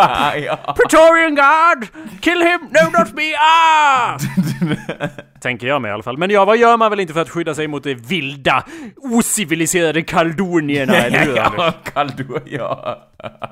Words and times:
Praetorian 0.77 1.35
guard! 1.35 1.87
Kill 2.21 2.43
him! 2.43 2.61
No 2.61 2.99
not 2.99 3.15
me! 3.15 3.35
Ah! 3.39 4.19
Tänker 5.41 5.67
jag 5.67 5.83
mig 5.83 5.89
i 5.89 5.93
alla 5.93 6.03
fall. 6.03 6.19
Men 6.19 6.31
ja, 6.31 6.45
vad 6.45 6.57
gör 6.57 6.77
man 6.77 6.91
väl 6.91 7.01
inte 7.01 7.13
för 7.13 7.21
att 7.21 7.31
skydda 7.31 7.55
sig 7.55 7.69
mot 7.69 7.85
det 7.85 7.95
vilda, 7.95 8.65
ociviliserade 8.97 10.03
kaldonierna, 10.03 10.97
eller 10.97 11.19
hur 11.19 11.37
ja, 11.37 11.73
Kaldur, 11.85 12.43
ja. 12.47 12.99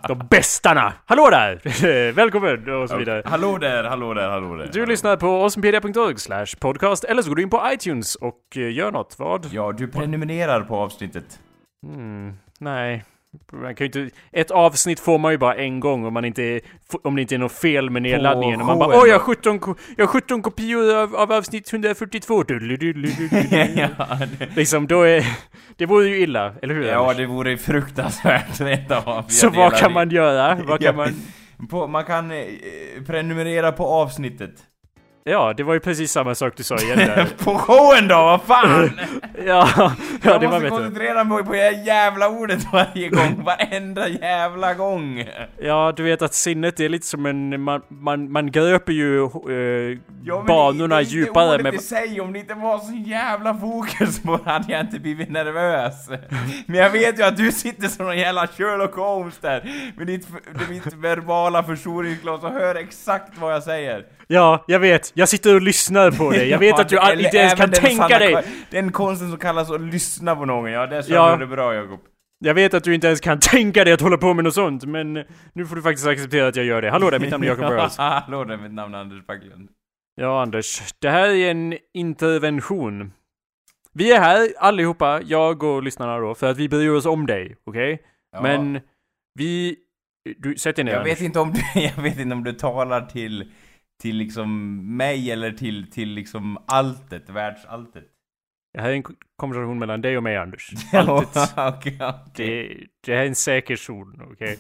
De 0.08 0.18
bästarna! 0.30 0.92
Hallå 1.04 1.30
där! 1.30 2.12
Välkommen! 2.12 2.82
Och 2.82 2.88
så 2.88 2.96
vidare. 2.96 3.22
Hallå 3.24 3.58
där, 3.58 3.84
hallå 3.84 4.14
där, 4.14 4.28
hallå 4.28 4.56
där. 4.56 4.70
Du 4.72 4.86
lyssnar 4.86 5.16
på 5.16 5.26
awesomepedia.org 5.26 6.18
slash 6.18 6.46
podcast, 6.60 7.04
eller 7.04 7.22
så 7.22 7.28
går 7.28 7.36
du 7.36 7.42
in 7.42 7.50
på 7.50 7.62
iTunes 7.72 8.14
och 8.14 8.56
eh, 8.56 8.72
gör 8.72 8.92
något. 8.92 9.14
Vad? 9.18 9.46
Ja, 9.52 9.72
du 9.72 9.88
prenumererar 9.88 10.60
på 10.60 10.76
avsnittet. 10.76 11.40
Hmm, 11.82 12.32
nej. 12.60 13.04
Man 13.52 13.74
kan 13.74 13.86
ju 13.86 14.02
inte, 14.02 14.16
ett 14.32 14.50
avsnitt 14.50 15.00
får 15.00 15.18
man 15.18 15.32
ju 15.32 15.38
bara 15.38 15.54
en 15.54 15.80
gång 15.80 16.04
om 16.04 16.14
man 16.14 16.24
inte 16.24 16.60
om 17.02 17.16
det 17.16 17.22
inte 17.22 17.34
är 17.34 17.38
något 17.38 17.52
fel 17.52 17.90
med 17.90 18.02
nedladdningen. 18.02 18.60
Och 18.60 18.66
man 18.66 18.78
bara 18.78 18.88
åh 19.00 19.08
jag 19.08 19.18
har 19.18 19.18
då?" 19.18 19.24
17, 19.24 19.58
ko- 19.58 19.74
jag 19.96 20.06
har 20.06 20.12
17 20.12 20.42
kopior 20.42 20.94
av, 20.96 21.16
av 21.16 21.32
avsnitt 21.32 21.72
142. 21.72 22.34
ja, 23.76 24.18
det, 24.38 24.56
liksom 24.56 24.86
då 24.86 25.02
är, 25.02 25.24
det 25.76 25.86
vore 25.86 26.08
ju 26.08 26.18
illa, 26.20 26.54
eller 26.62 26.74
hur? 26.74 26.84
ja, 26.84 27.14
det 27.14 27.26
vore 27.26 27.56
fruktansvärt 27.58 28.60
rent 28.60 28.90
av. 28.90 29.22
Så 29.28 29.50
vad 29.50 29.76
kan 29.76 29.92
man 29.92 30.10
göra? 30.10 30.58
Vad 30.64 30.80
kan 30.80 30.96
man... 30.96 31.14
På, 31.70 31.86
man 31.86 32.04
kan 32.04 32.30
eh, 32.30 32.44
prenumerera 33.06 33.72
på 33.72 33.86
avsnittet. 33.86 34.52
Ja, 35.28 35.52
det 35.56 35.62
var 35.62 35.74
ju 35.74 35.80
precis 35.80 36.12
samma 36.12 36.34
sak 36.34 36.52
du 36.56 36.62
sa 36.62 36.76
igen 36.76 36.98
där. 36.98 37.28
på 37.44 37.58
showen 37.58 38.08
då, 38.08 38.14
vad 38.14 38.42
fan! 38.42 38.90
Ja, 39.46 39.68
ja 39.76 39.92
jag 40.22 40.40
det 40.40 40.46
var 40.46 40.52
måste 40.52 40.60
bättre. 40.60 40.68
koncentrera 40.70 41.24
mig 41.24 41.44
på 41.44 41.52
det 41.52 41.70
jävla 41.70 42.28
ordet 42.28 42.72
varje 42.72 43.08
gång, 43.08 43.44
varenda 43.44 44.08
jävla 44.08 44.74
gång! 44.74 45.24
Ja, 45.58 45.92
du 45.96 46.02
vet 46.02 46.22
att 46.22 46.34
sinnet 46.34 46.80
är 46.80 46.88
lite 46.88 47.06
som 47.06 47.26
en... 47.26 47.60
Man, 47.60 47.82
man, 47.88 48.32
man 48.32 48.50
gröper 48.50 48.92
ju 48.92 49.24
eh, 49.24 49.98
Ja, 50.24 50.44
banorna 50.46 50.96
det, 50.96 51.02
det, 51.02 51.10
djupare 51.10 51.48
ordet 51.48 51.62
med... 51.62 51.74
i 51.74 51.78
sig, 51.78 52.20
om 52.20 52.32
det 52.32 52.38
inte 52.38 52.54
var 52.54 52.78
så 52.78 52.92
jävla 52.92 53.54
fokus 53.54 54.22
på 54.22 54.40
det 54.44 54.50
hade 54.50 54.72
jag 54.72 54.80
inte 54.80 54.98
blivit 54.98 55.30
nervös. 55.30 56.08
Men 56.66 56.76
jag 56.76 56.90
vet 56.90 57.18
ju 57.18 57.22
att 57.22 57.36
du 57.36 57.52
sitter 57.52 57.88
som 57.88 58.06
någon 58.06 58.18
jävla 58.18 58.46
Sherlock 58.46 58.94
Holmes 58.94 59.38
där, 59.38 59.92
med 59.96 60.06
ditt, 60.06 60.28
med 60.30 60.68
ditt 60.68 60.94
verbala 60.94 61.62
förstoringsglas 61.62 62.44
och 62.44 62.52
hör 62.52 62.74
exakt 62.74 63.38
vad 63.38 63.54
jag 63.54 63.62
säger. 63.62 64.04
Ja, 64.26 64.64
jag 64.66 64.80
vet. 64.80 65.12
Jag 65.14 65.28
sitter 65.28 65.54
och 65.54 65.62
lyssnar 65.62 66.10
på 66.10 66.30
dig. 66.30 66.48
Jag 66.48 66.58
vet 66.58 66.68
Ja, 66.68 66.80
att 66.80 66.88
du 66.88 66.98
eller 66.98 67.24
inte 67.24 67.36
ens 67.36 67.54
kan 67.54 67.70
tänka 67.70 67.96
sanna 67.96 68.18
dig. 68.18 68.44
Den 68.70 68.92
konsten 68.92 69.30
som 69.30 69.38
kallas 69.38 69.70
att 69.70 69.80
lyssna 69.80 70.36
på 70.36 70.44
någon, 70.44 70.70
ja 70.70 70.86
där 70.86 71.02
sa 71.02 71.14
Ja. 71.14 71.32
du 71.36 71.38
det 71.38 71.46
bra 71.46 71.74
Jakob. 71.74 72.00
Jag 72.38 72.54
vet 72.54 72.74
att 72.74 72.84
du 72.84 72.94
inte 72.94 73.06
ens 73.06 73.20
kan 73.20 73.40
tänka 73.40 73.84
dig 73.84 73.92
att 73.92 74.00
hålla 74.00 74.16
på 74.16 74.34
med 74.34 74.44
något 74.44 74.54
sånt, 74.54 74.84
men 74.84 75.12
nu 75.52 75.66
får 75.66 75.76
du 75.76 75.82
faktiskt 75.82 76.06
acceptera 76.06 76.46
att 76.48 76.56
jag 76.56 76.64
gör 76.64 76.82
det. 76.82 76.90
Hallå 76.90 77.10
där, 77.10 77.18
mitt 77.18 77.30
namn 77.30 77.44
är 77.44 77.48
Jacob 77.48 77.68
Burrows. 77.68 77.96
Hallå 77.98 78.44
där, 78.44 78.56
mitt 78.56 78.72
namn 78.72 78.94
är 78.94 78.98
Anders 78.98 79.26
Backlund. 79.26 79.68
Ja, 80.14 80.42
Anders. 80.42 80.80
Det 80.98 81.10
här 81.10 81.28
är 81.28 81.50
en 81.50 81.74
intervention. 81.94 83.12
Vi 83.92 84.12
är 84.12 84.20
här 84.20 84.48
allihopa, 84.58 85.20
jag 85.22 85.62
och 85.62 85.82
lyssnarna 85.82 86.18
då, 86.18 86.34
för 86.34 86.50
att 86.50 86.56
vi 86.56 86.68
bryr 86.68 86.90
oss 86.90 87.06
om 87.06 87.26
dig, 87.26 87.56
okej? 87.64 88.02
Ja. 88.32 88.42
Men 88.42 88.80
vi... 89.34 89.76
Du, 90.38 90.56
sätt 90.56 90.76
dig 90.76 90.84
ner 90.84 90.92
Jag 90.92 91.04
vet 91.04 91.20
inte 91.20 91.38
om 91.40 91.52
du, 91.52 91.60
jag 91.80 92.02
vet 92.02 92.18
inte 92.18 92.34
om 92.34 92.44
du 92.44 92.52
talar 92.52 93.00
till, 93.00 93.52
till 94.02 94.16
liksom 94.16 94.76
mig 94.96 95.30
eller 95.30 95.52
till, 95.52 95.90
till 95.90 96.08
liksom 96.08 96.58
alltet, 96.66 97.30
världsalltet. 97.30 98.04
Det 98.74 98.80
här 98.80 98.90
är 98.90 98.94
en 98.94 99.04
konversation 99.36 99.78
mellan 99.78 100.00
dig 100.00 100.16
och 100.16 100.22
mig, 100.22 100.36
Anders. 100.36 100.70
Alltet. 100.92 101.52
Okej, 101.56 101.98
okej. 102.00 102.28
Det, 102.36 102.86
det 103.06 103.16
här 103.16 103.22
är 103.22 103.26
en 103.26 103.34
säker 103.34 103.76
zon, 103.76 104.22
okej? 104.32 104.58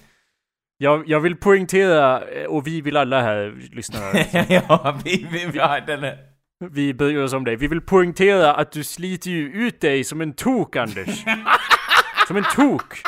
Jag, 0.78 1.08
jag 1.08 1.20
vill 1.20 1.36
poängtera, 1.36 2.28
eh, 2.28 2.46
och 2.46 2.66
vi 2.66 2.80
vill 2.80 2.96
alla 2.96 3.22
här 3.22 3.68
lyssna, 3.72 3.98
ja, 4.48 4.98
vi, 5.04 5.26
vi, 5.32 5.46
vi 5.52 5.58
har 5.58 5.80
den 5.80 6.00
här. 6.00 6.18
vi 6.70 6.94
bryr 6.94 7.18
oss 7.18 7.32
om 7.32 7.44
dig. 7.44 7.56
Vi 7.56 7.66
vill 7.66 7.80
poängtera 7.80 8.54
att 8.54 8.72
du 8.72 8.84
sliter 8.84 9.30
ju 9.30 9.52
ut 9.52 9.80
dig 9.80 10.04
som 10.04 10.20
en 10.20 10.32
tok, 10.32 10.76
Anders. 10.76 11.24
Som 12.26 12.36
en 12.36 12.44
tok. 12.54 13.02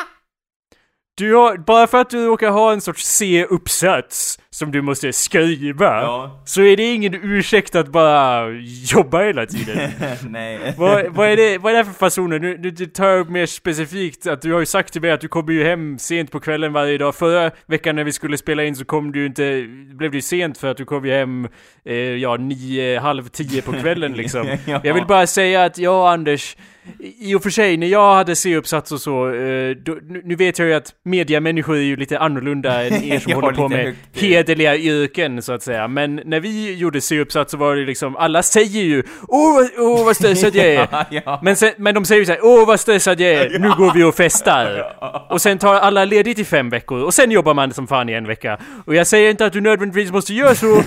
Du 1.19 1.33
har, 1.35 1.57
bara 1.57 1.87
för 1.87 2.01
att 2.01 2.09
du 2.09 2.25
råkar 2.25 2.51
ha 2.51 2.71
en 2.71 2.81
sorts 2.81 3.05
C-uppsats 3.05 4.39
som 4.49 4.71
du 4.71 4.81
måste 4.81 5.13
skriva, 5.13 6.01
Ja. 6.01 6.41
så 6.45 6.61
är 6.61 6.77
det 6.77 6.93
ingen 6.93 7.13
ursäkt 7.13 7.75
att 7.75 7.87
bara 7.87 8.49
jobba 8.93 9.23
hela 9.23 9.45
tiden. 9.45 9.91
Nej. 10.29 10.73
vad, 10.77 11.07
vad, 11.07 11.27
är 11.27 11.37
det, 11.37 11.57
vad 11.57 11.73
är 11.73 11.77
det 11.77 11.85
för 11.85 11.93
fasoner? 11.93 12.39
Nu, 12.39 12.57
nu, 12.57 12.71
tar 12.71 13.17
upp 13.17 13.29
mer 13.29 13.45
specifikt 13.45 14.27
att 14.27 14.41
du 14.41 14.53
har 14.53 14.59
ju 14.59 14.65
sagt 14.65 14.93
till 14.93 15.01
mig 15.01 15.11
att 15.11 15.21
du 15.21 15.27
kommer 15.27 15.53
ju 15.53 15.63
hem 15.63 15.99
sent 15.99 16.31
på 16.31 16.39
kvällen 16.39 16.73
varje 16.73 16.97
dag. 16.97 17.15
Förra 17.15 17.51
veckan 17.65 17.95
när 17.95 18.03
vi 18.03 18.11
skulle 18.11 18.37
spela 18.37 18.63
in 18.63 18.75
så 18.75 18.85
kom 18.85 19.11
du 19.11 19.25
inte, 19.25 19.65
blev 19.93 20.11
det 20.11 20.17
ju 20.17 20.21
sent 20.21 20.57
för 20.57 20.67
att 20.67 20.77
du 20.77 20.85
kom 20.85 21.05
ju 21.05 21.11
hem, 21.11 21.47
eh, 21.85 21.95
ja, 21.95 22.37
nio, 22.37 22.99
halv 22.99 23.27
tio 23.27 23.61
på 23.61 23.71
kvällen 23.71 24.13
liksom. 24.13 24.47
Ja. 24.65 24.81
Jag 24.83 24.93
vill 24.93 25.05
bara 25.05 25.27
säga 25.27 25.63
att 25.63 25.77
ja, 25.77 26.11
Anders, 26.11 26.57
i 26.99 27.35
och 27.35 27.43
för 27.43 27.49
sig, 27.49 27.77
när 27.77 27.87
jag 27.87 28.15
hade 28.15 28.35
C-uppsats 28.35 28.91
och 28.91 29.01
så, 29.01 29.33
eh, 29.33 29.75
då, 29.75 29.97
nu, 30.23 30.35
vet 30.35 30.59
jag 30.59 30.67
ju 30.67 30.73
att 30.73 30.93
mediamänniskor 31.05 31.75
är 31.75 31.81
ju 31.81 31.95
lite 31.95 32.19
annorlunda 32.19 32.85
än 32.85 33.03
er 33.03 33.19
som 33.19 33.33
håller 33.33 33.51
på 33.51 33.69
med 33.69 33.85
högt. 33.85 33.97
hederliga 34.13 34.77
yrken 34.77 35.41
så 35.41 35.53
att 35.53 35.63
säga. 35.63 35.87
Men 35.87 36.21
när 36.25 36.39
vi 36.39 36.75
gjorde 36.75 37.01
C-uppsats 37.01 37.51
så 37.51 37.57
var 37.57 37.75
det 37.75 37.85
liksom, 37.85 38.15
alla 38.15 38.43
säger 38.43 38.83
ju 38.83 39.03
Åh, 39.27 39.61
åh 39.77 40.05
vad 40.05 40.15
stressad 40.15 40.55
jag 40.55 40.65
är! 40.65 40.79
Ja, 40.91 41.05
ja. 41.25 41.39
Men, 41.43 41.55
sen, 41.55 41.71
men 41.77 41.95
de 41.95 42.05
säger 42.05 42.19
ju 42.19 42.25
såhär, 42.25 42.39
åh 42.43 42.67
vad 42.67 42.79
stressad 42.79 43.19
jag 43.19 43.31
är, 43.31 43.59
nu 43.59 43.69
går 43.69 43.93
vi 43.93 44.03
och 44.03 44.15
festar. 44.15 44.95
Och 45.29 45.41
sen 45.41 45.57
tar 45.57 45.73
alla 45.73 46.05
ledigt 46.05 46.39
i 46.39 46.45
fem 46.45 46.69
veckor, 46.69 47.03
och 47.03 47.13
sen 47.13 47.31
jobbar 47.31 47.53
man 47.53 47.73
som 47.73 47.87
fan 47.87 48.09
i 48.09 48.13
en 48.13 48.27
vecka. 48.27 48.57
Och 48.85 48.95
jag 48.95 49.07
säger 49.07 49.31
inte 49.31 49.45
att 49.45 49.53
du 49.53 49.61
nödvändigtvis 49.61 50.11
måste 50.11 50.33
göra 50.33 50.55
så, 50.55 50.83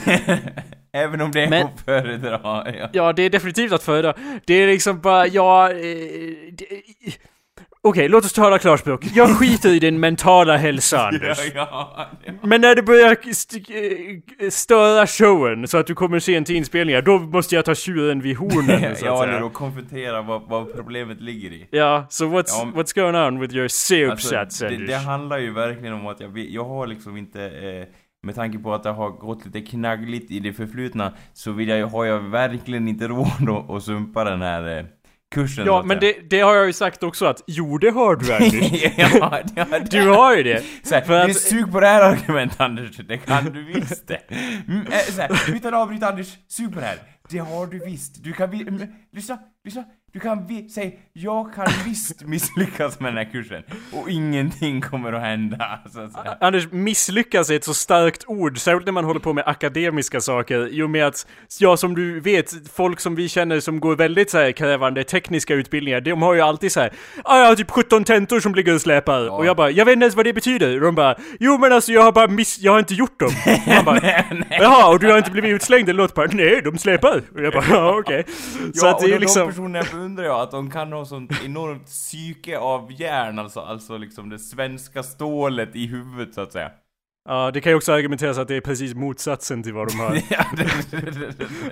Även 0.93 1.21
om 1.21 1.31
det 1.31 1.43
är 1.43 1.50
Men- 1.50 1.67
att 1.67 1.81
föredra. 1.85 2.41
Ja. 2.44 2.89
ja 2.93 3.12
det 3.12 3.23
är 3.23 3.31
definitivt 3.31 3.73
att 3.73 3.83
föredra. 3.83 4.15
Det 4.47 4.55
är 4.55 4.67
liksom 4.67 5.00
bara, 5.00 5.27
ja... 5.27 5.71
Eh, 5.71 5.77
det- 6.53 6.67
Okej, 7.85 8.09
låt 8.09 8.25
oss 8.25 8.33
tala 8.33 8.59
klarspråk. 8.59 9.05
Jag 9.15 9.39
skiter 9.39 9.69
i 9.71 9.79
din 9.79 10.00
mentala 10.00 10.56
hälsa, 10.56 11.06
Anders. 11.09 11.39
Ja, 11.55 12.11
ja. 12.25 12.33
Men 12.43 12.61
när 12.61 12.75
det 12.75 12.83
börjar 12.83 13.17
st- 13.31 13.59
eh, 14.41 14.50
störa 14.50 15.06
showen 15.06 15.69
så 15.69 15.79
att 15.79 15.87
du 15.87 15.94
kommer 15.94 16.19
sent 16.19 16.47
till 16.47 16.56
inspelningar, 16.56 17.03
då 17.03 17.19
måste 17.19 17.55
jag 17.55 17.65
ta 17.65 17.75
tjuren 17.75 18.21
vid 18.21 18.37
hornen, 18.37 18.81
så 18.97 19.05
att 19.05 19.29
Ja, 19.29 19.37
eller 19.37 19.49
konfrontera 19.49 20.23
vad, 20.23 20.43
vad 20.49 20.75
problemet 20.75 21.21
ligger 21.21 21.50
i. 21.50 21.67
Ja, 21.71 22.06
so 22.11 22.25
what's, 22.25 22.45
Ja, 22.49 22.65
men- 22.65 22.75
what's 22.75 22.95
going 22.95 23.17
on 23.17 23.41
with 23.41 23.55
your 23.55 23.69
C-uppsats, 23.69 24.33
Alltså, 24.62 24.69
det, 24.69 24.87
det 24.87 24.97
handlar 24.97 25.38
ju 25.38 25.53
verkligen 25.53 25.95
om 25.95 26.06
att 26.06 26.21
jag, 26.21 26.38
jag 26.38 26.65
har 26.65 26.87
liksom 26.87 27.17
inte, 27.17 27.43
eh, 27.45 27.87
med 28.23 28.35
tanke 28.35 28.59
på 28.59 28.75
att 28.75 28.83
det 28.83 28.91
har 28.91 29.11
gått 29.11 29.45
lite 29.47 29.61
knaggligt 29.61 30.31
i 30.31 30.41
det 30.41 30.53
förflutna, 30.53 31.13
så 31.33 31.53
vill 31.53 31.69
jag, 31.69 31.87
har 31.87 32.05
jag 32.05 32.21
verkligen 32.21 32.89
inte 32.89 33.09
råd 33.09 33.49
att, 33.49 33.71
att 33.71 33.83
sumpa 33.83 34.25
den 34.25 34.43
här 34.43 34.79
eh, 34.79 34.85
kursen. 35.35 35.67
Ja, 35.67 35.83
men 35.83 35.99
det, 36.01 36.31
det 36.31 36.41
har 36.41 36.55
jag 36.55 36.67
ju 36.67 36.73
sagt 36.73 37.03
också 37.03 37.27
att, 37.27 37.43
jo 37.47 37.79
det 37.79 37.91
har 37.91 38.17
du 38.17 38.33
Anders. 38.35 38.83
ja, 38.99 39.41
ja, 39.55 39.65
det, 39.67 39.91
Du 39.91 40.09
har 40.09 40.37
ju 40.37 40.43
det. 40.43 40.63
så 40.83 40.95
här, 40.95 41.03
för 41.03 41.21
att- 41.21 41.29
är 41.29 41.33
sug 41.35 41.73
på 41.73 41.81
det 41.81 41.87
här 41.87 42.03
argumentet 42.13 42.61
Anders, 42.61 42.97
det 42.97 43.19
kan 43.19 43.45
du 43.45 43.65
visst 43.65 44.09
det. 44.09 44.21
Mm, 44.69 44.87
eh, 44.87 44.99
så 44.99 45.21
här, 45.21 45.55
utan 45.55 45.75
avbryta 45.75 46.09
Anders, 46.09 46.37
sug 46.49 46.75
på 46.75 46.81
det 46.81 46.87
här. 46.87 46.99
det 47.31 47.39
har 47.39 47.67
du 47.67 47.79
visst. 47.79 48.25
Du 48.25 48.33
kan 48.33 48.51
vi... 48.51 48.65
men, 48.65 48.95
Lyssna, 49.13 49.39
lyssna. 49.65 49.85
Du 50.12 50.20
kan 50.20 50.47
vi... 50.47 50.69
Säg, 50.69 50.99
jag 51.12 51.55
kan 51.55 51.67
visst 51.85 52.23
misslyckas 52.23 53.00
med 53.00 53.14
den 53.14 53.17
här 53.17 53.32
kursen. 53.32 53.62
Och 53.93 54.11
ingenting 54.11 54.81
kommer 54.81 55.12
att 55.12 55.23
hända, 55.23 55.79
så 55.93 56.00
att 56.00 56.12
säga. 56.12 56.37
Anders, 56.41 56.73
misslyckas 56.73 57.50
är 57.50 57.56
ett 57.56 57.64
så 57.64 57.75
starkt 57.75 58.25
ord, 58.26 58.59
särskilt 58.59 58.87
när 58.87 58.93
man 58.93 59.05
håller 59.05 59.20
på 59.20 59.32
med 59.32 59.44
akademiska 59.47 60.20
saker, 60.20 60.69
i 60.69 60.82
och 60.82 60.91
med 60.91 61.06
att, 61.06 61.26
ja 61.59 61.76
som 61.76 61.94
du 61.94 62.20
vet, 62.20 62.53
folk 62.75 63.00
som 63.00 63.14
vi 63.14 63.29
känner 63.29 63.61
som 63.61 63.81
går 63.81 63.97
väldigt 63.97 64.31
så 64.31 64.38
här 64.38 64.53
krävande 64.53 65.05
tekniska 65.05 65.55
utbildningar, 65.55 66.00
de 66.00 66.23
har 66.23 66.35
ju 66.35 66.41
alltid 66.41 66.73
så 66.73 66.81
här, 66.81 66.93
ah, 67.25 67.38
jag 67.38 67.47
har 67.47 67.55
typ 67.55 67.70
17 67.70 68.05
tentor 68.05 68.41
som 68.41 68.55
ligger 68.55 68.75
och 68.75 68.81
släpar, 68.81 69.29
och 69.29 69.47
jag 69.47 69.56
bara, 69.56 69.70
jag 69.70 69.85
vet 69.85 69.93
inte 69.93 70.05
ens 70.05 70.17
vad 70.17 70.26
det 70.26 70.32
betyder, 70.32 70.75
och 70.75 70.81
de 70.81 70.94
bara, 70.94 71.17
jo 71.41 71.59
men 71.59 71.73
alltså 71.73 71.93
jag 71.93 72.03
har 72.03 72.12
bara 72.12 72.29
miss, 72.29 72.59
jag 72.59 72.73
har 72.73 72.79
inte 72.79 72.94
gjort 72.94 73.20
dem. 73.20 73.31
Och 73.67 73.75
man 73.75 73.85
bara, 73.85 74.25
jaha, 74.50 74.93
och 74.93 74.99
du 74.99 75.11
har 75.11 75.19
inte 75.19 75.31
blivit 75.31 75.50
utslängd 75.50 75.88
eller 75.88 76.03
något? 76.03 76.14
Bara, 76.14 76.29
nej, 76.32 76.62
de 76.64 76.79
släpar. 76.79 77.23
Och 77.35 77.43
jag 77.43 77.53
bara, 77.53 77.64
ja 77.70 77.99
okej. 77.99 78.25
Så 78.75 78.87
ja, 78.87 78.91
att 78.91 79.00
det 79.00 79.12
är 79.12 79.19
liksom 79.19 79.53
undrar 80.02 80.25
jag, 80.25 80.40
att 80.40 80.50
de 80.50 80.70
kan 80.70 80.93
ha 80.93 81.04
sånt 81.04 81.32
enormt 81.44 81.87
psyke 81.87 82.58
av 82.58 82.93
järn, 82.93 83.38
alltså, 83.38 83.60
alltså 83.60 83.96
liksom 83.96 84.28
det 84.28 84.38
svenska 84.38 85.02
stålet 85.02 85.76
i 85.76 85.87
huvudet 85.87 86.34
så 86.34 86.40
att 86.40 86.52
säga. 86.52 86.70
Ja, 87.29 87.51
det 87.51 87.61
kan 87.61 87.73
ju 87.73 87.77
också 87.77 87.93
argumenteras 87.93 88.39
att 88.39 88.49
det 88.49 88.57
är 88.57 88.61
precis 88.61 88.95
motsatsen 88.95 89.63
till 89.63 89.73
vad 89.73 89.89
de 89.89 90.01
har. 90.01 90.21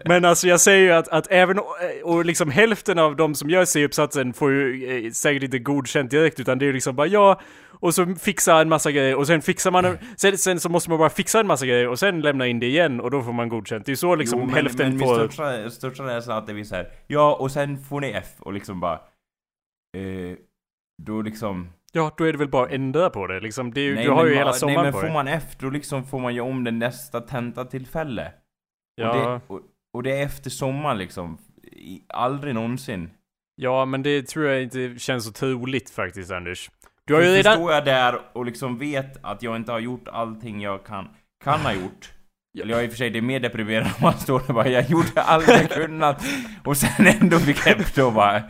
Men 0.08 0.24
alltså 0.24 0.48
jag 0.48 0.60
säger 0.60 0.78
ju 0.78 0.92
att, 0.92 1.08
att 1.08 1.26
även, 1.30 1.58
och 2.04 2.24
liksom 2.24 2.50
hälften 2.50 2.98
av 2.98 3.16
de 3.16 3.34
som 3.34 3.50
gör 3.50 3.64
C-uppsatsen 3.64 4.32
får 4.32 4.50
ju 4.52 5.06
eh, 5.06 5.10
säkert 5.10 5.42
inte 5.42 5.58
godkänt 5.58 6.10
direkt 6.10 6.40
utan 6.40 6.58
det 6.58 6.64
är 6.64 6.66
ju 6.66 6.72
liksom 6.72 6.96
bara 6.96 7.06
ja, 7.06 7.40
och 7.80 7.94
så 7.94 8.14
fixa 8.14 8.60
en 8.60 8.68
massa 8.68 8.92
grejer 8.92 9.14
och 9.14 9.26
sen 9.26 9.42
fixar 9.42 9.70
man, 9.70 9.98
sen, 10.16 10.38
sen 10.38 10.60
så 10.60 10.68
måste 10.68 10.90
man 10.90 10.98
bara 10.98 11.10
fixa 11.10 11.40
en 11.40 11.46
massa 11.46 11.66
grejer 11.66 11.88
och 11.88 11.98
sen 11.98 12.20
lämna 12.20 12.46
in 12.46 12.60
det 12.60 12.66
igen 12.66 13.00
och 13.00 13.10
då 13.10 13.22
får 13.22 13.32
man 13.32 13.48
godkänt. 13.48 13.86
Det 13.86 13.90
är 13.90 13.92
ju 13.92 13.96
så 13.96 14.14
liksom 14.14 14.40
Jo, 14.40 14.46
men, 14.46 14.54
hälften 14.54 14.88
men 14.88 14.96
min 14.96 15.06
får... 15.06 15.14
största, 15.14 15.70
största 15.70 16.12
är 16.12 16.30
att 16.30 16.46
det 16.46 16.54
blir 16.54 16.64
så 16.64 16.74
här. 16.74 16.92
ja 17.06 17.34
och 17.34 17.50
sen 17.50 17.78
får 17.78 18.00
ni 18.00 18.10
F 18.10 18.28
och 18.38 18.52
liksom 18.52 18.80
bara... 18.80 18.94
Eh, 19.96 20.36
då 21.02 21.22
liksom... 21.22 21.68
Ja, 21.92 22.14
då 22.18 22.24
är 22.24 22.32
det 22.32 22.38
väl 22.38 22.48
bara 22.48 22.66
att 22.66 22.72
ändra 22.72 23.10
på 23.10 23.26
det 23.26 23.40
liksom. 23.40 23.70
Det 23.74 23.80
är, 23.80 23.94
Nej, 23.94 24.04
du 24.04 24.10
har 24.10 24.26
ju 24.26 24.32
ma- 24.32 24.36
hela 24.38 24.50
Nej 24.50 24.58
sommaren 24.60 24.82
men 24.82 24.92
på 24.92 24.98
får 24.98 25.04
dig. 25.06 25.12
man 25.14 25.28
F 25.28 25.44
då 25.58 25.70
liksom 25.70 26.04
får 26.04 26.18
man 26.20 26.34
ju 26.34 26.40
om 26.40 26.64
det 26.64 26.70
nästa 26.70 27.20
tentatillfälle. 27.20 28.32
Ja, 28.94 29.10
Och, 29.10 29.16
det, 29.16 29.40
och, 29.54 29.60
och 29.94 30.02
det 30.02 30.12
är 30.20 30.22
efter 30.26 30.50
sommaren 30.50 30.98
liksom. 30.98 31.38
I, 31.72 32.02
aldrig 32.08 32.54
någonsin. 32.54 33.10
ja, 33.56 33.84
men 33.84 34.02
det 34.02 34.22
tror 34.28 34.46
jag 34.46 34.62
inte 34.62 34.94
känns 34.98 35.24
så 35.24 35.32
troligt 35.32 35.90
faktiskt 35.90 36.30
Anders. 36.30 36.70
Du 37.06 37.14
har 37.14 37.20
ju 37.22 37.28
redan... 37.28 37.54
Står 37.54 37.72
jag 37.72 37.84
där 37.84 38.20
och 38.32 38.44
liksom 38.44 38.78
vet 38.78 39.24
att 39.24 39.42
jag 39.42 39.56
inte 39.56 39.72
har 39.72 39.78
gjort 39.78 40.08
allting 40.08 40.60
jag 40.62 40.84
kan, 40.84 41.08
kan 41.44 41.60
ha 41.60 41.72
gjort. 41.72 42.12
Eller 42.62 42.74
jag 42.74 42.84
i 42.84 42.86
och 42.86 42.90
för 42.90 42.98
sig, 42.98 43.10
det 43.10 43.18
är 43.18 43.22
mer 43.22 43.40
deprimerande 43.40 43.90
om 43.98 44.02
man 44.02 44.12
står 44.18 44.42
där 44.46 44.54
bara 44.54 44.68
jag 44.68 44.90
gjorde 44.90 45.22
allt 45.22 45.48
jag 45.48 45.70
kunnat 45.70 46.24
och 46.64 46.76
sen 46.76 47.06
ändå 47.06 47.38
fick 47.38 47.66
F 47.66 47.92
då 47.94 48.10
bara. 48.10 48.36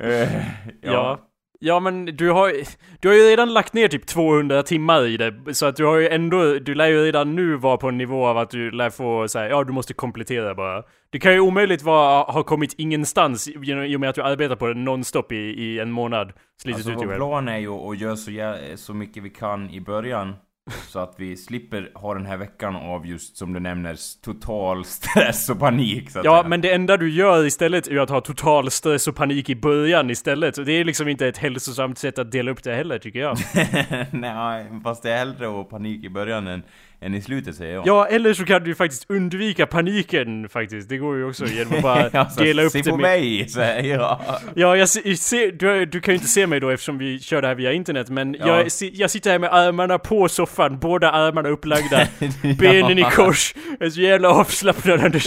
Eh, 0.00 0.32
Ja. 0.82 0.92
Ja 0.92 1.25
men 1.80 2.04
du 2.04 2.30
har, 2.30 2.52
du 3.00 3.08
har 3.08 3.14
ju 3.14 3.22
redan 3.22 3.52
lagt 3.52 3.74
ner 3.74 3.88
typ 3.88 4.06
200 4.06 4.62
timmar 4.62 5.06
i 5.06 5.16
det, 5.16 5.54
så 5.54 5.66
att 5.66 5.76
du 5.76 5.84
har 5.84 5.96
ju 5.96 6.08
ändå, 6.08 6.58
du 6.58 6.74
lär 6.74 6.86
ju 6.86 7.04
redan 7.04 7.34
nu 7.34 7.56
vara 7.56 7.76
på 7.76 7.88
en 7.88 7.98
nivå 7.98 8.26
av 8.26 8.38
att 8.38 8.50
du 8.50 8.70
lär 8.70 8.90
få 8.90 9.28
säga 9.28 9.48
ja 9.48 9.64
du 9.64 9.72
måste 9.72 9.94
komplettera 9.94 10.54
bara. 10.54 10.82
Det 11.10 11.18
kan 11.18 11.32
ju 11.32 11.40
omöjligt 11.40 11.82
vara, 11.82 12.22
ha 12.22 12.42
kommit 12.42 12.74
ingenstans 12.78 13.48
i 13.48 13.96
och 13.96 14.00
med 14.00 14.08
att 14.08 14.14
du 14.14 14.22
arbetar 14.22 14.56
på 14.56 14.66
det 14.66 14.74
nonstop 14.74 15.32
i, 15.32 15.36
i 15.36 15.78
en 15.78 15.90
månad. 15.90 16.32
Alltså 16.66 16.90
ut 16.90 16.96
vår 16.96 17.14
plan 17.16 17.48
är 17.48 17.58
ju 17.58 17.70
att 17.70 17.98
göra 17.98 18.16
så, 18.16 18.30
så 18.76 18.94
mycket 18.94 19.22
vi 19.22 19.30
kan 19.30 19.70
i 19.70 19.80
början. 19.80 20.34
Så 20.88 20.98
att 20.98 21.14
vi 21.16 21.36
slipper 21.36 21.90
ha 21.94 22.14
den 22.14 22.26
här 22.26 22.36
veckan 22.36 22.76
av 22.76 23.06
just 23.06 23.36
som 23.36 23.52
du 23.52 23.60
nämner 23.60 23.96
total 24.24 24.84
stress 24.84 25.50
och 25.50 25.58
panik 25.58 26.10
så 26.10 26.18
att 26.18 26.24
Ja 26.24 26.32
säga. 26.36 26.48
men 26.48 26.60
det 26.60 26.72
enda 26.72 26.96
du 26.96 27.10
gör 27.10 27.44
istället 27.46 27.88
är 27.88 27.96
att 27.98 28.10
ha 28.10 28.20
total 28.20 28.70
stress 28.70 29.08
och 29.08 29.16
panik 29.16 29.50
i 29.50 29.56
början 29.56 30.10
istället. 30.10 30.66
Det 30.66 30.72
är 30.72 30.84
liksom 30.84 31.08
inte 31.08 31.26
ett 31.28 31.38
hälsosamt 31.38 31.98
sätt 31.98 32.18
att 32.18 32.30
dela 32.32 32.50
upp 32.50 32.62
det 32.62 32.74
heller 32.74 32.98
tycker 32.98 33.20
jag. 33.20 33.36
Nej, 34.12 34.66
fast 34.84 35.02
det 35.02 35.10
är 35.10 35.18
hellre 35.18 35.46
att 35.46 35.52
ha 35.52 35.64
panik 35.64 36.04
i 36.04 36.08
början 36.08 36.46
än, 36.46 36.62
än 37.00 37.14
i 37.14 37.22
slutet 37.22 37.54
säger 37.56 37.74
jag. 37.74 37.86
Ja, 37.86 38.06
eller 38.06 38.34
så 38.34 38.44
kan 38.44 38.64
du 38.64 38.74
faktiskt 38.74 39.10
undvika 39.10 39.66
paniken 39.66 40.48
faktiskt. 40.48 40.88
Det 40.88 40.98
går 40.98 41.16
ju 41.16 41.28
också 41.28 41.46
genom 41.46 41.74
att 41.76 41.82
bara 41.82 42.10
Alltså, 42.20 42.40
dela 42.44 42.62
upp 42.62 42.72
se 42.72 42.78
det 42.82 42.90
på 42.90 42.96
med... 42.96 43.02
mig, 43.02 43.48
säger 43.48 43.94
jag. 43.94 44.20
Ja, 44.54 44.76
jag 44.76 44.88
ser, 44.88 45.52
du, 45.52 45.86
du 45.86 46.00
kan 46.00 46.14
ju 46.14 46.16
inte 46.18 46.28
se 46.28 46.46
mig 46.46 46.60
då 46.60 46.70
eftersom 46.70 46.98
vi 46.98 47.20
kör 47.20 47.42
det 47.42 47.48
här 47.48 47.54
via 47.54 47.72
internet, 47.72 48.08
men 48.08 48.34
Ja. 48.34 48.46
jag, 48.46 48.66
jag 48.92 49.10
sitter 49.10 49.30
här 49.30 49.38
med 49.38 49.54
armarna 49.54 49.98
på 49.98 50.28
soffan, 50.28 50.78
båda 50.78 51.10
armarna 51.10 51.48
upplagda, 51.48 52.08
benen 52.58 52.98
i 52.98 53.02
kors. 53.02 53.54
Jag 53.78 53.86
är 53.86 53.90
så 53.90 54.00
jävla 54.00 54.28
avslappnad 54.30 55.00
Anders. 55.00 55.24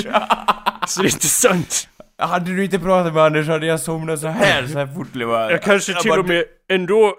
Så 0.87 1.01
det 1.01 1.07
är 1.07 1.13
inte 1.13 1.27
sant. 1.27 1.87
Hade 2.17 2.55
du 2.55 2.63
inte 2.63 2.79
pratat 2.79 3.13
med 3.13 3.23
Anders 3.23 3.47
hade 3.47 3.65
jag 3.65 3.79
somnat 3.79 4.19
så 4.19 4.27
här 4.27 4.67
så 4.67 4.77
här 4.79 4.87
fort. 4.87 5.07
Jag 5.13 5.61
kanske 5.61 5.93
till 5.93 6.11
och 6.11 6.27
med 6.27 6.43
ändå... 6.71 7.13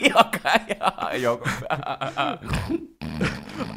Jag 0.00 0.32
kan... 0.32 0.60
Ja, 0.80 1.10
jag... 1.16 1.38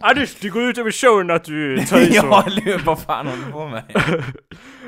Anders, 0.01 0.35
det 0.35 0.49
går 0.49 0.63
ut 0.63 0.77
över 0.77 0.91
showen 0.91 1.31
att 1.31 1.43
du 1.43 1.77
tar 1.77 1.97
i 1.99 2.13
så. 2.13 2.25
Ja, 2.31 2.43
eller 2.47 2.85
vad 2.85 2.99
fan 2.99 3.27
håller 3.27 3.45
du 3.45 3.51
på 3.51 3.67
med? 3.67 3.83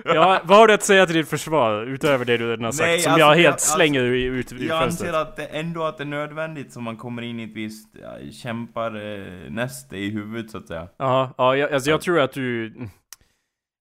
Ja, 0.06 0.42
vad 0.44 0.58
har 0.58 0.68
du 0.68 0.74
att 0.74 0.84
säga 0.84 1.06
till 1.06 1.16
ditt 1.16 1.30
försvar 1.30 1.86
utöver 1.86 2.26
det 2.26 2.38
du 2.38 2.50
redan 2.52 2.66
har 2.66 2.72
sagt? 2.72 2.88
Nej, 2.88 3.00
som 3.00 3.12
alltså, 3.12 3.20
jag 3.26 3.32
jag- 3.32 3.42
helt 3.42 3.54
alltså, 3.54 3.76
slänger 3.76 4.02
ut 4.04 4.52
i 4.52 4.68
Jag 4.68 4.82
fönstret. 4.84 5.10
anser 5.16 5.22
att 5.22 5.36
det 5.36 5.46
ändå 5.46 5.84
att 5.84 5.98
det 5.98 6.04
är 6.04 6.06
nödvändigt 6.06 6.74
så 6.74 6.82
man 6.82 6.98
kommer 6.98 7.22
in 7.22 7.40
i 7.40 7.44
ett 7.44 7.56
visst 7.56 7.88
ja, 8.02 8.32
kämpar 8.32 8.96
eh, 8.96 10.00
i 10.00 10.10
huvudet 10.10 10.52
så 10.52 10.58
att 10.58 10.68
säga. 10.68 10.88
Ja, 10.98 11.34
ja, 11.38 11.56
jag, 11.56 11.74
alltså 11.74 11.90
jag 11.90 12.02
tror 12.02 12.20
att 12.20 12.34
du... 12.34 12.74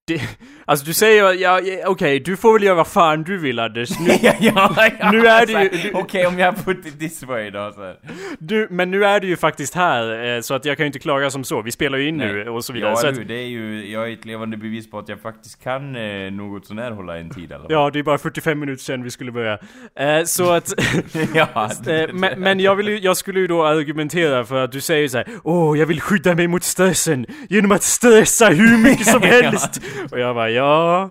Det, 0.09 0.21
alltså 0.65 0.85
du 0.85 0.93
säger, 0.93 1.33
ja, 1.33 1.61
okej, 1.85 2.19
du 2.19 2.37
får 2.37 2.53
väl 2.53 2.63
göra 2.63 2.75
vad 2.75 2.87
fan 2.87 3.23
du 3.23 3.37
vill 3.37 3.59
Anders. 3.59 3.99
Nu, 3.99 4.07
ja, 4.21 4.33
ja, 4.39 4.87
ja, 4.99 5.11
Nu 5.11 5.27
är 5.27 5.45
det 5.45 5.51
ju- 5.51 5.57
här, 5.57 5.91
Okej, 5.93 6.27
om 6.27 6.39
jag 6.39 6.65
put 6.65 6.85
it 6.85 6.99
this 6.99 7.23
way 7.23 7.49
då 7.49 7.71
så 7.75 7.93
du, 8.39 8.67
men 8.69 8.91
nu 8.91 9.05
är 9.05 9.19
du 9.19 9.27
ju 9.27 9.37
faktiskt 9.37 9.75
här, 9.75 10.35
eh, 10.35 10.41
så 10.41 10.53
att 10.53 10.65
jag 10.65 10.77
kan 10.77 10.83
ju 10.83 10.87
inte 10.87 10.99
klaga 10.99 11.29
som 11.29 11.43
så. 11.43 11.61
Vi 11.61 11.71
spelar 11.71 11.97
ju 11.97 12.07
in 12.07 12.17
nu 12.17 12.33
Nej. 12.33 12.49
och 12.49 12.65
så 12.65 12.73
vidare. 12.73 12.89
Ja, 12.91 12.95
så 12.95 13.07
att, 13.07 13.15
du, 13.15 13.23
det 13.23 13.33
är 13.33 13.47
ju, 13.47 13.91
jag 13.91 14.09
är 14.09 14.13
ett 14.13 14.25
levande 14.25 14.57
bevis 14.57 14.91
på 14.91 14.99
att 14.99 15.09
jag 15.09 15.19
faktiskt 15.21 15.63
kan 15.63 15.95
eh, 15.95 16.31
något 16.31 16.65
sånär 16.65 16.91
hålla 16.91 17.17
en 17.17 17.29
tid 17.29 17.49
fall. 17.49 17.65
ja, 17.69 17.89
det 17.93 17.99
är 17.99 18.03
bara 18.03 18.17
45 18.17 18.59
minuter 18.59 18.83
sedan 18.83 19.03
vi 19.03 19.11
skulle 19.11 19.31
börja. 19.31 19.59
Eh, 19.99 20.23
så 20.25 20.51
att... 20.51 20.73
ja, 21.33 21.69
Eh, 21.89 22.13
men, 22.13 22.39
men 22.39 22.59
jag, 22.59 22.75
vill 22.75 22.87
ju, 22.87 22.99
jag 22.99 23.17
skulle 23.17 23.39
ju 23.39 23.47
då 23.47 23.65
argumentera 23.65 24.45
för 24.45 24.63
att 24.63 24.71
du 24.71 24.81
säger 24.81 25.07
så 25.07 25.17
här: 25.17 25.27
Åh, 25.43 25.79
jag 25.79 25.85
vill 25.85 26.01
skydda 26.01 26.35
mig 26.35 26.47
mot 26.47 26.63
stressen 26.63 27.25
genom 27.49 27.71
att 27.71 27.83
stressa 27.83 28.49
hur 28.49 28.77
mycket 28.77 29.07
som 29.07 29.21
helst! 29.21 29.81
Och 30.11 30.19
jag 30.19 30.35
bara, 30.35 30.49
ja, 30.49 31.09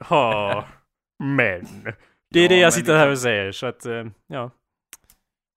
ha, 0.00 0.64
men. 1.24 1.66
Det 2.30 2.40
är 2.40 2.42
Ja, 2.42 2.48
det 2.48 2.58
jag 2.58 2.72
sitter 2.72 2.96
här 2.96 3.10
och 3.10 3.18
säger, 3.18 3.52
så 3.52 3.66
att, 3.66 3.86
eh, 3.86 4.04
ja. 4.26 4.50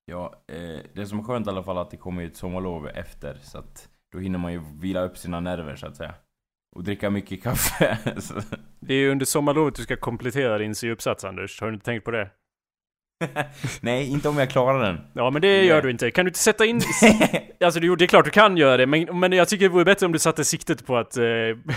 Ja, 0.05 0.43
eh, 0.47 0.79
det 0.93 1.05
som 1.05 1.19
är 1.19 1.23
skönt 1.23 1.47
i 1.47 1.49
alla 1.49 1.63
fall 1.63 1.77
att 1.77 1.91
det 1.91 1.97
kommer 1.97 2.23
ett 2.25 2.35
sommarlov 2.35 2.87
efter 2.87 3.37
så 3.41 3.57
att 3.57 3.89
då 4.11 4.19
hinner 4.19 4.39
man 4.39 4.53
ju 4.53 4.61
vila 4.81 5.01
upp 5.01 5.17
sina 5.17 5.39
nerver 5.39 5.75
så 5.75 5.87
att 5.87 5.95
säga. 5.95 6.13
Och 6.75 6.83
dricka 6.83 7.09
mycket 7.09 7.43
kaffe. 7.43 7.97
Det 8.79 8.93
är 8.93 8.97
ju 8.97 9.11
under 9.11 9.25
sommarlovet 9.25 9.75
du 9.75 9.83
ska 9.83 9.95
komplettera 9.95 10.57
din 10.57 10.75
C-uppsats 10.75 11.23
Anders, 11.23 11.61
har 11.61 11.67
du 11.67 11.73
inte 11.73 11.85
tänkt 11.85 12.03
på 12.05 12.11
det? 12.11 12.29
Nej, 13.81 14.09
inte 14.11 14.29
om 14.29 14.37
jag 14.37 14.49
klarar 14.49 14.83
den. 14.83 15.01
Ja 15.13 15.29
men 15.29 15.41
det 15.41 15.65
gör 15.65 15.81
du 15.81 15.91
inte. 15.91 16.11
Kan 16.11 16.25
du 16.25 16.29
inte 16.29 16.39
sätta 16.39 16.65
in... 16.65 16.81
Alltså 17.63 17.79
jo, 17.79 17.95
det 17.95 18.05
är 18.05 18.07
klart 18.07 18.25
du 18.25 18.31
kan 18.31 18.57
göra 18.57 18.77
det, 18.77 18.85
men, 18.87 19.19
men 19.19 19.31
jag 19.31 19.47
tycker 19.49 19.65
det 19.65 19.69
vore 19.73 19.85
bättre 19.85 20.05
om 20.05 20.11
du 20.11 20.19
satte 20.19 20.45
siktet 20.45 20.85
på 20.85 20.97
att 20.97 21.17
eh, 21.17 21.23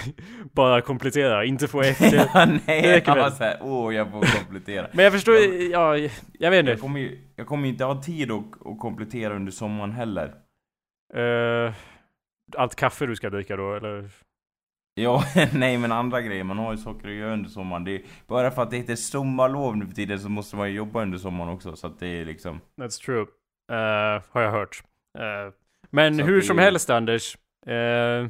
bara 0.53 0.81
komplettera, 0.81 1.45
inte 1.45 1.69
få 1.69 1.83
efter. 1.83 2.29
ja, 2.35 2.47
Det 2.47 2.61
nej, 2.67 2.83
räcker 2.83 3.17
jag 3.17 3.23
var 3.23 3.31
såhär, 3.31 3.59
åh 3.61 3.95
jag 3.95 4.11
får 4.11 4.21
komplettera. 4.39 4.87
Men 4.93 5.05
jag 5.05 5.13
förstår, 5.13 5.35
ja, 5.73 5.97
jag 5.99 6.11
vet 6.11 6.43
Jag 6.43 6.59
inte. 6.59 6.77
kommer 6.77 7.01
ju, 7.01 7.19
jag 7.37 7.47
kommer 7.47 7.69
inte 7.69 7.85
ha 7.85 8.03
tid 8.03 8.31
att, 8.31 8.67
att 8.67 8.79
komplettera 8.79 9.35
under 9.37 9.53
sommaren 9.53 9.93
heller. 9.93 10.35
Eh, 11.15 11.73
allt 12.57 12.75
kaffe 12.75 13.07
du 13.07 13.17
ska 13.17 13.31
dricka 13.31 13.57
då, 13.57 13.75
eller? 13.75 14.09
Ja, 14.95 15.25
nej 15.55 15.79
men 15.79 15.93
andra 15.93 16.21
grejer, 16.21 16.45
man 16.45 16.59
har 16.59 16.73
ju 16.73 16.79
saker 16.79 17.09
att 17.09 17.15
göra 17.15 17.33
under 17.33 17.51
sommaren. 17.51 17.85
Det 17.85 17.95
är, 17.95 18.03
bara 18.27 18.51
för 18.51 18.63
att 18.63 18.71
det 18.71 18.77
heter 18.77 18.97
sommarlov 18.97 19.77
nu 19.77 19.87
för 19.87 19.95
tiden 19.95 20.19
så 20.19 20.29
måste 20.29 20.57
man 20.57 20.69
ju 20.71 20.77
jobba 20.77 21.03
under 21.03 21.19
sommaren 21.19 21.51
också, 21.51 21.77
så 21.77 21.87
att 21.87 22.01
det 22.01 22.07
är 22.07 22.25
liksom... 22.25 22.61
That's 22.81 23.05
true. 23.05 23.27
Eh, 23.73 24.23
har 24.31 24.43
jag 24.43 24.51
hört. 24.51 24.83
Eh, 25.19 25.53
men 25.91 26.17
Så 26.19 26.25
hur 26.25 26.41
som 26.41 26.59
är- 26.59 26.63
helst 26.63 26.91
Anders. 26.91 27.37
eh, 27.67 28.27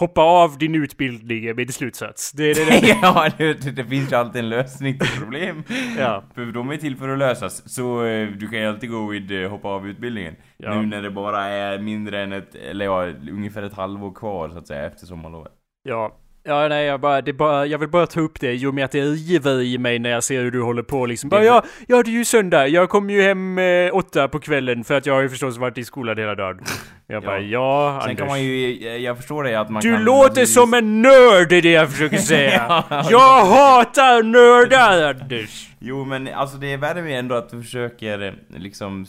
hoppa 0.00 0.20
av 0.22 0.58
din 0.58 0.74
utbildning 0.74 1.44
med 1.44 1.56
din 1.56 1.72
slutsats. 1.72 2.32
Det 2.32 2.50
är 2.50 2.54
det, 2.54 2.80
det. 2.80 2.98
ja, 3.02 3.30
det, 3.38 3.76
det, 3.76 3.84
finns 3.84 4.12
ju 4.12 4.16
alltid 4.16 4.38
en 4.42 4.48
lösning 4.48 4.98
till 4.98 5.20
problem. 5.20 5.62
Ja. 5.98 6.24
För 6.34 6.46
de 6.46 6.70
är 6.70 6.76
till 6.76 6.96
för 6.96 7.08
att 7.08 7.18
lösas. 7.18 7.74
Så 7.74 8.02
du 8.38 8.48
kan 8.50 8.58
ju 8.60 8.66
alltid 8.66 8.90
gå 8.90 9.06
vid 9.06 9.46
hoppa 9.48 9.68
av 9.68 9.88
utbildningen. 9.88 10.36
Ja. 10.56 10.74
Nu 10.80 10.86
när 10.86 11.02
det 11.02 11.10
bara 11.10 11.44
är 11.44 11.78
mindre 11.78 12.22
än 12.22 12.32
ett, 12.32 12.54
eller 12.54 12.84
ja, 12.84 13.06
ungefär 13.30 13.62
ett 13.62 13.74
halvår 13.74 14.14
kvar 14.14 14.48
så 14.48 14.58
att 14.58 14.66
säga 14.66 14.86
efter 14.86 15.06
sommarlovet. 15.06 15.52
Ja. 15.86 16.16
Ja, 16.48 16.68
nej, 16.68 16.86
jag 16.86 17.00
bara, 17.00 17.20
det 17.22 17.32
bara, 17.32 17.66
jag 17.66 17.78
vill 17.78 17.88
bara 17.88 18.06
ta 18.06 18.20
upp 18.20 18.40
det 18.40 18.52
i 18.54 18.66
och 18.66 18.74
med 18.74 18.84
att 18.84 18.90
det 18.90 19.00
river 19.00 19.62
i 19.62 19.78
mig 19.78 19.98
när 19.98 20.10
jag 20.10 20.24
ser 20.24 20.42
hur 20.42 20.50
du 20.50 20.62
håller 20.62 20.82
på 20.82 21.06
liksom. 21.06 21.30
Bara, 21.30 21.44
ja, 21.44 21.64
ja, 21.88 22.02
det 22.02 22.10
är 22.10 22.12
ju 22.12 22.24
söndag. 22.24 22.68
Jag 22.68 22.88
kommer 22.88 23.14
ju 23.14 23.22
hem 23.22 23.58
eh, 23.58 23.96
åtta 23.96 24.28
på 24.28 24.40
kvällen 24.40 24.84
för 24.84 24.94
att 24.94 25.06
jag 25.06 25.14
har 25.14 25.22
ju 25.22 25.28
förstås 25.28 25.58
varit 25.58 25.78
i 25.78 25.84
skolan 25.84 26.18
hela 26.18 26.34
dagen. 26.34 26.64
Jag 27.08 27.22
bara, 27.22 27.40
ja, 27.40 27.98
Sen 28.02 28.10
Anders. 28.10 28.18
kan 28.18 28.26
man 28.28 28.42
ju, 28.42 28.76
jag 28.98 29.16
förstår 29.16 29.44
det 29.44 29.54
att 29.60 29.70
man 29.70 29.82
Du 29.82 29.92
kan... 29.92 30.04
låter 30.04 30.44
som 30.44 30.74
en 30.74 31.02
nörd, 31.02 31.52
är 31.52 31.62
det 31.62 31.70
jag 31.72 31.90
försöker 31.92 32.16
säga. 32.34 32.84
jag 33.10 33.44
hatar 33.44 34.22
nördar, 34.22 35.14
Anders. 35.14 35.68
Jo 35.78 36.04
men 36.04 36.28
alltså 36.34 36.56
det 36.56 36.72
är 36.72 36.76
värre 36.76 37.02
med 37.02 37.18
ändå 37.18 37.34
att 37.34 37.48
du 37.50 37.62
försöker 37.62 38.22
eh, 38.22 38.32
liksom... 38.60 39.06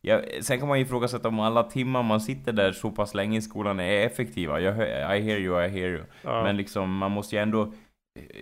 Ja, 0.00 0.20
sen 0.40 0.58
kan 0.58 0.68
man 0.68 0.78
ju 0.78 0.84
ifrågasätta 0.84 1.28
om 1.28 1.40
alla 1.40 1.62
timmar 1.62 2.02
man 2.02 2.20
sitter 2.20 2.52
där 2.52 2.72
så 2.72 2.90
pass 2.90 3.14
länge 3.14 3.38
i 3.38 3.42
skolan 3.42 3.80
är 3.80 4.06
effektiva. 4.06 4.60
Jag, 4.60 4.74
I 5.18 5.20
hear 5.22 5.38
you, 5.38 5.64
I 5.64 5.68
hear 5.68 5.88
you. 5.88 6.02
Ja. 6.22 6.42
Men 6.42 6.56
liksom 6.56 6.96
man 6.96 7.10
måste 7.10 7.36
ju 7.36 7.42
ändå... 7.42 7.72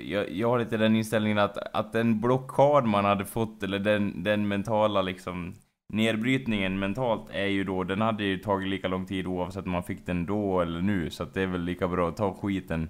Jag, 0.04 0.30
jag 0.30 0.48
har 0.48 0.58
lite 0.58 0.76
den 0.76 0.96
inställningen 0.96 1.38
att, 1.38 1.58
att 1.76 1.92
den 1.92 2.20
blockad 2.20 2.86
man 2.86 3.04
hade 3.04 3.24
fått, 3.24 3.62
eller 3.62 3.78
den, 3.78 4.22
den 4.22 4.48
mentala 4.48 5.02
liksom 5.02 5.54
nedbrytningen 5.94 6.78
mentalt 6.78 7.30
är 7.30 7.46
ju 7.46 7.64
då, 7.64 7.84
den 7.84 8.00
hade 8.00 8.24
ju 8.24 8.38
tagit 8.38 8.68
lika 8.68 8.88
lång 8.88 9.06
tid 9.06 9.26
oavsett 9.26 9.64
om 9.64 9.70
man 9.70 9.82
fick 9.82 10.06
den 10.06 10.26
då 10.26 10.60
eller 10.60 10.82
nu. 10.82 11.10
Så 11.10 11.22
att 11.22 11.34
det 11.34 11.42
är 11.42 11.46
väl 11.46 11.64
lika 11.64 11.88
bra 11.88 12.08
att 12.08 12.16
ta 12.16 12.34
skiten 12.34 12.88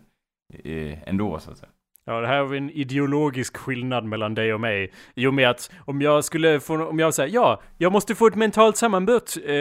eh, 0.64 1.08
ändå 1.08 1.38
så 1.38 1.50
att 1.50 1.58
säga. 1.58 1.70
Ja, 2.06 2.20
det 2.20 2.26
här 2.26 2.38
har 2.38 2.44
vi 2.44 2.58
en 2.58 2.70
ideologisk 2.70 3.56
skillnad 3.56 4.04
mellan 4.04 4.34
dig 4.34 4.54
och 4.54 4.60
mig. 4.60 4.92
I 5.14 5.26
och 5.26 5.34
med 5.34 5.50
att 5.50 5.70
om 5.84 6.02
jag 6.02 6.24
skulle 6.24 6.60
få, 6.60 6.86
om 6.86 6.98
jag 6.98 7.14
säger 7.14 7.34
ja, 7.34 7.62
jag 7.78 7.92
måste 7.92 8.14
få 8.14 8.26
ett 8.26 8.34
mentalt 8.34 8.76
sammanbrott. 8.76 9.36
Eh, 9.44 9.52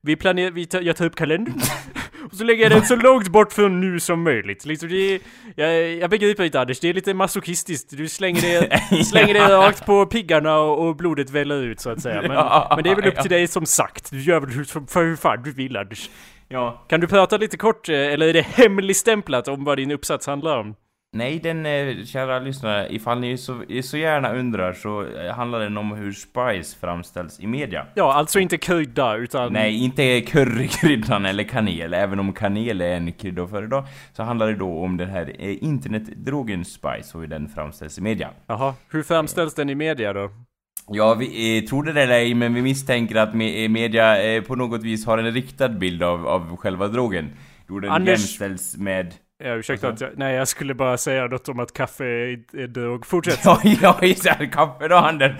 vi 0.00 0.16
planerar, 0.16 0.50
vi 0.50 0.66
tar, 0.66 0.80
jag 0.80 0.96
tar 0.96 1.06
upp 1.06 1.16
kalendern. 1.16 1.54
och 2.30 2.36
så 2.36 2.44
lägger 2.44 2.62
jag 2.62 2.72
den 2.72 2.84
så 2.84 2.96
långt 2.96 3.28
bort 3.28 3.52
från 3.52 3.80
nu 3.80 4.00
som 4.00 4.22
möjligt. 4.22 4.64
Liksom 4.64 4.88
det 4.88 5.14
är, 5.14 5.20
jag, 5.56 5.94
jag 5.94 6.10
begriper 6.10 6.44
inte 6.44 6.60
Anders, 6.60 6.80
det 6.80 6.88
är 6.88 6.94
lite 6.94 7.14
masochistiskt. 7.14 7.96
Du 7.96 8.08
slänger 8.08 8.40
det, 8.40 9.04
slänger 9.04 9.34
det 9.34 9.40
rakt 9.40 9.86
på 9.86 10.06
piggarna 10.06 10.58
och, 10.58 10.88
och 10.88 10.96
blodet 10.96 11.30
väller 11.30 11.62
ut 11.62 11.80
så 11.80 11.90
att 11.90 12.02
säga. 12.02 12.22
Men, 12.22 12.30
Ja, 12.36 12.72
men 12.74 12.84
det 12.84 12.90
är 12.90 12.96
väl 12.96 13.06
upp 13.06 13.14
ja. 13.16 13.22
till 13.22 13.30
dig 13.30 13.46
som 13.46 13.66
sagt. 13.66 14.10
Du 14.10 14.20
gör 14.20 14.40
väl 14.40 14.50
hur, 14.50 14.86
för 14.86 15.04
hur 15.04 15.16
fan 15.16 15.42
du 15.42 15.52
vill 15.52 15.76
Anders. 15.76 16.10
Ja, 16.48 16.84
Kan 16.88 17.00
du 17.00 17.06
prata 17.06 17.36
lite 17.36 17.56
kort, 17.56 17.88
eh, 17.88 17.94
eller 17.94 18.26
är 18.26 18.32
det 18.32 18.42
hemligstämplat 18.42 19.48
om 19.48 19.64
vad 19.64 19.78
din 19.78 19.90
uppsats 19.90 20.26
handlar 20.26 20.58
om? 20.58 20.74
Nej, 21.16 21.38
den 21.38 21.66
eh, 21.66 22.04
kära 22.04 22.38
lyssnare, 22.38 22.94
ifall 22.94 23.20
ni 23.20 23.38
så, 23.38 23.62
så 23.82 23.96
gärna 23.96 24.34
undrar 24.34 24.72
så 24.72 25.06
eh, 25.06 25.34
handlar 25.34 25.60
den 25.60 25.76
om 25.76 25.92
hur 25.92 26.12
spice 26.12 26.76
framställs 26.80 27.40
i 27.40 27.46
media. 27.46 27.86
Ja, 27.94 28.14
alltså 28.14 28.40
inte 28.40 28.58
krydda 28.58 29.16
utan... 29.16 29.52
Nej, 29.52 29.84
inte 29.84 30.20
currykryddan 30.20 31.26
eller 31.26 31.44
kanel, 31.44 31.94
även 31.94 32.20
om 32.20 32.32
kanel 32.32 32.80
är 32.80 32.96
en 32.96 33.12
krydda 33.12 33.42
att 33.42 33.50
föredra. 33.50 33.84
Så 34.12 34.22
handlar 34.22 34.46
det 34.46 34.54
då 34.54 34.78
om 34.78 34.96
den 34.96 35.10
här 35.10 35.32
eh, 35.38 35.64
internetdrogen 35.64 36.64
spice 36.64 37.14
och 37.14 37.20
hur 37.20 37.26
den 37.26 37.48
framställs 37.48 37.98
i 37.98 38.00
media. 38.00 38.30
Jaha, 38.46 38.74
hur 38.90 39.02
framställs 39.02 39.54
den 39.54 39.70
i 39.70 39.74
media 39.74 40.12
då? 40.12 40.30
Ja, 40.88 41.14
vi 41.14 41.58
eh, 41.58 41.64
tror 41.64 41.82
det 41.82 42.02
eller 42.02 42.14
ej, 42.14 42.34
men 42.34 42.54
vi 42.54 42.62
misstänker 42.62 43.16
att 43.16 43.32
me- 43.32 43.68
media 43.68 44.22
eh, 44.22 44.42
på 44.42 44.54
något 44.56 44.82
vis 44.82 45.06
har 45.06 45.18
en 45.18 45.32
riktad 45.32 45.68
bild 45.68 46.02
av, 46.02 46.26
av 46.26 46.56
själva 46.56 46.88
drogen. 46.88 47.30
Då 47.68 47.80
den 47.80 47.90
Anders- 47.90 48.08
jämställs 48.08 48.76
med... 48.76 49.14
Ja, 49.44 49.54
ursäkta 49.54 49.88
att 49.88 50.00
jag, 50.00 50.10
Nej, 50.16 50.34
jag 50.34 50.48
skulle 50.48 50.74
bara 50.74 50.98
säga 50.98 51.26
något 51.26 51.48
om 51.48 51.60
att 51.60 51.72
kaffe 51.72 52.04
är, 52.04 52.38
är 52.58 52.66
drog. 52.66 53.06
Fortsätt! 53.06 53.40
Ja, 53.44 53.60
ja, 53.82 53.98
just 54.02 54.24
det, 54.24 54.46
kaffe 54.52 54.88
då, 54.88 54.96
Anders! 54.96 55.32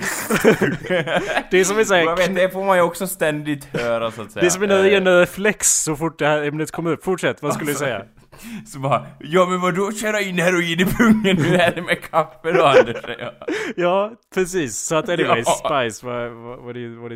Det 1.51 1.61
är 1.61 1.65
som 1.65 1.79
en 1.79 1.87
sån 1.87 1.97
här... 1.97 2.17
vet, 2.17 2.35
det 2.35 2.51
får 2.51 2.65
man 2.65 2.77
ju 2.77 2.83
också 2.83 3.07
ständigt 3.07 3.65
höra 3.65 4.11
så 4.11 4.23
att 4.23 4.33
säga. 4.33 4.41
Det 4.41 4.47
är 4.47 4.51
som 4.51 4.63
en 4.63 4.71
Eh, 4.71 4.83
ren 4.83 5.09
reflex 5.21 5.83
så 5.83 5.97
fort 5.97 6.19
det 6.19 6.27
här 6.27 6.43
ämnet 6.43 6.71
kommer 6.71 6.91
upp. 6.93 7.05
Fortsätt, 7.05 7.43
vad 7.43 7.55
skulle 7.55 7.67
du 7.67 7.73
Alltså, 7.73 7.85
säga? 7.85 8.05
Så 8.67 8.79
bara, 8.79 9.07
ja 9.21 9.47
men 9.47 9.61
vadå 9.61 9.93
köra 9.93 10.21
in 10.21 10.39
heroin 10.39 10.81
i 10.81 10.85
pungen? 10.85 11.37
Hur 11.37 11.55
är 11.55 11.75
det 11.75 11.83
med 11.83 12.03
kaffe 12.03 12.53
då 12.53 12.65
Anders? 12.65 12.97
Ja. 13.19 13.33
Ja, 13.77 14.13
precis. 14.35 14.79
Så 14.79 14.97
att 14.97 15.09
anyways, 15.09 15.47
Ja. 15.63 15.83
Spice, 15.85 16.07
är, 16.07 16.29
vad, 16.29 16.77
är, 16.77 17.01
what, 17.01 17.13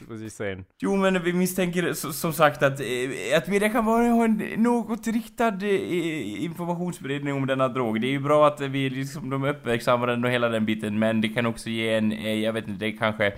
what 0.00 0.10
are 0.10 0.20
you 0.20 0.30
saying? 0.30 0.64
Jo 0.78 0.96
men 0.96 1.22
vi 1.22 1.32
misstänker 1.32 1.92
som 2.12 2.32
sagt 2.32 2.62
att, 2.62 2.80
eh, 2.80 3.36
att 3.36 3.48
media 3.48 3.68
kan 3.68 3.84
bara 3.84 4.08
ha 4.08 4.24
en 4.24 4.42
något 4.56 5.06
riktad 5.06 5.54
eh, 5.62 6.44
informationsberedning 6.44 7.34
om 7.34 7.46
denna 7.46 7.68
drog. 7.68 8.00
Det 8.00 8.06
är 8.06 8.10
ju 8.10 8.20
bra 8.20 8.46
att 8.46 8.60
vi 8.60 8.90
liksom, 8.90 9.30
de 9.30 9.44
uppmärksammar 9.44 10.06
den 10.06 10.24
och 10.24 10.30
hela 10.30 10.48
den 10.48 10.64
biten 10.64 10.98
men 10.98 11.20
det 11.20 11.28
kan 11.28 11.46
också 11.46 11.70
ge 11.70 11.94
en, 11.94 12.12
eh, 12.12 12.34
jag 12.34 12.52
vet 12.52 12.68
inte, 12.68 12.84
det 12.84 12.92
kanske 12.92 13.32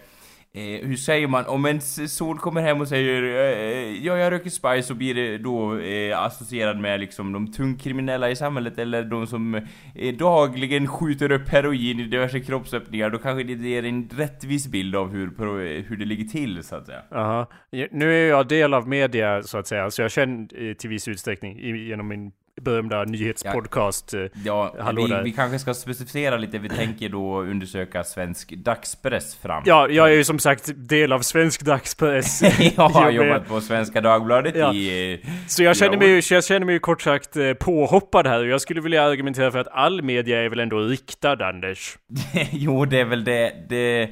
Eh, 0.52 0.86
hur 0.88 0.96
säger 0.96 1.26
man? 1.26 1.46
Om 1.46 1.64
en 1.64 1.80
sol 1.80 2.08
son 2.08 2.36
kommer 2.36 2.60
hem 2.60 2.80
och 2.80 2.88
säger 2.88 3.22
eh, 3.22 3.60
eh, 3.60 4.06
ja, 4.06 4.16
jag 4.16 4.32
röker 4.32 4.50
spice 4.50 4.82
så 4.82 4.94
blir 4.94 5.14
det 5.14 5.38
då 5.38 5.78
eh, 5.78 6.22
associerad 6.22 6.78
med 6.78 7.00
liksom 7.00 7.32
de 7.32 7.52
tungkriminella 7.52 8.30
i 8.30 8.36
samhället 8.36 8.78
eller 8.78 9.04
de 9.04 9.26
som 9.26 9.54
eh, 9.94 10.14
dagligen 10.18 10.88
skjuter 10.88 11.32
upp 11.32 11.48
heroin 11.48 12.00
i 12.00 12.04
diverse 12.04 12.40
kroppsöppningar. 12.40 13.10
Då 13.10 13.18
kanske 13.18 13.44
det 13.44 13.68
ger 13.68 13.84
en 13.84 14.08
rättvis 14.08 14.66
bild 14.66 14.96
av 14.96 15.10
hur, 15.10 15.30
hur 15.88 15.96
det 15.96 16.04
ligger 16.04 16.24
till 16.24 16.64
så 16.64 16.76
att 16.76 16.86
säga. 16.86 17.02
Jaha. 17.10 17.46
Nu 17.90 18.14
är 18.14 18.28
jag 18.28 18.48
del 18.48 18.74
av 18.74 18.88
media 18.88 19.42
så 19.42 19.58
att 19.58 19.66
säga, 19.66 19.90
så 19.90 20.02
jag 20.02 20.10
känner 20.10 20.68
eh, 20.68 20.74
till 20.74 20.90
viss 20.90 21.08
utsträckning 21.08 21.58
genom 21.88 22.08
min 22.08 22.32
berömda 22.62 23.04
nyhetspodcast. 23.04 24.14
eh, 24.14 24.20
Ja, 24.44 24.74
Hallå 24.80 25.02
vi, 25.04 25.10
där. 25.10 25.22
vi 25.22 25.32
kanske 25.32 25.58
ska 25.58 25.74
specificera 25.74 26.36
lite. 26.36 26.58
Vi 26.58 26.68
tänker 26.68 27.08
då 27.08 27.40
undersöka 27.40 28.04
svensk 28.04 28.50
dagspress 28.56 29.34
fram. 29.36 29.62
Ja, 29.66 29.88
jag 29.88 30.08
är 30.08 30.14
ju 30.14 30.24
som 30.24 30.38
sagt 30.38 30.70
del 30.76 31.12
av 31.12 31.20
svensk 31.20 31.62
dagspress. 31.64 32.42
jag 32.76 32.88
har 32.88 33.10
jobbat 33.10 33.48
på 33.48 33.60
Svenska 33.60 34.00
Dagbladet 34.00 34.54
Ja. 34.56 34.74
i... 34.74 35.12
eh, 35.24 35.30
Så 35.48 35.62
jag 35.62 35.76
känner, 35.76 35.92
Ja. 35.92 35.98
mig, 35.98 36.22
jag 36.30 36.44
känner 36.44 36.66
mig 36.66 36.78
kort 36.78 37.02
sagt 37.02 37.36
eh, 37.36 37.52
påhoppad 37.52 38.26
här. 38.26 38.44
Jag 38.44 38.60
skulle 38.60 38.80
vilja 38.80 39.02
argumentera 39.02 39.50
för 39.50 39.58
att 39.58 39.68
all 39.72 40.02
media 40.02 40.42
är 40.44 40.48
väl 40.48 40.60
ändå 40.60 40.78
riktad, 40.80 41.46
Anders? 41.48 41.98
jo, 42.50 42.84
det 42.84 43.00
är 43.00 43.04
väl 43.04 43.24
det, 43.24 43.52
det, 43.68 44.08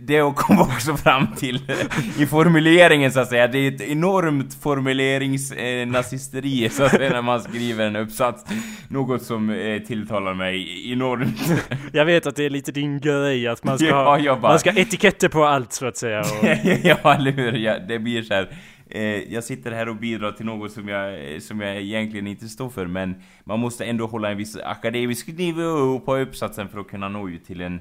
det 0.00 0.32
kom 0.36 0.60
också 0.60 0.96
fram 0.96 1.26
till 1.36 1.70
i 2.18 2.26
formuleringen 2.26 3.12
så 3.12 3.20
att 3.20 3.28
säga. 3.28 3.46
Det 3.48 3.58
är 3.58 3.72
ett 3.74 3.80
enormt 3.80 4.54
formuleringsnazisteri 4.62 6.68
så 6.68 6.84
att 6.84 6.90
säga 6.90 7.10
när 7.10 7.22
man 7.22 7.40
skriver 7.40 7.86
en 7.86 7.96
uppsats. 7.96 8.44
Något 8.88 9.22
som 9.22 9.50
eh, 9.50 9.78
tilltalar 9.82 10.34
mig 10.34 10.92
enormt. 10.92 11.52
Jag 11.92 12.04
vet 12.04 12.26
att 12.26 12.36
det 12.36 12.44
är 12.44 12.50
lite 12.50 12.72
din 12.72 13.00
grej 13.00 13.48
att 13.48 13.64
man 13.64 13.78
ska, 13.78 13.86
Ja, 13.88 14.16
ha, 14.16 14.36
bara- 14.36 14.50
man 14.50 14.58
ska 14.58 14.70
ha 14.72 14.78
etiketter 14.78 15.28
på 15.28 15.44
allt 15.44 15.72
så 15.72 15.86
att 15.86 15.96
säga. 15.96 16.20
Och, 16.20 16.44
ja, 16.82 17.14
eller 17.14 17.32
hur? 17.32 17.52
Ja, 17.52 17.78
det 17.88 17.98
blir 17.98 18.22
så 18.22 18.34
här. 18.34 18.48
Eh, 18.90 19.32
jag 19.32 19.44
sitter 19.44 19.72
här 19.72 19.88
och 19.88 19.96
bidrar 19.96 20.32
till 20.32 20.46
något 20.46 20.72
som 20.72 20.88
jag, 20.88 21.32
eh, 21.34 21.38
som 21.40 21.60
jag 21.60 21.76
egentligen 21.76 22.26
inte 22.26 22.48
står 22.48 22.70
för, 22.70 22.86
men 22.86 23.14
man 23.44 23.60
måste 23.60 23.84
ändå 23.84 24.06
hålla 24.06 24.30
en 24.30 24.36
viss 24.36 24.56
akademisk 24.56 25.26
nivå 25.26 26.00
på 26.00 26.16
uppsatsen 26.16 26.68
för 26.68 26.78
att 26.80 26.88
kunna 26.88 27.08
nå 27.08 27.28
ut 27.28 27.44
till 27.46 27.60
en, 27.60 27.80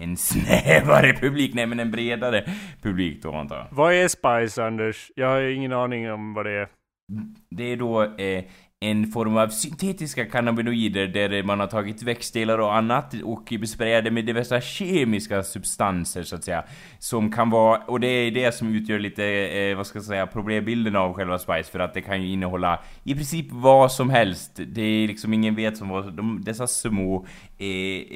en 0.00 0.16
snävare 0.16 1.12
publik, 1.12 1.54
nej 1.54 1.66
men 1.66 1.80
en 1.80 1.90
bredare 1.90 2.44
publik 2.82 3.22
då 3.22 3.34
antar 3.34 3.56
jag. 3.56 3.66
vad 3.70 3.94
är 3.94 4.08
Spice, 4.08 4.64
Anders? 4.64 5.10
Jag 5.16 5.28
har 5.28 5.40
ingen 5.40 5.72
aning 5.72 6.12
om 6.12 6.34
vad 6.34 6.46
det 6.46 6.52
är. 6.52 6.68
Det 7.50 7.64
är 7.64 7.76
då 7.76 8.02
eh, 8.02 8.44
en 8.82 9.06
form 9.06 9.36
av 9.36 9.48
syntetiska 9.48 10.24
cannabinoider 10.24 11.06
där 11.06 11.42
man 11.42 11.60
har 11.60 11.66
tagit 11.66 12.02
växtdelar 12.02 12.58
och 12.58 12.74
annat 12.76 13.14
och 13.24 13.52
besprayade 13.60 14.10
med 14.10 14.26
diverse 14.26 14.60
kemiska 14.60 15.42
substanser 15.42 16.22
så 16.22 16.36
att 16.36 16.44
säga. 16.44 16.64
Som 16.98 17.32
kan 17.32 17.50
vara, 17.50 17.78
och 17.86 18.00
det 18.00 18.06
är 18.06 18.30
det 18.30 18.54
som 18.54 18.74
utgör 18.74 18.98
lite, 18.98 19.24
eh, 19.24 19.76
vad 19.76 19.86
ska 19.86 19.98
jag 19.98 20.04
säga, 20.04 20.26
problembilden 20.26 20.96
av 20.96 21.14
själva 21.14 21.38
Spice 21.38 21.70
för 21.70 21.78
att 21.78 21.94
det 21.94 22.02
kan 22.02 22.22
ju 22.22 22.28
innehålla 22.28 22.82
i 23.04 23.14
princip 23.14 23.46
vad 23.50 23.92
som 23.92 24.10
helst. 24.10 24.60
Det 24.66 24.82
är 24.82 25.08
liksom 25.08 25.34
ingen 25.34 25.54
vet 25.54 25.76
som 25.76 25.88
vad 25.88 26.12
de, 26.16 26.40
dessa 26.44 26.66
små 26.66 27.26
eh, 27.58 27.66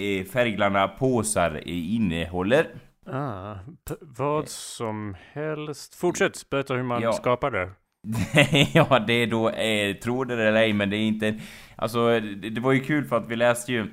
eh, 0.02 0.24
färgglada 0.24 0.88
påsar 0.88 1.50
eh, 1.66 1.94
innehåller. 1.94 2.66
Ah, 3.12 3.54
vad 4.00 4.48
som 4.48 5.16
helst. 5.32 5.94
Fortsätt 5.94 6.50
berätta 6.50 6.74
hur 6.74 6.82
man 6.82 7.02
Ja. 7.02 7.12
skapar 7.12 7.50
det. 7.50 7.70
ja, 8.72 8.98
det 9.06 9.12
är 9.12 9.26
då, 9.26 9.50
eh, 9.50 9.96
tror 9.96 10.24
det 10.24 10.34
eller 10.34 10.60
ej, 10.60 10.72
men 10.72 10.90
det 10.90 10.96
är 10.96 11.00
inte... 11.00 11.40
Alltså, 11.76 12.20
det, 12.20 12.50
det 12.50 12.60
var 12.60 12.72
ju 12.72 12.80
kul 12.80 13.04
för 13.04 13.16
att 13.16 13.28
vi 13.28 13.36
läste 13.36 13.72
ju 13.72 13.86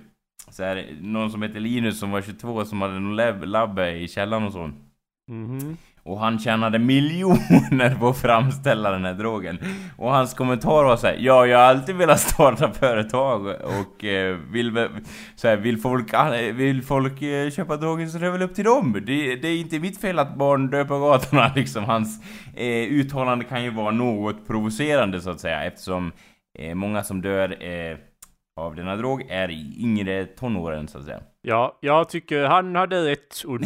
så 0.49 0.63
här, 0.63 0.97
någon 1.01 1.31
som 1.31 1.41
heter 1.41 1.59
Linus 1.59 1.99
som 1.99 2.11
var 2.11 2.21
22 2.21 2.65
som 2.65 2.81
hade 2.81 2.95
en 2.95 3.15
lab, 3.15 3.43
labb 3.43 3.79
i 3.79 4.07
källaren 4.07 4.43
och 4.43 4.51
så. 4.51 4.71
Mhm. 5.31 5.77
Och 6.05 6.19
han 6.19 6.39
tjänade 6.39 6.79
miljoner 6.79 7.99
på 7.99 8.07
att 8.07 8.17
framställa 8.17 8.91
den 8.91 9.05
här 9.05 9.13
drogen. 9.13 9.59
Och 9.97 10.11
hans 10.11 10.33
kommentar 10.33 10.83
var 10.83 10.97
såhär, 10.97 11.17
ja 11.19 11.45
jag 11.45 11.57
har 11.57 11.65
alltid 11.65 11.95
velat 11.95 12.19
starta 12.19 12.71
företag 12.71 13.45
och 13.47 14.03
eh, 14.03 14.37
vill, 14.51 14.87
så 15.35 15.47
här, 15.47 15.57
vill 15.57 15.77
folk, 15.77 16.13
vill 16.53 16.83
folk 16.83 17.21
eh, 17.21 17.49
köpa 17.49 17.77
drogen 17.77 18.09
så 18.09 18.17
det 18.17 18.27
är 18.27 18.31
väl 18.31 18.41
upp 18.41 18.55
till 18.55 18.65
dem. 18.65 18.93
Det, 19.05 19.35
det 19.35 19.47
är 19.47 19.57
inte 19.57 19.79
mitt 19.79 20.01
fel 20.01 20.19
att 20.19 20.35
barn 20.35 20.69
dör 20.69 20.85
på 20.85 20.99
gatorna 20.99 21.51
liksom. 21.55 21.83
Hans 21.83 22.23
eh, 22.55 22.91
uttalande 22.91 23.45
kan 23.45 23.63
ju 23.63 23.69
vara 23.69 23.91
något 23.91 24.47
provocerande 24.47 25.21
så 25.21 25.29
att 25.29 25.39
säga 25.39 25.63
eftersom 25.63 26.11
eh, 26.59 26.75
många 26.75 27.03
som 27.03 27.21
dör 27.21 27.63
eh, 27.63 27.97
av 28.59 28.75
denna 28.75 28.95
drog 28.95 29.21
är 29.29 29.51
i 29.51 29.75
yngre 29.79 30.25
tonåren 30.25 30.87
så 30.87 30.97
att 30.97 31.05
säga. 31.05 31.21
Ja, 31.45 31.77
jag 31.81 32.09
tycker 32.09 32.43
han 32.43 32.75
hade 32.75 33.11
rätt 33.11 33.43
och 33.47 33.59
du... 33.59 33.65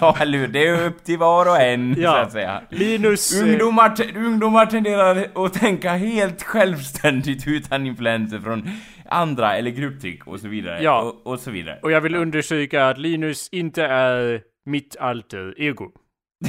ja, 0.00 0.16
eller 0.20 0.38
hur? 0.38 0.48
Det 0.48 0.66
är 0.68 0.86
upp 0.86 1.04
till 1.04 1.18
var 1.18 1.48
och 1.50 1.60
en 1.60 1.94
Ja. 1.98 2.10
så 2.12 2.16
att 2.18 2.32
säga. 2.32 2.62
Linus... 2.70 3.40
eh, 3.42 3.48
Ungdomar, 3.48 3.94
ungdomar 4.16 4.66
tenderar 4.66 5.26
att 5.46 5.52
tänka 5.54 5.92
helt 5.92 6.42
självständigt 6.42 7.46
utan 7.46 7.86
influenser 7.86 8.38
från 8.38 8.68
andra 9.08 9.56
eller 9.56 9.70
grupptryck 9.70 10.26
och 10.26 10.40
så 10.40 10.48
vidare. 10.48 10.82
Ja. 10.82 11.00
Och, 11.02 11.32
och 11.32 11.40
så 11.40 11.50
vidare. 11.50 11.78
Och 11.82 11.90
jag 11.92 12.00
vill 12.00 12.14
undersöka 12.14 12.88
att 12.88 12.98
Linus 12.98 13.48
inte 13.52 13.84
är 13.84 14.42
mitt 14.64 14.96
alter 14.96 15.54
ego. 15.56 15.90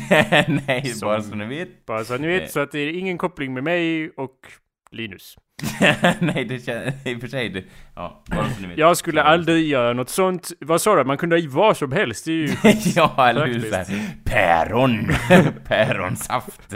Nej, 0.67 0.85
Som- 0.85 1.05
bara 1.07 1.21
så 1.21 1.35
ni 1.35 1.45
vet. 1.45 1.85
Bara 1.85 2.03
så 2.03 2.17
ni 2.17 2.27
vet, 2.27 2.41
Eh. 2.43 2.47
så 2.47 2.59
att 2.59 2.71
det 2.71 2.79
är 2.79 2.89
ingen 2.93 3.17
koppling 3.17 3.53
med 3.53 3.63
mig 3.63 4.09
och 4.09 4.37
Linus. 4.91 5.35
Nej, 6.19 6.45
det 6.45 6.65
känns... 6.65 6.95
I 7.05 7.15
och 7.15 7.21
för 7.21 7.27
sig, 7.27 7.49
det... 7.49 7.63
Ja. 7.95 8.23
Jag 8.75 8.97
skulle 8.97 9.23
aldrig 9.23 9.67
göra 9.67 9.93
något 9.93 10.09
sånt. 10.09 10.51
Vad 10.59 10.81
sa 10.81 10.95
du? 10.95 11.03
Man 11.03 11.17
kunde 11.17 11.35
ha 11.35 11.41
i 11.41 11.47
vad 11.47 11.77
som 11.77 11.91
helst. 11.91 12.25
Det 12.25 12.31
är 12.31 12.35
ju... 12.35 12.47
ja, 12.95 13.29
eller 13.29 13.45
hur? 13.45 13.71
Päron! 14.23 15.07
Päronsaft. 15.67 16.75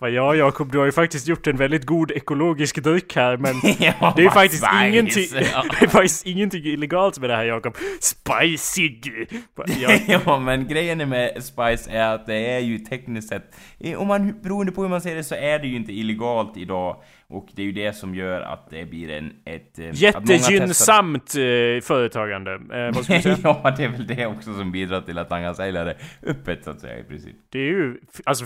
Ja, 0.00 0.34
Jakob, 0.34 0.72
du 0.72 0.78
har 0.78 0.84
ju 0.86 0.92
faktiskt 0.92 1.28
gjort 1.28 1.46
en 1.46 1.56
väldigt 1.56 1.86
god 1.86 2.10
ekologisk 2.10 2.82
dryck 2.82 3.16
här, 3.16 3.36
men... 3.36 3.54
ja, 3.78 4.12
Det 4.16 4.24
är 4.24 4.30
faktiskt 4.30 4.64
spice. 4.64 4.88
ingenting, 4.88 5.26
det 5.32 5.84
är 5.84 5.88
faktiskt 5.88 6.26
ingenting 6.26 6.64
illegalt 6.64 7.18
med 7.18 7.30
det 7.30 7.36
här 7.36 7.44
Jakob. 7.44 7.76
Spicy! 8.00 8.90
Ja, 9.80 9.98
ja, 10.06 10.38
men 10.38 10.66
grejen 10.68 11.08
med 11.08 11.44
Spice 11.44 11.90
är 11.90 12.14
att 12.14 12.26
det 12.26 12.54
är 12.54 12.58
ju 12.60 12.78
tekniskt 12.78 13.28
sett, 13.28 13.56
om 13.96 14.06
man, 14.08 14.42
beroende 14.42 14.72
på 14.72 14.82
hur 14.82 14.88
man 14.88 15.00
ser 15.00 15.14
det 15.14 15.24
så 15.24 15.34
är 15.34 15.58
det 15.58 15.66
ju 15.66 15.76
inte 15.76 15.92
illegalt 15.92 16.56
idag. 16.56 16.96
Och 17.30 17.48
det 17.54 17.62
är 17.62 17.66
ju 17.66 17.72
det 17.72 17.92
som 17.92 18.14
gör 18.14 18.40
att 18.40 18.70
det 18.70 18.84
blir 18.84 19.10
en, 19.10 19.32
ett... 19.44 19.78
eh, 19.78 19.84
många 19.84 19.92
testar- 19.92 20.02
jättegynnsamt 20.02 21.34
eh, 21.34 21.80
företagande. 21.82 22.52
Eh, 22.52 22.94
vad 22.94 23.04
ska 23.04 23.14
vi 23.14 23.22
säga? 23.22 23.36
ja, 23.42 23.74
det 23.76 23.84
är 23.84 23.88
väl 23.88 24.06
det 24.06 24.26
också 24.26 24.54
som 24.54 24.72
bidrar 24.72 25.00
till 25.00 25.18
att 25.18 25.30
han 25.30 25.54
sälja 25.54 25.84
det 25.84 25.96
öppet 26.26 26.64
så 26.64 26.70
att 26.70 26.80
säga 26.80 26.98
i 26.98 27.02
princip. 27.04 27.36
Det 27.48 27.58
är 27.58 27.62
ju, 27.64 27.96
alltså, 28.24 28.44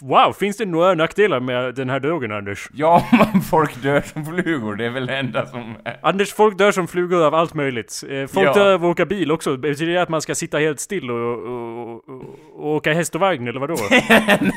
wow, 0.00 0.32
finns 0.32 0.56
det 0.56 0.64
några 0.66 0.94
nackdelar 0.94 1.40
med 1.40 1.74
den 1.74 1.90
här 1.90 2.00
drogen 2.00 2.32
Anders? 2.32 2.68
Ja, 2.74 3.06
men 3.32 3.40
folk 3.42 3.82
dör 3.82 4.00
som 4.00 4.24
flugor, 4.24 4.76
det 4.76 4.84
är 4.84 4.90
väl 4.90 5.06
det 5.06 5.16
enda 5.18 5.46
som... 5.46 5.74
Anders, 6.02 6.32
folk 6.32 6.58
dör 6.58 6.72
som 6.72 6.88
flugor 6.88 7.22
av 7.26 7.34
allt 7.34 7.54
möjligt. 7.54 8.04
Eh, 8.10 8.26
folk 8.26 8.48
Ja. 8.48 8.52
dör 8.54 8.74
av 8.74 8.84
att 8.84 8.90
åka 8.90 9.06
bil 9.06 9.32
också. 9.32 9.56
Betyder 9.56 9.92
det 9.92 10.02
att 10.02 10.08
man 10.08 10.22
ska 10.22 10.34
sitta 10.34 10.58
helt 10.58 10.80
still 10.80 11.10
och, 11.10 11.38
och, 11.38 12.08
och, 12.08 12.24
och 12.56 12.66
åka 12.74 12.92
häst 12.92 13.14
och 13.14 13.20
vagn, 13.20 13.48
eller 13.48 13.60
vadå? 13.60 13.76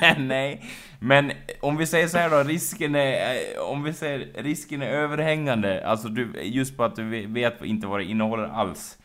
nej, 0.01 0.15
nej. 0.19 0.61
Men 0.99 1.31
om 1.59 1.77
vi 1.77 1.85
säger 1.85 2.07
så 2.07 2.17
här 2.17 2.29
då, 2.29 2.43
risken 2.43 2.95
är... 2.95 3.11
eh, 3.11 3.61
Om 3.71 3.83
vi 3.83 3.93
säger 3.93 4.43
risken 4.43 4.81
är 4.81 4.87
överhängande, 4.89 5.87
alltså 5.87 6.07
du, 6.07 6.31
just 6.43 6.77
på 6.77 6.83
att 6.83 6.95
du 6.95 7.27
vet 7.27 7.63
inte 7.65 7.87
vad 7.87 7.99
det 7.99 8.03
innehåller 8.05 8.43
alls. 8.47 8.97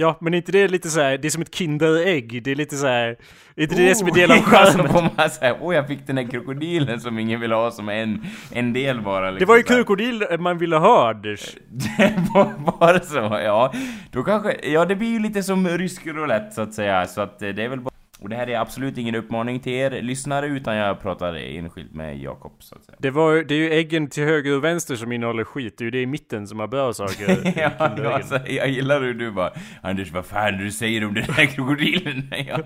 Ja, 0.00 0.18
men 0.20 0.34
inte 0.34 0.52
det 0.52 0.58
är 0.60 0.68
lite 0.68 0.88
så 0.88 1.00
här, 1.00 1.18
det 1.18 1.28
är 1.28 1.30
som 1.30 1.42
ett 1.42 1.54
Kinderägg. 1.54 2.42
Det 2.42 2.50
är 2.50 2.54
lite 2.54 2.76
så 2.76 2.86
här, 2.86 3.16
är 3.56 3.62
inte 3.62 3.74
det 3.74 3.84
det 3.88 3.94
som 3.94 4.08
är 4.08 4.12
del 4.14 4.30
av 4.32 4.36
charmen? 4.42 5.30
säga, 5.30 5.56
åh 5.60 5.74
jag 5.74 5.86
fick 5.88 6.06
den 6.06 6.16
där 6.16 6.22
krokodilen 6.30 7.00
som 7.00 7.18
ingen 7.18 7.40
vill 7.40 7.52
ha 7.52 7.70
som 7.70 7.88
en, 7.88 8.24
en 8.52 8.72
del 8.72 9.00
bara 9.00 9.26
Det 9.26 9.30
liksom, 9.32 9.48
var 9.48 9.56
ju 9.56 9.64
här. 9.68 9.74
krokodil 9.76 10.24
man 10.38 10.58
ville 10.58 10.76
ha, 10.76 11.10
Anders. 11.10 11.56
Det 11.70 12.14
var 12.34 12.76
bara 12.78 13.00
så, 13.00 13.16
ja. 13.44 13.72
Då 14.10 14.22
kanske, 14.22 14.56
ja 14.62 14.84
det 14.84 14.96
blir 14.96 15.08
ju 15.08 15.18
lite 15.18 15.42
som 15.42 15.68
rysk 15.68 16.06
roulette 16.06 16.54
så 16.54 16.60
att 16.62 16.74
säga, 16.74 17.06
så 17.06 17.20
att 17.20 17.42
eh, 17.42 17.48
det 17.48 17.64
är 17.64 17.68
väl 17.68 17.80
bara... 17.80 17.90
Och 18.20 18.28
det 18.28 18.36
här 18.36 18.48
är 18.48 18.58
absolut 18.58 18.98
ingen 18.98 19.14
uppmaning 19.14 19.60
till 19.60 19.72
er 19.72 20.02
lyssnare, 20.02 20.46
utan 20.46 20.76
jag 20.76 21.00
pratar 21.00 21.34
enskilt 21.34 21.94
med 21.94 22.18
Jakob 22.18 22.52
så 22.58 22.74
att 22.74 22.84
säga. 22.84 22.96
Det, 23.00 23.10
var, 23.10 23.34
det 23.34 23.54
är 23.54 23.58
ju 23.58 23.72
äggen 23.72 24.08
till 24.08 24.24
höger 24.24 24.56
och 24.56 24.64
vänster 24.64 24.96
som 24.96 25.12
innehåller 25.12 25.44
skit. 25.44 25.74
Det 25.78 25.82
är 25.82 25.84
ju 25.84 25.90
det 25.90 26.02
i 26.02 26.06
mitten 26.06 26.46
som 26.46 26.58
har 26.58 26.66
bra 26.66 26.92
saker. 26.92 27.28
ja, 27.28 27.70
Kinderäggen. 27.78 28.04
ja, 28.04 28.12
alltså, 28.12 28.40
jag 28.48 28.68
gillar 28.68 29.00
hur 29.00 29.14
du 29.14 29.30
bara 29.30 29.50
Anders 29.82 30.12
vad 30.12 30.26
fan 30.26 30.58
du 30.58 30.70
säger 30.70 31.04
om 31.04 31.14
den 31.14 31.24
här 31.24 31.46
krokodilen? 31.46 32.28
ja, 32.48 32.58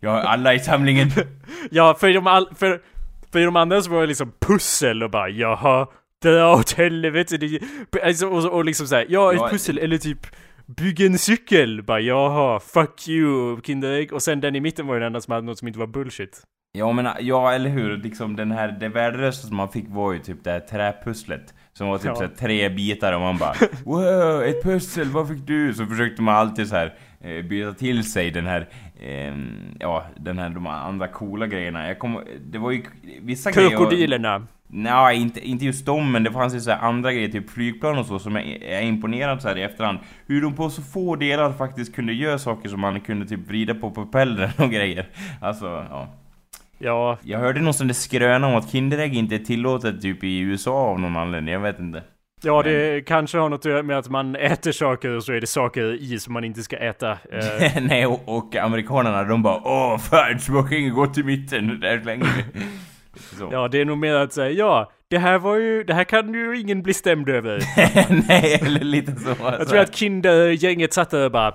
jag 0.00 0.10
har 0.10 0.20
alla 0.20 0.54
i 0.54 0.58
samlingen. 0.58 1.10
Ja, 1.70 1.96
för 2.00 2.14
de, 2.14 2.26
all, 2.26 2.48
för, 2.54 2.80
för 3.32 3.40
de 3.44 3.56
andra 3.56 3.82
så 3.82 3.90
var 3.90 4.00
det 4.00 4.06
liksom 4.06 4.32
pussel 4.40 5.02
och 5.02 5.10
bara 5.10 5.28
jaha, 5.28 5.86
dra 6.22 6.54
åt 6.54 6.72
helvete. 6.72 7.36
Det, 7.36 7.60
alltså, 8.02 8.26
och, 8.26 8.44
och 8.44 8.64
liksom 8.64 8.86
såhär, 8.86 9.06
ja 9.08 9.32
ett 9.32 9.40
Ja, 9.40 9.48
pussel 9.48 9.78
eller 9.78 9.98
typ 9.98 10.26
Bygg 10.66 11.00
en 11.00 11.18
cykel! 11.18 11.82
Bara 11.82 12.00
jaha, 12.00 12.60
fuck 12.60 13.08
you 13.08 13.60
Kinderägg. 13.62 14.12
Och 14.12 14.22
sen 14.22 14.40
den 14.40 14.56
i 14.56 14.60
mitten 14.60 14.86
var 14.86 14.94
ju 14.94 15.00
den 15.00 15.06
enda 15.06 15.20
som 15.20 15.32
hade 15.32 15.46
något 15.46 15.58
som 15.58 15.68
inte 15.68 15.80
var 15.80 15.86
bullshit. 15.86 16.42
Ja 16.72 16.92
men 16.92 17.08
ja 17.20 17.52
eller 17.52 17.70
hur, 17.70 17.96
liksom 17.96 18.36
den 18.36 18.50
här, 18.50 18.76
det 18.80 18.88
värdelösa 18.88 19.46
som 19.46 19.56
man 19.56 19.68
fick 19.68 19.84
var 19.88 20.12
ju 20.12 20.18
typ 20.18 20.44
det 20.44 20.50
här 20.50 20.60
träpusslet 20.60 21.54
Som 21.72 21.88
var 21.88 21.98
typ 21.98 22.06
Ja. 22.06 22.14
så 22.14 22.28
tre 22.38 22.68
bitar 22.68 23.12
och 23.12 23.20
man 23.20 23.38
bara 23.38 23.54
Wow, 23.84 24.42
ett 24.42 24.62
pussel, 24.62 25.08
vad 25.08 25.28
fick 25.28 25.46
du? 25.46 25.74
Så 25.74 25.86
försökte 25.86 26.22
man 26.22 26.34
alltid 26.34 26.68
så 26.68 26.76
här 26.76 26.94
eh, 27.20 27.44
byta 27.44 27.72
till 27.72 28.10
sig 28.12 28.30
den 28.30 28.46
här, 28.46 28.68
ehm, 29.00 29.76
ja 29.80 30.06
den 30.16 30.38
här, 30.38 30.48
de 30.48 30.66
andra 30.66 31.08
coola 31.08 31.46
grejerna 31.46 31.88
Jag 31.88 31.98
kommer, 31.98 32.24
det 32.50 32.58
var 32.58 32.70
ju 32.70 32.82
vissa 33.22 33.50
grejer 33.50 33.70
Krokodilerna. 33.70 34.46
Nej, 34.76 35.16
inte, 35.16 35.40
inte 35.48 35.64
just 35.64 35.86
dem, 35.86 36.12
men 36.12 36.22
det 36.24 36.32
fanns 36.32 36.54
ju 36.54 36.60
så 36.60 36.72
andra 36.72 37.12
grejer, 37.12 37.28
typ 37.28 37.50
flygplan 37.50 37.98
och 37.98 38.06
så, 38.06 38.18
som 38.18 38.36
jag 38.36 38.44
är 38.62 38.82
imponerad 38.82 39.42
så 39.42 39.48
här 39.48 39.58
i 39.58 39.62
efterhand. 39.62 39.98
Hur 40.26 40.42
de 40.42 40.54
på 40.54 40.70
så 40.70 40.82
få 40.82 41.16
delar 41.16 41.52
faktiskt 41.52 41.94
kunde 41.94 42.12
göra 42.12 42.38
saker 42.38 42.68
som 42.68 42.80
man 42.80 43.00
kunde 43.00 43.26
typ 43.26 43.48
vrida 43.48 43.74
på 43.74 43.90
propellern 43.90 44.50
och 44.58 44.70
grejer. 44.70 45.06
Alltså, 45.40 45.86
ja. 45.90 46.08
Ja, 46.78 47.18
Jag 47.22 47.38
hörde 47.38 47.60
någon 47.60 47.74
sån 47.74 47.86
där 47.86 47.94
skröna 47.94 48.46
om 48.46 48.54
att 48.54 48.70
Kinderägg 48.70 49.14
inte 49.14 49.34
är 49.34 49.38
tillåtet 49.38 50.02
typ 50.02 50.24
i 50.24 50.38
USA 50.38 50.72
av 50.72 51.00
någon 51.00 51.16
anledning, 51.16 51.52
jag 51.52 51.60
vet 51.60 51.78
inte. 51.78 52.02
ja 52.42 52.62
det 52.62 53.06
kanske 53.06 53.38
har 53.38 53.48
något 53.48 53.84
med 53.84 53.98
att 53.98 54.08
man 54.08 54.36
äter 54.36 54.72
saker 54.72 55.10
och 55.10 55.24
så 55.24 55.32
är 55.32 55.40
det 55.40 55.46
saker 55.46 56.02
i 56.02 56.18
som 56.18 56.32
man 56.32 56.44
inte 56.44 56.62
ska 56.62 56.76
äta. 56.76 57.10
Eh, 57.12 57.82
Nej, 57.82 58.06
och, 58.06 58.36
och 58.36 58.56
amerikanerna 58.56 59.24
de 59.24 59.42
bara 59.42 59.60
Åh 59.64 59.98
fan, 59.98 60.38
smaka 60.40 60.74
inget 60.74 60.94
gott 60.94 61.18
i 61.18 61.22
mitten, 61.22 61.80
där 61.80 62.00
slänger 62.00 62.26
vi. 62.36 62.60
Så. 63.16 63.48
ja, 63.52 63.68
det 63.68 63.80
är 63.80 63.84
nog 63.84 63.98
mer 63.98 64.14
att 64.14 64.32
säga 64.32 64.50
ja, 64.50 64.92
det 65.08 65.18
här 65.18 65.38
var 65.38 65.56
ju, 65.56 65.84
det 65.84 65.94
här 65.94 66.04
kan 66.04 66.34
ju 66.34 66.60
ingen 66.60 66.82
bli 66.82 66.94
stämd 66.94 67.28
över. 67.28 67.62
Nej, 68.28 68.60
eller 68.62 68.84
lite 68.84 69.16
så. 69.16 69.34
Jag 69.40 69.68
tror 69.68 69.78
att 69.78 69.94
Kindergänget 69.94 70.92
satt 70.92 71.10
där 71.10 71.24
och 71.24 71.32
bara 71.32 71.54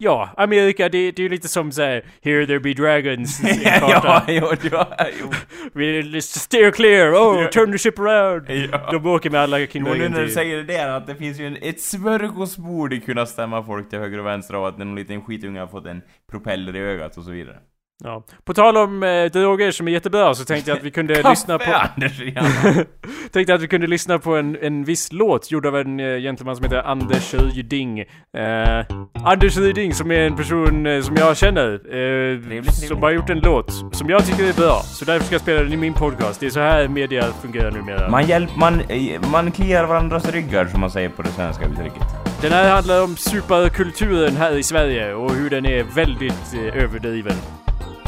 Ja, 0.00 0.30
Amerika 0.36 0.88
det, 0.88 1.10
det 1.10 1.18
är 1.18 1.24
ju 1.24 1.28
lite 1.28 1.48
som 1.48 1.72
såhär 1.72 2.04
Here 2.22 2.46
there 2.46 2.60
be 2.60 2.72
dragons 2.72 3.40
ja, 3.64 4.24
jo, 4.28 4.52
ja, 4.72 4.88
jo. 5.20 5.30
We 5.72 6.22
steer 6.22 6.70
clear, 6.70 7.12
oh 7.12 7.50
turn 7.50 7.72
the 7.72 7.78
ship 7.78 7.98
around. 7.98 8.50
Ja. 8.50 8.90
De 8.92 9.06
åker 9.06 9.30
med 9.30 9.40
alla 9.40 9.58
Jo, 9.58 9.68
nu 9.74 10.08
när 10.08 10.22
du 10.22 10.30
säger 10.30 10.56
det 10.56 10.62
där, 10.62 10.88
att 10.88 11.06
det 11.06 11.14
finns 11.14 11.40
ju 11.40 11.46
en, 11.46 11.56
ett 11.62 11.80
smörgåsbord 11.80 12.92
i 12.92 13.00
kunna 13.00 13.26
stämma 13.26 13.62
folk 13.62 13.90
till 13.90 13.98
höger 13.98 14.18
och 14.18 14.26
vänster 14.26 14.54
av 14.54 14.64
att 14.64 14.78
någon 14.78 14.94
liten 14.94 15.22
skitunge 15.22 15.60
har 15.60 15.66
fått 15.66 15.86
en 15.86 16.02
propeller 16.30 16.76
i 16.76 16.78
ögat 16.78 17.16
och 17.16 17.24
så 17.24 17.30
vidare. 17.30 17.56
Ja. 18.04 18.24
På 18.44 18.54
tal 18.54 18.76
om 18.76 19.02
eh, 19.02 19.24
droger 19.24 19.70
som 19.70 19.88
är 19.88 19.92
jättebra 19.92 20.34
så 20.34 20.44
tänkte 20.44 20.70
jag 20.70 20.78
att 20.78 20.84
vi 20.84 20.90
kunde 20.90 21.22
lyssna 21.30 21.58
på... 21.58 21.72
Anders, 21.74 22.20
tänkte 23.32 23.54
att 23.54 23.62
vi 23.62 23.68
kunde 23.68 23.86
lyssna 23.86 24.18
på 24.18 24.36
en, 24.36 24.56
en 24.62 24.84
viss 24.84 25.12
låt 25.12 25.50
gjord 25.50 25.66
av 25.66 25.76
en 25.76 26.00
uh, 26.00 26.20
gentleman 26.20 26.56
som 26.56 26.64
heter 26.64 26.82
Anders 26.82 27.34
Ryding. 27.34 28.00
Eh, 28.00 28.84
Anders 29.24 29.56
Ryding 29.56 29.94
som 29.94 30.10
är 30.10 30.20
en 30.20 30.36
person 30.36 30.86
eh, 30.86 31.02
som 31.02 31.16
jag 31.16 31.36
känner. 31.36 31.72
eh, 31.74 32.40
trevligt. 32.42 32.74
Som 32.74 33.02
har 33.02 33.10
gjort 33.10 33.30
en 33.30 33.38
låt 33.38 33.96
som 33.96 34.10
jag 34.10 34.26
tycker 34.26 34.48
är 34.48 34.52
bra. 34.52 34.80
Så 34.84 35.04
därför 35.04 35.26
ska 35.26 35.34
jag 35.34 35.42
spela 35.42 35.62
den 35.62 35.72
i 35.72 35.76
min 35.76 35.94
podcast. 35.94 36.40
Det 36.40 36.46
är 36.46 36.50
så 36.50 36.60
här 36.60 36.88
media 36.88 37.22
fungerar 37.42 37.70
numera. 37.70 38.10
Man 38.10 38.26
hjälp, 38.26 38.56
man, 38.56 38.80
eh, 38.80 39.30
man 39.32 39.50
kliar 39.50 39.84
varandras 39.84 40.32
ryggar 40.32 40.66
som 40.66 40.80
man 40.80 40.90
säger 40.90 41.08
på 41.08 41.22
det 41.22 41.28
svenska 41.28 41.64
uttrycket. 41.64 42.02
Den 42.42 42.52
här 42.52 42.70
handlar 42.70 43.04
om 43.04 43.16
superkulturen 43.16 44.36
här 44.36 44.56
i 44.56 44.62
Sverige 44.62 45.14
och 45.14 45.30
hur 45.30 45.50
den 45.50 45.66
är 45.66 45.82
väldigt 45.94 46.54
eh, 46.54 46.82
överdriven. 46.84 47.36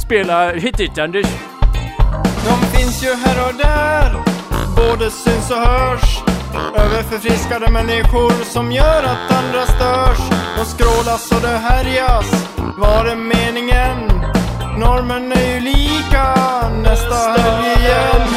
Spela 0.00 0.52
hit 0.52 0.98
Anders! 0.98 1.26
De 2.44 2.76
finns 2.76 3.04
ju 3.04 3.14
här 3.14 3.48
och 3.48 3.54
där, 3.54 4.14
både 4.76 5.10
syns 5.10 5.50
och 5.50 5.56
hörs. 5.56 6.22
Överförfriskade 6.76 7.70
människor 7.70 8.44
som 8.44 8.72
gör 8.72 9.02
att 9.02 9.32
andra 9.32 9.66
störs. 9.66 10.18
De 10.56 10.64
skrålas 10.64 11.32
och 11.32 11.40
det 11.40 11.58
härjas, 11.58 12.46
var 12.78 13.06
är 13.06 13.16
meningen? 13.16 14.08
Normen 14.78 15.32
är 15.32 15.54
ju 15.54 15.60
lika 15.60 16.24
nästa 16.82 17.14
helg 17.14 17.80
igen. 17.80 18.28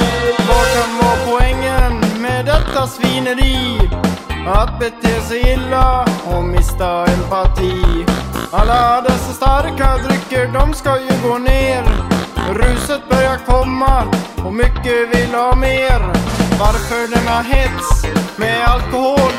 Vad 0.47 0.65
kan 0.73 0.97
vara 0.97 1.39
poängen 1.39 2.21
med 2.21 2.45
detta 2.45 2.87
svineri? 2.87 3.79
Att 4.47 4.79
bete 4.79 5.21
sig 5.21 5.53
illa 5.53 6.05
och 6.25 6.43
mista 6.43 7.05
empati. 7.05 8.05
Alla 8.51 9.01
dessa 9.01 9.33
starka 9.33 9.97
drycker, 9.97 10.47
de 10.53 10.73
ska 10.73 10.99
ju 10.99 11.29
gå 11.29 11.37
ner. 11.37 11.83
Ruset 12.53 13.09
börjar 13.09 13.37
komma 13.45 14.03
och 14.45 14.53
mycket 14.53 15.15
vill 15.15 15.33
ha 15.33 15.55
mer. 15.55 15.99
Varför 16.59 17.15
denna 17.15 17.41
hets 17.41 18.05
med 18.35 18.65
alkohol? 18.67 19.31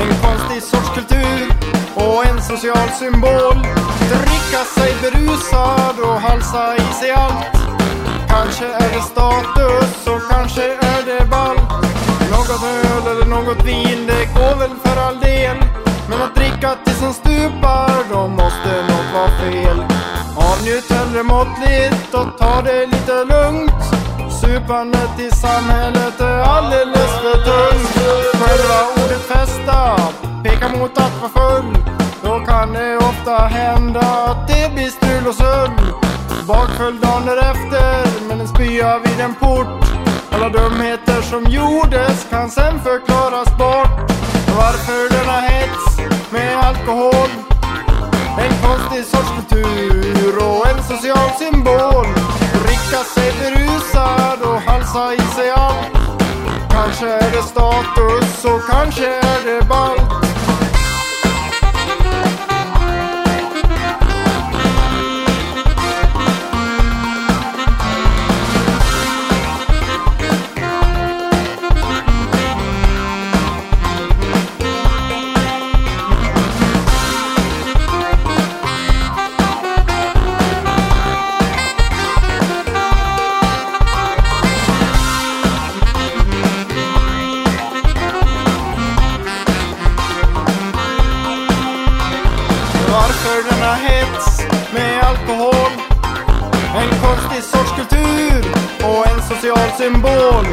En 0.00 0.14
konstig 0.22 0.62
sorts 0.62 0.90
kultur 0.94 1.52
och 1.94 2.26
en 2.26 2.42
social 2.42 2.88
symbol. 2.98 3.58
Dricka 4.08 4.64
sig 4.64 4.94
berusad 5.02 6.00
och 6.00 6.20
halsa 6.20 6.76
i 6.76 6.92
sig 7.00 7.10
allt. 7.10 7.58
Kanske 8.28 8.64
är 8.64 8.94
det 8.94 9.02
status 9.02 10.06
och 10.06 10.30
kanske 10.30 10.62
är 10.62 11.02
det 11.06 11.26
ballt. 11.30 11.87
Något 12.30 12.62
öl 12.62 13.06
eller 13.12 13.26
något 13.26 13.64
vin, 13.64 14.06
det 14.06 14.24
går 14.34 14.56
väl 14.58 14.70
för 14.84 14.96
all 15.00 15.20
del. 15.20 15.56
Men 16.08 16.22
att 16.22 16.34
dricka 16.34 16.76
tills 16.84 17.02
en 17.02 17.12
stupar, 17.12 17.90
då 18.10 18.28
måste 18.28 18.70
något 18.90 19.08
vara 19.14 19.30
fel. 19.40 19.78
Avnjut 20.36 20.90
hellre 20.90 21.22
måttligt 21.22 22.14
och 22.14 22.38
ta 22.38 22.62
det 22.62 22.86
lite 22.86 23.24
lugnt. 23.24 23.82
Supandet 24.40 25.20
i 25.20 25.30
samhället 25.30 26.20
är 26.20 26.40
alldeles 26.40 27.12
för 27.22 27.38
tungt. 27.50 27.98
Själva 28.40 28.78
ordet 28.94 29.22
festa 29.22 29.96
pekar 30.44 30.78
mot 30.78 30.98
att 30.98 31.12
vara 31.20 31.30
full. 31.30 31.78
Då 32.22 32.38
kan 32.46 32.72
det 32.72 32.96
ofta 32.96 33.36
hända 33.36 34.00
att 34.00 34.48
det 34.48 34.74
blir 34.74 34.90
strul 34.90 35.26
och 35.28 35.34
sull. 35.34 35.70
Bakfull 36.46 37.00
dagen 37.00 37.26
därefter 37.26 38.26
med 38.28 38.40
en 38.40 38.48
spya 38.48 38.98
vid 38.98 39.20
en 39.20 39.34
port. 39.34 39.97
Alla 40.30 40.48
dumheter 40.48 41.22
som 41.22 41.44
gjordes 41.44 42.26
kan 42.30 42.50
sen 42.50 42.80
förklaras 42.80 43.58
bort. 43.58 44.10
Varför 44.56 45.18
denna 45.18 45.40
hets 45.40 45.98
med 46.30 46.58
alkohol? 46.58 47.30
En 48.38 48.52
konstig 48.62 49.04
sorts 49.04 49.30
kultur 49.36 50.36
och 50.38 50.66
en 50.68 50.82
social 50.82 51.30
symbol. 51.38 52.06
Dricka 52.64 53.04
sig 53.14 53.32
berusad 53.40 54.42
och 54.42 54.60
halsa 54.60 55.14
i 55.14 55.20
sig 55.36 55.50
allt. 55.50 55.98
Kanske 56.70 57.06
är 57.06 57.30
det 57.30 57.42
status 57.42 58.44
och 58.44 58.60
kanske 58.70 59.06
är 59.06 59.44
det 59.44 59.66
ballt. 59.68 60.27
Varför 93.00 93.50
denna 93.50 93.74
hets 93.74 94.42
med 94.74 95.04
alkohol? 95.04 95.72
En 96.80 96.90
konstig 97.04 97.42
sorts 97.42 97.72
kultur 97.76 98.44
och 98.88 99.06
en 99.10 99.22
social 99.22 99.70
symbol. 99.78 100.44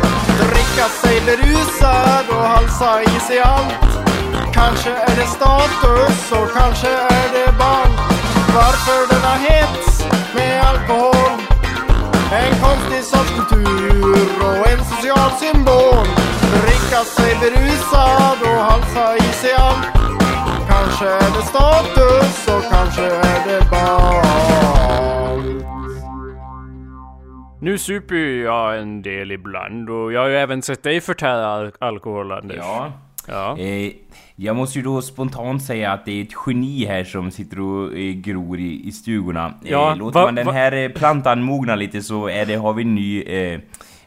Dricka 0.52 0.88
sig 1.02 1.22
berusad 1.26 2.26
och 2.30 2.48
halsa 2.54 3.04
i 3.04 3.20
sig 3.28 3.40
allt. 3.40 3.92
Kanske 4.54 4.90
är 4.90 5.16
det 5.16 5.28
status 5.28 6.32
och 6.32 6.50
kanske 6.58 6.90
är 7.22 7.28
det 7.36 7.52
ball. 7.60 7.92
Varför 8.56 9.00
denna 9.14 9.36
hets 9.48 10.06
med 10.36 10.62
alkohol? 10.66 11.32
En 12.32 12.54
konstig 12.62 13.04
sorts 13.04 13.32
kultur 13.38 14.28
och 14.48 14.70
en 14.72 14.82
social 14.94 15.32
symbol. 15.40 16.08
Dricka 16.62 17.04
sig 17.04 17.38
berusad 17.42 18.38
och 18.42 18.64
halsa 18.70 19.18
i 19.18 19.34
sig 19.42 19.54
allt. 19.54 19.95
Kanske 21.00 21.16
är 21.16 21.38
det 21.38 21.46
status 21.46 22.48
och 22.48 22.64
kanske 22.74 23.06
är 23.06 23.48
det. 23.48 23.66
Nu 27.62 27.78
super 27.78 28.16
ju 28.16 28.44
jag 28.44 28.80
en 28.80 29.02
del 29.02 29.32
ibland 29.32 29.90
och 29.90 30.14
jag 30.14 30.22
har 30.22 30.28
ju 30.28 30.36
även 30.36 30.62
sett 30.62 30.84
dig 30.84 31.02
förtära 31.02 31.48
al- 31.48 31.72
alkohol 31.80 32.32
Anders. 32.32 32.58
Ja. 32.58 32.92
Ja. 33.28 33.58
Eh, 33.58 33.92
jag 34.36 34.56
måste 34.56 34.80
ju 34.80 34.86
då 34.86 35.02
spontant 35.02 35.64
säga 35.64 35.92
att 35.92 36.06
det 36.06 36.12
är 36.12 36.24
ett 36.24 36.34
geni 36.48 36.86
här 36.86 37.04
som 37.04 37.32
sitter 37.32 37.60
och 37.60 37.94
eh, 37.98 38.14
gror 38.14 38.60
i, 38.60 38.88
i 38.88 38.92
stugorna. 38.92 39.54
Ja, 39.64 39.92
eh, 39.92 39.98
låter 39.98 40.20
va- 40.20 40.26
man 40.26 40.36
den 40.36 40.46
va- 40.46 40.52
här 40.52 40.72
eh, 40.72 40.90
plantan 40.90 41.44
mogna 41.44 41.76
lite 41.76 42.02
så 42.02 42.28
är 42.30 42.46
det, 42.46 42.56
har 42.56 42.74
vi 42.74 42.82
en 42.84 42.96
ny... 42.96 43.22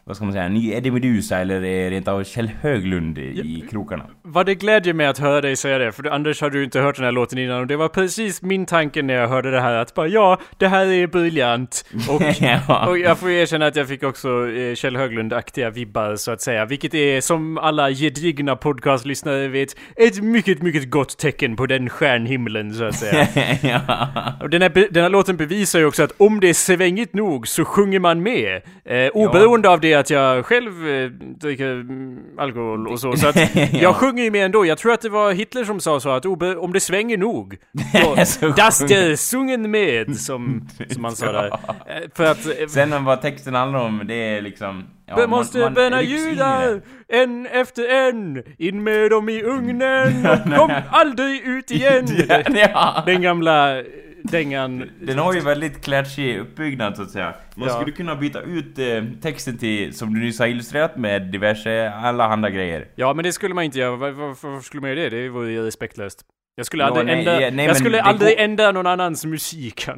Vad 0.08 0.16
ska 0.16 0.24
man 0.24 0.32
säga? 0.32 0.48
Ny 0.48 0.72
Eddie 0.72 0.90
Meduza 0.90 1.38
eller 1.38 1.62
eh, 1.62 1.90
rent 1.90 2.08
av 2.08 2.24
Kjell 2.24 2.50
Höglund 2.60 3.18
i 3.18 3.64
krokarna. 3.70 4.04
Vad 4.22 4.46
det 4.46 4.54
glädjer 4.54 4.94
mig 4.94 5.06
att 5.06 5.18
höra 5.18 5.40
dig 5.40 5.56
säga 5.56 5.78
det, 5.78 5.92
för 5.92 6.10
Anders 6.10 6.40
hade 6.40 6.58
ju 6.58 6.64
inte 6.64 6.80
hört 6.80 6.96
den 6.96 7.04
här 7.04 7.12
låten 7.12 7.38
innan 7.38 7.60
och 7.60 7.66
det 7.66 7.76
var 7.76 7.88
precis 7.88 8.42
min 8.42 8.66
tanke 8.66 9.02
när 9.02 9.14
jag 9.14 9.28
hörde 9.28 9.50
det 9.50 9.60
här 9.60 9.74
att 9.74 9.94
bara 9.94 10.08
ja, 10.08 10.38
det 10.56 10.68
här 10.68 10.86
är 10.86 11.06
briljant. 11.06 11.84
Och, 12.08 12.22
Ja. 12.40 12.86
och 12.86 12.98
jag 12.98 13.18
får 13.18 13.30
erkänna 13.30 13.66
att 13.66 13.76
jag 13.76 13.88
fick 13.88 14.02
också 14.02 14.50
eh, 14.50 14.74
Kjell 14.74 14.96
Höglund-aktiga 14.96 15.70
vibbar 15.70 16.16
så 16.16 16.30
att 16.30 16.40
säga, 16.40 16.64
vilket 16.64 16.94
är 16.94 17.20
som 17.20 17.58
alla 17.58 17.90
gedigna 17.90 18.56
podcastlyssnare 18.56 19.48
vet, 19.48 19.76
ett 19.96 20.22
mycket, 20.22 20.62
mycket 20.62 20.90
gott 20.90 21.18
tecken 21.18 21.56
på 21.56 21.66
den 21.66 21.90
stjärnhimlen 21.90 22.74
så 22.74 22.84
att 22.84 22.94
säga. 22.94 23.28
ja. 23.62 24.08
Och 24.40 24.50
den 24.50 24.62
här, 24.62 24.88
den 24.90 25.02
här 25.02 25.10
låten 25.10 25.36
bevisar 25.36 25.78
ju 25.78 25.84
också 25.84 26.02
att 26.02 26.12
om 26.16 26.40
det 26.40 26.48
är 26.48 26.54
svängigt 26.54 27.14
nog 27.14 27.48
så 27.48 27.64
sjunger 27.64 27.98
man 27.98 28.22
med. 28.22 28.62
Eh, 28.84 29.08
oberoende 29.08 29.68
av 29.68 29.80
det 29.80 29.97
att 29.98 30.10
jag 30.10 30.46
själv 30.46 30.88
eh, 30.88 31.10
dricker 31.10 31.70
mm, 31.70 32.18
alkohol 32.38 32.88
och 32.88 33.00
så. 33.00 33.16
Så 33.16 33.28
att 33.28 33.36
jag 33.72 33.96
sjunger 33.96 34.24
ju 34.24 34.30
med 34.30 34.44
ändå. 34.44 34.66
Jag 34.66 34.78
tror 34.78 34.92
att 34.92 35.00
det 35.00 35.08
var 35.08 35.32
Hitler 35.32 35.64
som 35.64 35.80
sa 35.80 36.00
så 36.00 36.10
att 36.10 36.26
om 36.26 36.72
det 36.72 36.80
svänger 36.80 37.18
nog. 37.18 37.56
Då, 38.02 38.14
das 38.56 38.78
der 38.78 39.16
sungen 39.16 39.70
med, 39.70 40.16
som, 40.16 40.68
som 40.90 41.02
man 41.02 41.16
sa 41.16 41.32
där. 41.32 41.46
Eh, 41.46 42.08
för 42.14 42.24
att... 42.24 42.46
eh, 42.46 42.66
Sen 42.68 43.04
vad 43.04 43.22
texten 43.22 43.54
handlar 43.54 43.80
om, 43.80 44.02
det 44.08 44.14
är 44.14 44.42
liksom... 44.42 44.84
Ja, 45.06 45.26
måste 45.26 45.70
bränna 45.70 46.02
in 46.02 46.08
i 46.08 46.12
judar, 46.12 46.80
en 47.08 47.46
efter 47.46 47.88
en, 47.88 48.42
in 48.58 48.82
med 48.82 49.10
dem 49.10 49.28
i 49.28 49.42
ugnen 49.42 50.28
kom 50.56 50.72
aldrig 50.90 51.46
ut 51.46 51.70
igen. 51.70 52.06
ja. 52.54 53.02
Den 53.06 53.22
gamla 53.22 53.82
dängan. 54.30 54.90
Den 55.00 55.18
har 55.18 55.34
ju 55.34 55.40
väldigt 55.40 55.84
klatschig 55.84 56.38
uppbyggnad 56.38 56.96
så 56.96 57.02
att 57.02 57.10
säga. 57.10 57.34
Man 57.56 57.68
Ja. 57.68 57.74
skulle 57.74 57.92
kunna 57.92 58.14
byta 58.16 58.40
ut 58.40 58.78
eh, 58.78 59.04
texten 59.22 59.58
till, 59.58 59.94
som 59.94 60.14
du 60.14 60.20
nyss 60.20 60.38
har 60.38 60.46
illustrerat 60.46 60.96
med 60.96 61.22
diverse 61.22 61.90
allehanda 61.90 62.50
grejer. 62.50 62.88
Ja, 62.94 63.14
men 63.14 63.22
det 63.22 63.32
skulle 63.32 63.54
man 63.54 63.64
inte 63.64 63.78
göra. 63.78 63.96
Var- 63.96 64.10
Varför 64.10 64.60
skulle 64.60 64.80
man 64.80 64.90
göra 64.90 65.10
det? 65.10 65.22
Det 65.22 65.28
vore 65.28 65.50
ju 65.50 65.62
respektlöst. 65.66 66.22
Jag 66.56 66.66
skulle 66.66 66.84
aldrig 66.84 67.06
nej, 67.06 67.18
ändra, 67.18 67.40
ja, 67.42 67.50
nej, 67.50 67.66
jag 67.66 67.76
skulle 67.76 68.02
aldrig 68.02 68.36
går- 68.38 68.44
ändra 68.44 68.72
någon 68.72 68.86
annans 68.86 69.24
musik. 69.24 69.86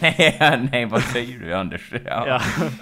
Nej, 0.00 0.36
nej, 0.72 0.84
vad 0.84 1.02
säger 1.02 1.38
du 1.38 1.54
Anders? 1.54 1.92
Ja. 2.04 2.24
Ja. 2.26 2.40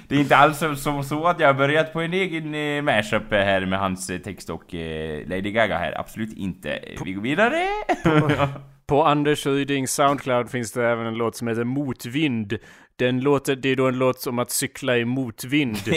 Det 0.08 0.14
är 0.14 0.18
inte 0.20 0.36
alls 0.36 0.58
så, 0.58 0.74
så, 0.76 1.02
så 1.02 1.24
att 1.26 1.40
jag 1.40 1.46
har 1.46 1.54
börjat 1.54 1.92
på 1.92 2.00
en 2.00 2.12
egen 2.12 2.54
eh, 2.54 2.82
mashup 2.82 3.30
här 3.32 3.66
med 3.66 3.78
hans 3.78 4.10
eh, 4.10 4.18
text 4.18 4.50
och 4.50 4.74
eh, 4.74 5.28
Lady 5.28 5.50
Gaga 5.52 5.78
här. 5.78 6.00
Absolut 6.00 6.36
inte. 6.36 6.78
Vi 7.04 7.12
går 7.12 7.22
vidare. 7.22 7.62
På 8.90 9.04
Anders 9.04 9.46
Rydings 9.46 9.92
Soundcloud 9.92 10.50
finns 10.50 10.72
det 10.72 10.86
även 10.86 11.06
en 11.06 11.14
låt 11.14 11.36
som 11.36 11.48
heter 11.48 11.64
Motvind. 11.64 12.58
Den 12.96 13.20
låter, 13.20 13.56
det 13.56 13.68
är 13.68 13.76
då 13.76 13.88
en 13.88 13.98
låt 13.98 14.26
om 14.26 14.38
att 14.38 14.50
cykla 14.50 14.96
i 14.96 15.04
motvind. 15.04 15.76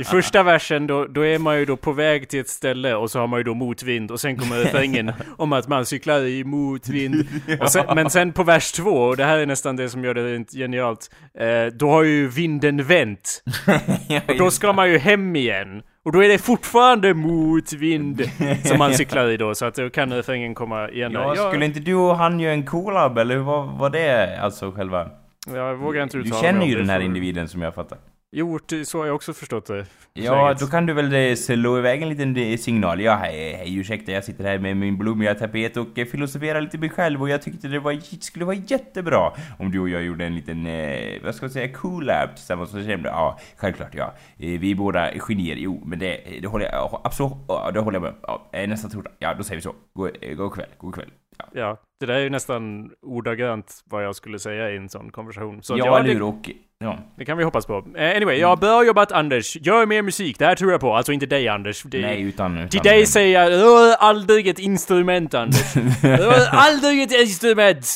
I 0.00 0.04
första 0.04 0.42
versen 0.42 0.86
då, 0.86 1.06
då 1.06 1.26
är 1.26 1.38
man 1.38 1.58
ju 1.58 1.64
då 1.64 1.76
på 1.76 1.92
väg 1.92 2.28
till 2.28 2.40
ett 2.40 2.48
ställe 2.48 2.94
och 2.94 3.10
så 3.10 3.18
har 3.18 3.26
man 3.26 3.40
ju 3.40 3.44
då 3.44 3.54
motvind 3.54 4.10
och 4.10 4.20
sen 4.20 4.36
kommer 4.36 4.56
refrängen 4.58 5.12
om 5.36 5.52
att 5.52 5.68
man 5.68 5.86
cyklar 5.86 6.20
i 6.20 6.44
motvind. 6.44 7.26
Sen, 7.68 7.84
men 7.94 8.10
sen 8.10 8.32
på 8.32 8.42
vers 8.42 8.72
två, 8.72 8.90
och 8.90 9.16
det 9.16 9.24
här 9.24 9.38
är 9.38 9.46
nästan 9.46 9.76
det 9.76 9.88
som 9.88 10.04
gör 10.04 10.14
det 10.14 10.34
rent 10.34 10.52
genialt, 10.52 11.10
eh, 11.38 11.66
då 11.74 11.90
har 11.90 12.02
ju 12.02 12.28
vinden 12.28 12.84
vänt. 12.84 13.42
Och 14.28 14.38
då 14.38 14.50
ska 14.50 14.72
man 14.72 14.90
ju 14.90 14.98
hem 14.98 15.36
igen. 15.36 15.82
Och 16.04 16.12
då 16.12 16.24
är 16.24 16.28
det 16.28 16.38
fortfarande 16.38 17.14
motvind 17.14 18.22
som 18.64 18.78
man 18.78 18.94
cyklar 18.94 19.28
i 19.28 19.36
då, 19.36 19.54
så 19.54 19.64
att 19.64 19.74
då 19.74 19.90
kan 19.90 20.12
refrängen 20.12 20.54
komma 20.54 20.88
igen. 20.90 21.12
Ja, 21.12 21.34
Jag- 21.36 21.48
skulle 21.48 21.64
inte 21.64 21.80
du 21.80 21.94
och 21.94 22.16
han 22.16 22.40
göra 22.40 22.52
en 22.52 22.66
collab 22.66 23.18
eller 23.18 23.36
vad 23.36 23.78
var 23.78 23.90
det 23.90 24.38
alltså 24.40 24.72
själva? 24.72 25.10
Jag 25.54 25.74
vågar 25.76 26.02
inte 26.02 26.16
Du 26.16 26.22
uttala 26.24 26.42
känner 26.42 26.58
mig 26.58 26.68
ju 26.68 26.76
den 26.76 26.88
här 26.88 27.00
individen 27.00 27.48
som 27.48 27.62
jag 27.62 27.74
fattar. 27.74 27.98
Jo, 28.34 28.58
det- 28.68 28.84
så 28.84 28.98
har 28.98 29.06
jag 29.06 29.14
också 29.14 29.32
förstått 29.32 29.66
det. 29.66 29.86
Ja, 30.14 30.54
då 30.60 30.66
kan 30.66 30.86
du 30.86 30.92
väl 30.92 31.12
eh, 31.30 31.34
slå 31.34 31.78
iväg 31.78 32.02
en 32.02 32.08
liten 32.08 32.36
eh, 32.36 32.56
signal. 32.56 33.00
Ja, 33.00 33.14
hej, 33.14 33.52
hej, 33.52 33.76
ursäkta, 33.78 34.12
jag 34.12 34.24
sitter 34.24 34.44
här 34.44 34.58
med 34.58 34.76
min 34.76 34.98
blommiga 34.98 35.34
tapet 35.34 35.76
och 35.76 35.98
eh, 35.98 36.06
filosoferar 36.06 36.60
lite 36.60 36.78
mig 36.78 36.90
själv 36.90 37.22
och 37.22 37.28
jag 37.28 37.42
tyckte 37.42 37.68
det 37.68 37.78
var, 37.78 38.20
skulle 38.20 38.44
vara 38.44 38.56
jättebra 38.56 39.32
om 39.58 39.70
du 39.70 39.80
och 39.80 39.88
jag 39.88 40.02
gjorde 40.02 40.24
en 40.26 40.34
liten, 40.34 40.66
eh, 40.66 41.22
vad 41.24 41.34
ska 41.34 41.44
jag 41.44 41.52
säga, 41.52 41.68
collab 41.72 42.36
tillsammans. 42.36 42.70
Så 42.70 42.76
kände 42.76 43.08
jag, 43.08 43.16
ja, 43.16 43.38
självklart, 43.56 43.94
ja. 43.94 44.14
Vi 44.36 44.70
är 44.70 44.74
båda 44.74 45.10
genier, 45.18 45.56
jo, 45.56 45.82
men 45.86 45.98
det, 45.98 46.20
det 46.42 46.48
håller 46.48 46.64
jag, 46.64 46.74
ja, 46.74 47.00
absolut, 47.04 47.32
ja, 47.48 47.70
det 47.74 47.80
håller 47.80 47.96
jag 47.96 48.02
med 48.02 48.14
ja, 48.22 48.48
eh, 48.52 48.68
Nästa 48.68 48.88
torsdag, 48.88 49.10
ja, 49.18 49.34
då 49.34 49.42
säger 49.42 49.56
vi 49.56 49.62
så. 49.62 49.74
God, 49.94 50.10
god 50.36 50.52
kväll, 50.54 50.68
god 50.78 50.94
kväll. 50.94 51.10
Ja, 51.38 51.44
Ja, 51.54 51.76
det 52.00 52.06
där 52.06 52.14
är 52.14 52.20
ju 52.20 52.30
nästan 52.30 52.90
ordagrant 53.02 53.82
vad 53.84 54.04
jag 54.04 54.16
skulle 54.16 54.38
säga 54.38 54.70
i 54.70 54.76
en 54.76 54.88
sån 54.88 55.10
konversation. 55.12 55.62
Så 55.62 55.72
ja, 55.78 55.86
ja, 55.86 55.98
eller 55.98 56.12
hur? 56.14 56.22
Och, 56.22 56.50
ja. 56.82 56.98
det 57.16 57.24
kan 57.24 57.38
vi 57.38 57.44
hoppas 57.44 57.66
på. 57.66 57.84
Eh, 57.96 58.16
anyway, 58.16 58.38
ja, 58.38 58.56
bra 58.56 58.84
jobbat 58.84 59.12
Anders. 59.12 59.56
Gör 59.60 59.86
mer 59.86 60.02
musik, 60.02 60.38
det 60.38 60.46
här 60.46 60.54
tror 60.54 60.70
jag 60.72 60.80
på. 60.80 60.94
Alltså 60.94 61.12
inte 61.12 61.26
dig 61.26 61.48
Anders. 61.48 61.82
Det, 61.82 62.00
Nej, 62.00 62.22
utan... 62.22 62.56
utan 62.58 62.68
till 62.68 62.80
dig 62.80 63.06
säger 63.06 63.40
jag, 63.40 63.52
rör 63.52 63.94
aldrig 63.98 64.48
ett 64.48 64.58
instrument 64.58 65.34
Anders. 65.34 65.76
rör 66.02 66.48
aldrig 66.50 67.02
ett 67.02 67.12
instrument! 67.20 67.86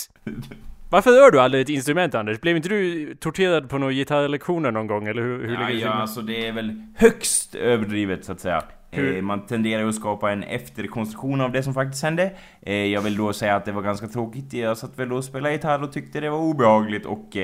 Varför 0.91 1.11
rör 1.11 1.31
du 1.31 1.41
aldrig 1.41 1.63
ett 1.63 1.69
instrument 1.69 2.15
Anders? 2.15 2.41
Blev 2.41 2.57
inte 2.57 2.69
du 2.69 3.15
torterad 3.15 3.69
på 3.69 3.79
några 3.79 3.93
gitarrlektioner 3.93 4.71
någon 4.71 4.87
gång? 4.87 5.09
Eller 5.09 5.23
hur, 5.23 5.49
hur 5.49 5.55
Ja, 5.55 5.71
ja, 5.71 5.91
alltså 5.91 6.21
det 6.21 6.47
är 6.47 6.53
väl 6.53 6.83
högst 6.97 7.55
överdrivet 7.55 8.25
så 8.25 8.33
att 8.33 8.41
säga. 8.41 8.63
Hur- 8.91 9.17
Eh, 9.17 9.23
man 9.23 9.47
tenderar 9.47 9.83
ju 9.83 9.89
att 9.89 9.95
skapa 9.95 10.33
en 10.33 10.43
efterkonstruktion 10.43 11.41
av 11.41 11.53
det 11.53 11.63
som 11.63 11.75
faktiskt 11.75 12.03
hände. 12.03 12.31
Eh, 12.63 12.75
jag 12.75 13.01
vill 13.01 13.17
då 13.17 13.33
säga 13.33 13.57
att 13.57 13.65
det 13.65 13.73
var 13.73 13.83
ganska 13.83 14.07
tråkigt. 14.07 14.53
Jag 14.53 14.77
satt 14.77 14.99
väl 14.99 15.13
och 15.13 15.25
spelade 15.25 15.53
gitarr 15.55 15.83
och 15.83 15.93
tyckte 15.93 16.21
det 16.21 16.31
var 16.31 16.39
obehagligt 16.39 17.07
och 17.07 17.37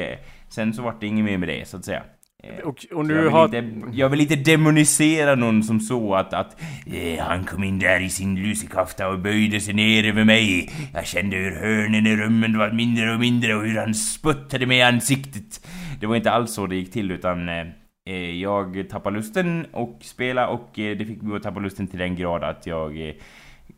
sen 0.52 0.74
så 0.74 0.82
vart 0.82 1.00
det 1.00 1.06
inget 1.06 1.24
mer 1.24 1.38
med 1.38 1.48
det 1.48 1.68
så 1.68 1.76
att 1.76 1.84
säga. 1.84 2.02
Eh, 2.42 2.64
Och, 2.64 2.68
och 2.68 2.84
jag, 2.90 3.06
nu 3.06 3.22
vill 3.22 3.30
har... 3.30 3.44
inte, 3.44 3.86
jag 3.92 4.08
vill 4.08 4.20
inte 4.20 4.36
demonisera 4.36 5.34
någon 5.34 5.62
som 5.62 5.80
så 5.80 6.14
att, 6.14 6.32
att 6.34 6.60
eh, 6.86 7.24
han 7.24 7.44
kom 7.44 7.64
in 7.64 7.78
där 7.78 8.00
i 8.00 8.08
sin 8.08 8.34
lusekofta 8.42 9.08
och 9.08 9.18
böjde 9.18 9.60
sig 9.60 9.74
ner 9.74 10.04
över 10.08 10.24
mig. 10.24 10.70
Jag 10.94 11.06
kände 11.06 11.36
hur 11.36 11.50
hörnen 11.50 12.06
i 12.06 12.16
rummen 12.16 12.58
var 12.58 12.70
mindre 12.70 13.14
och 13.14 13.20
mindre 13.20 13.54
och 13.54 13.62
hur 13.62 13.78
han 13.78 13.94
sputtade 13.94 14.66
mig 14.66 14.78
i 14.78 14.82
ansiktet. 14.82 15.66
Det 16.00 16.06
var 16.06 16.16
inte 16.16 16.30
alls 16.30 16.54
så 16.54 16.66
det 16.66 16.76
gick 16.76 16.92
till 16.92 17.10
utan 17.10 17.48
eh, 17.48 17.66
eh, 18.06 18.40
jag 18.40 18.88
tappade 18.90 19.16
lusten 19.16 19.66
och 19.72 19.98
spela 20.02 20.48
och 20.48 20.78
eh, 20.78 20.96
det 20.96 21.04
fick 21.04 21.22
mig 21.22 21.36
att 21.36 21.42
tappa 21.42 21.60
lusten 21.60 21.86
till 21.86 21.98
den 21.98 22.16
grad 22.16 22.44
att 22.44 22.66
jag 22.66 23.12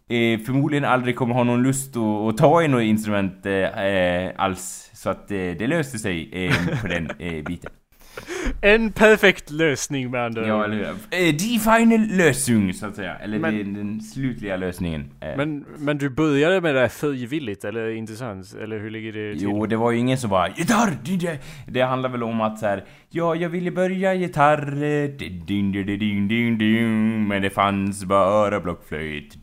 eh, 0.09 0.41
förmodligen 0.41 0.85
aldrig 0.85 1.17
kommer 1.17 1.35
ha 1.35 1.45
någon 1.45 1.63
lust 1.63 1.97
att, 1.97 2.03
att 2.03 2.37
ta 2.37 2.63
i 2.63 2.69
något 2.69 2.83
instrument 2.83 3.47
eh, 3.47 3.53
eh 3.53 4.33
alls. 4.37 4.91
Så 4.95 5.11
att 5.11 5.31
eh, 5.31 5.37
det 5.37 5.67
löste 5.67 5.99
sig 5.99 6.31
eh, 6.33 6.81
på 6.81 6.87
den 6.87 7.11
eh, 7.19 7.45
biten. 7.45 7.71
En 8.61 8.93
perfekt 8.93 9.51
lösning 9.51 10.11
med 10.11 10.25
andra 10.25 10.47
Ja, 10.47 10.65
eller 10.65 10.77
hur? 10.77 10.85
Eh, 10.87 11.35
Die 11.35 11.59
final 11.59 12.07
lösning, 12.17 12.75
så 12.75 12.87
att 12.87 12.97
säga. 12.97 13.17
Eller 13.17 13.39
Men- 13.39 13.57
den, 13.59 13.75
den 13.75 14.01
slutliga 14.01 14.57
lösningen. 14.57 15.11
Eh, 15.21 15.37
Men, 15.37 15.65
men 15.79 15.99
du 15.99 16.09
började 16.11 16.61
med 16.61 16.75
det 16.75 16.81
här 16.81 16.89
frivilligt, 16.89 17.65
eller 17.65 17.91
inte 17.91 18.17
sant? 18.17 18.55
Eller 18.63 18.79
hur 18.79 18.91
ligger 18.91 19.13
det 19.13 19.33
till? 19.35 19.43
Jo, 19.43 19.67
det 19.67 19.77
var 19.77 19.91
ju 19.91 19.99
ingen 19.99 20.19
som 20.19 20.31
bara 20.31 20.49
'Gitarr!' 20.49 20.97
Det, 21.05 21.17
det, 21.17 21.39
det 21.67 21.81
handlar 21.81 22.09
väl 22.09 22.23
om 22.23 22.41
att 22.41 22.59
så 22.59 22.67
här, 22.67 22.85
Ja, 23.11 23.35
jag 23.35 23.49
ville 23.49 23.71
börja 23.71 24.15
gitarr 24.15 24.83
eh, 24.83 25.09
ding, 25.09 25.45
ding, 25.47 25.73
ding, 25.73 26.29
ding, 26.29 26.59
ding, 26.59 27.29
Men 27.29 27.43
det 27.43 27.51
fanns 27.51 28.05
bara 28.05 28.61
blockflöjt. 28.61 29.37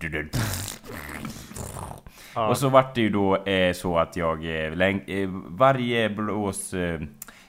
Och 2.50 2.58
så 2.58 2.70
vart 2.70 2.96
det 2.96 3.02
ju 3.02 3.10
då 3.10 3.46
eh, 3.46 3.74
så 3.74 3.98
att 3.98 4.16
jag 4.18 4.66
eh, 4.66 5.30
varje 5.48 6.10
blås... 6.10 6.74
Eh, 6.74 7.02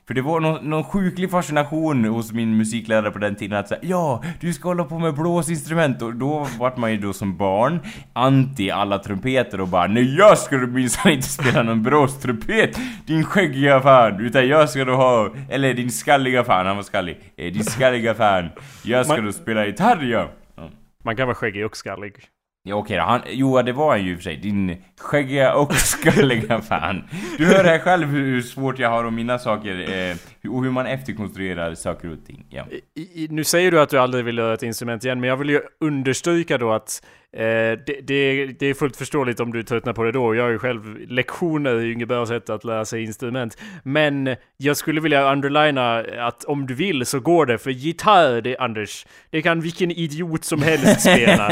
för 0.07 0.15
det 0.15 0.23
var 0.23 0.41
någon, 0.41 0.71
någon 0.71 0.85
sjuklig 0.85 1.31
fascination 1.31 2.05
hos 2.05 2.33
min 2.33 2.57
musiklärare 2.57 3.11
på 3.11 3.19
den 3.19 3.35
tiden 3.35 3.59
att 3.59 3.69
säga 3.69 3.81
Ja, 3.83 4.23
du 4.41 4.53
ska 4.53 4.69
hålla 4.69 4.85
på 4.85 4.99
med 4.99 5.15
blåsinstrument 5.15 6.03
och 6.03 6.15
då 6.15 6.47
vart 6.59 6.77
man 6.77 6.91
ju 6.93 6.97
då 6.99 7.13
som 7.13 7.37
barn 7.37 7.81
anti 8.13 8.71
alla 8.71 8.99
trumpeter 8.99 9.61
och 9.61 9.69
bara 9.69 9.87
Nej 9.87 10.17
jag 10.17 10.39
ska 10.39 10.57
du 10.57 10.67
minsann 10.67 11.13
inte 11.13 11.29
spela 11.29 11.63
någon 11.63 11.83
blåstrumpet 11.83 12.79
Din 13.07 13.25
skäggiga 13.25 13.81
fan 13.81 14.21
Utan 14.21 14.49
jag 14.49 14.71
ska 14.71 14.85
då 14.85 14.95
ha 14.95 15.31
Eller 15.49 15.75
din 15.75 15.91
skalliga 15.91 16.45
fan, 16.45 16.67
han 16.67 16.77
var 16.77 16.83
skallig 16.83 17.19
eh, 17.37 17.53
Din 17.53 17.65
skalliga 17.65 18.15
fan 18.15 18.49
Jag 18.85 19.07
ska 19.07 19.17
Man- 19.17 19.25
då 19.27 19.33
spela 19.33 19.67
gitarr 19.67 20.03
ja. 20.05 20.29
Man 21.05 21.17
kan 21.17 21.27
vara 21.27 21.35
skäggig 21.35 21.67
och 21.67 21.77
skallig. 21.77 22.13
Ja 22.65 22.75
okej 22.75 22.97
då, 22.97 23.03
han, 23.03 23.21
jo 23.27 23.63
det 23.63 23.73
var 23.73 23.91
han 23.91 24.05
ju 24.05 24.11
i 24.11 24.15
och 24.15 24.19
för 24.19 24.23
sig, 24.23 24.37
din 24.37 24.83
skäggiga 25.01 25.55
och 25.55 25.75
skalliga 25.75 26.61
fan. 26.61 27.09
Du 27.39 27.47
hör 27.47 27.65
här 27.65 27.79
själv 27.79 28.09
hur, 28.09 28.27
hur 28.27 28.43
svårt 28.43 28.79
jag 28.79 28.91
har 28.91 29.05
att 29.05 29.13
minnas 29.13 29.43
saker 29.43 29.81
eh, 29.81 30.17
och 30.49 30.65
hur 30.65 30.71
man 30.71 30.87
efterkonstruerar 30.87 31.75
saker 31.75 32.13
och 32.13 32.27
ting. 32.27 32.47
Ja. 32.51 32.67
I, 32.95 33.25
i, 33.25 33.29
nu 33.31 33.45
säger 33.45 33.71
du 33.71 33.81
att 33.81 33.89
du 33.89 33.99
aldrig 33.99 34.25
vill 34.25 34.39
göra 34.39 34.55
ett 34.55 34.63
instrument 34.63 35.05
igen, 35.05 35.21
men 35.21 35.29
jag 35.29 35.37
vill 35.37 35.51
ju 35.51 35.61
understryka 35.81 36.59
då 36.59 36.73
att 36.73 37.03
eh, 37.33 37.43
det, 37.87 38.01
det, 38.03 38.47
det 38.47 38.67
är 38.67 38.75
fullt 38.75 38.97
förståeligt 38.97 39.41
om 39.41 39.53
du 39.53 39.63
tröttnar 39.63 39.93
på 39.93 40.03
det 40.03 40.13
då. 40.13 40.35
Jag 40.35 40.43
har 40.43 40.51
ju 40.51 40.59
själv 40.59 40.99
lektioner 41.09 41.81
i 41.81 41.93
ungefär 41.93 42.25
sätt 42.25 42.51
att 42.51 42.65
lära 42.65 42.85
sig 42.85 43.03
instrument. 43.03 43.59
Men 43.83 44.37
jag 44.57 44.77
skulle 44.77 45.01
vilja 45.01 45.33
underlina 45.33 46.05
att 46.19 46.45
om 46.45 46.67
du 46.67 46.75
vill 46.75 47.07
så 47.07 47.21
går 47.21 47.47
det, 47.47 47.59
för 47.59 47.71
gitarr, 47.71 48.41
det 48.41 48.57
Anders, 48.59 49.07
det 49.31 49.43
kan 49.43 49.61
vilken 49.61 49.91
idiot 49.91 50.45
som 50.45 50.63
helst 50.63 51.01
spela. 51.13 51.49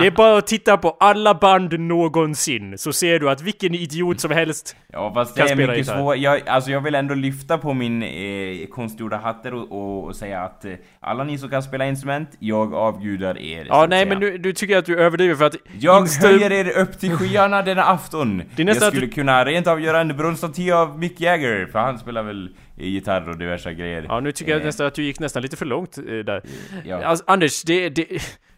Det 0.00 0.06
är 0.06 0.10
bara 0.10 0.38
att 0.38 0.46
titta 0.46 0.76
på 0.76 0.96
alla 1.00 1.34
band 1.34 1.80
någonsin, 1.80 2.78
så 2.78 2.92
ser 2.92 3.18
du 3.18 3.30
att 3.30 3.42
vilken 3.42 3.74
idiot 3.74 4.20
som 4.20 4.30
helst 4.30 4.76
Ja 4.92 5.14
fast 5.14 5.34
det 5.34 5.40
Kan 5.40 5.50
är 5.50 5.54
spela 5.54 5.72
mycket 5.72 5.86
gitarr. 5.86 5.98
svårt. 5.98 6.16
Jag, 6.16 6.48
alltså 6.48 6.70
jag 6.70 6.80
vill 6.80 6.94
ändå 6.94 7.14
lyfta 7.14 7.58
på 7.58 7.74
min 7.74 8.02
eh, 8.24 8.66
konstgjorda 8.66 9.16
hatter 9.16 9.54
och, 9.54 9.72
och, 9.72 10.04
och 10.04 10.16
säga 10.16 10.40
att 10.40 10.64
eh, 10.64 10.72
alla 11.00 11.24
ni 11.24 11.38
som 11.38 11.50
kan 11.50 11.62
spela 11.62 11.86
instrument, 11.86 12.28
jag 12.38 12.74
avgudar 12.74 13.38
er. 13.38 13.66
Ja, 13.68 13.86
nej, 13.90 14.06
men 14.06 14.20
du, 14.20 14.38
du 14.38 14.52
tycker 14.52 14.76
att 14.78 14.84
du 14.86 14.98
överdriver 14.98 15.34
för 15.34 15.44
att... 15.44 15.56
Jag 15.78 16.02
instru- 16.06 16.26
höjer 16.26 16.52
er 16.52 16.78
upp 16.78 16.98
till 17.00 17.10
skyarna 17.16 17.62
denna 17.62 17.82
afton! 17.84 18.42
Det 18.56 18.62
är 18.62 18.66
nästan 18.66 18.82
jag 18.82 18.88
att 18.88 18.94
skulle 18.94 19.06
du- 19.06 19.12
kunna 19.12 19.44
rent 19.44 19.66
av 19.66 19.80
göra 19.80 20.00
en 20.00 20.16
bronsstaty 20.16 20.70
av 20.70 20.98
Mick 20.98 21.20
Jagger, 21.20 21.66
för 21.72 21.78
han 21.78 21.98
spelar 21.98 22.22
väl 22.22 22.48
gitarr 22.76 23.28
och 23.28 23.38
diverse 23.38 23.74
grejer. 23.74 24.04
Ja, 24.08 24.20
nu 24.20 24.32
tycker 24.32 24.52
jag 24.52 24.60
Eh, 24.60 24.66
nästan 24.66 24.86
att 24.86 24.94
du 24.94 25.02
gick 25.02 25.20
nästan 25.20 25.42
lite 25.42 25.56
för 25.56 25.66
långt 25.66 25.98
eh, 25.98 26.04
där. 26.04 26.42
Ja. 26.84 27.04
Alltså, 27.04 27.24
Anders, 27.26 27.62
det, 27.62 27.88
det, 27.88 28.06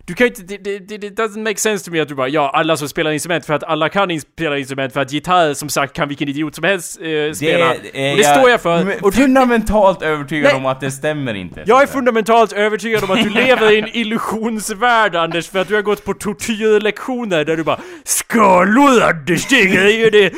du 0.06 0.14
kan 0.14 0.26
inte, 0.26 0.42
det, 0.42 0.56
det, 0.58 0.78
det, 0.78 0.98
det 0.98 1.10
doesn't 1.22 1.42
make 1.44 1.56
sense 1.56 1.84
to 1.84 1.90
me 1.90 2.00
att 2.00 2.08
du 2.08 2.14
bara 2.14 2.28
ja, 2.28 2.50
alla 2.54 2.76
som 2.76 2.88
spelar 2.88 3.10
instrument 3.10 3.46
för 3.46 3.54
att 3.54 3.64
alla 3.64 3.88
kan 3.88 4.20
spela 4.20 4.58
instrument 4.58 4.92
för 4.92 5.00
att 5.00 5.12
gitarr 5.12 5.54
som 5.54 5.68
sagt 5.68 5.92
kan 5.96 6.08
vilken 6.08 6.28
idiot 6.28 6.54
som 6.54 6.64
helst 6.64 7.00
eh, 7.00 7.32
spela. 7.32 7.74
är- 7.74 7.78
och 7.78 7.82
det 7.92 8.22
jag 8.22 8.38
står 8.38 8.50
jag 8.50 8.60
för. 8.60 8.90
är 8.90 9.04
Och 9.04 9.10
du, 9.12 9.16
fundamentalt 9.16 10.02
övertygad 10.02 10.50
Nej. 10.52 10.56
om 10.60 10.66
att 10.66 10.80
det 10.80 10.90
stämmer 10.90 11.34
inte. 11.34 11.62
jag 11.66 11.82
är 11.82 11.86
fundamentalt 11.86 12.52
övertygad 12.52 13.04
om 13.04 13.10
att 13.10 13.22
du 13.22 13.30
lever 13.44 13.72
i 13.72 13.78
en 13.78 13.88
illusionsvärld 13.96 15.14
Anders, 15.16 15.48
för 15.48 15.58
att 15.58 15.68
du 15.68 15.74
har 15.74 15.82
gått 15.82 16.04
på 16.04 16.14
tortyrlektioner 16.14 17.44
där 17.44 17.56
du 17.56 17.64
bara 17.64 17.80
Skalor 18.04 19.02
Anders, 19.02 19.46
det 19.48 19.56
är 19.60 20.10
det! 20.10 20.32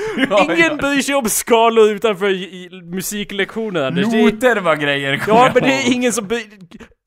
Ingen 0.58 0.76
bryr 0.76 1.02
sig 1.02 1.14
om 1.14 1.28
skalor 1.28 1.90
utanför 1.90 2.28
i, 2.28 2.42
i, 2.42 2.68
musiklektioner 2.94 3.82
Anders. 3.86 4.06
Det 4.10 4.22
Noter 4.22 4.56
var 4.56 4.76
grejer, 4.76 5.12
Ja 5.26 5.44
jag 5.44 5.54
men 5.54 5.62
det 5.62 5.74
är 5.74 5.92
ingen 5.92 6.12
som... 6.12 6.26
be- 6.28 6.42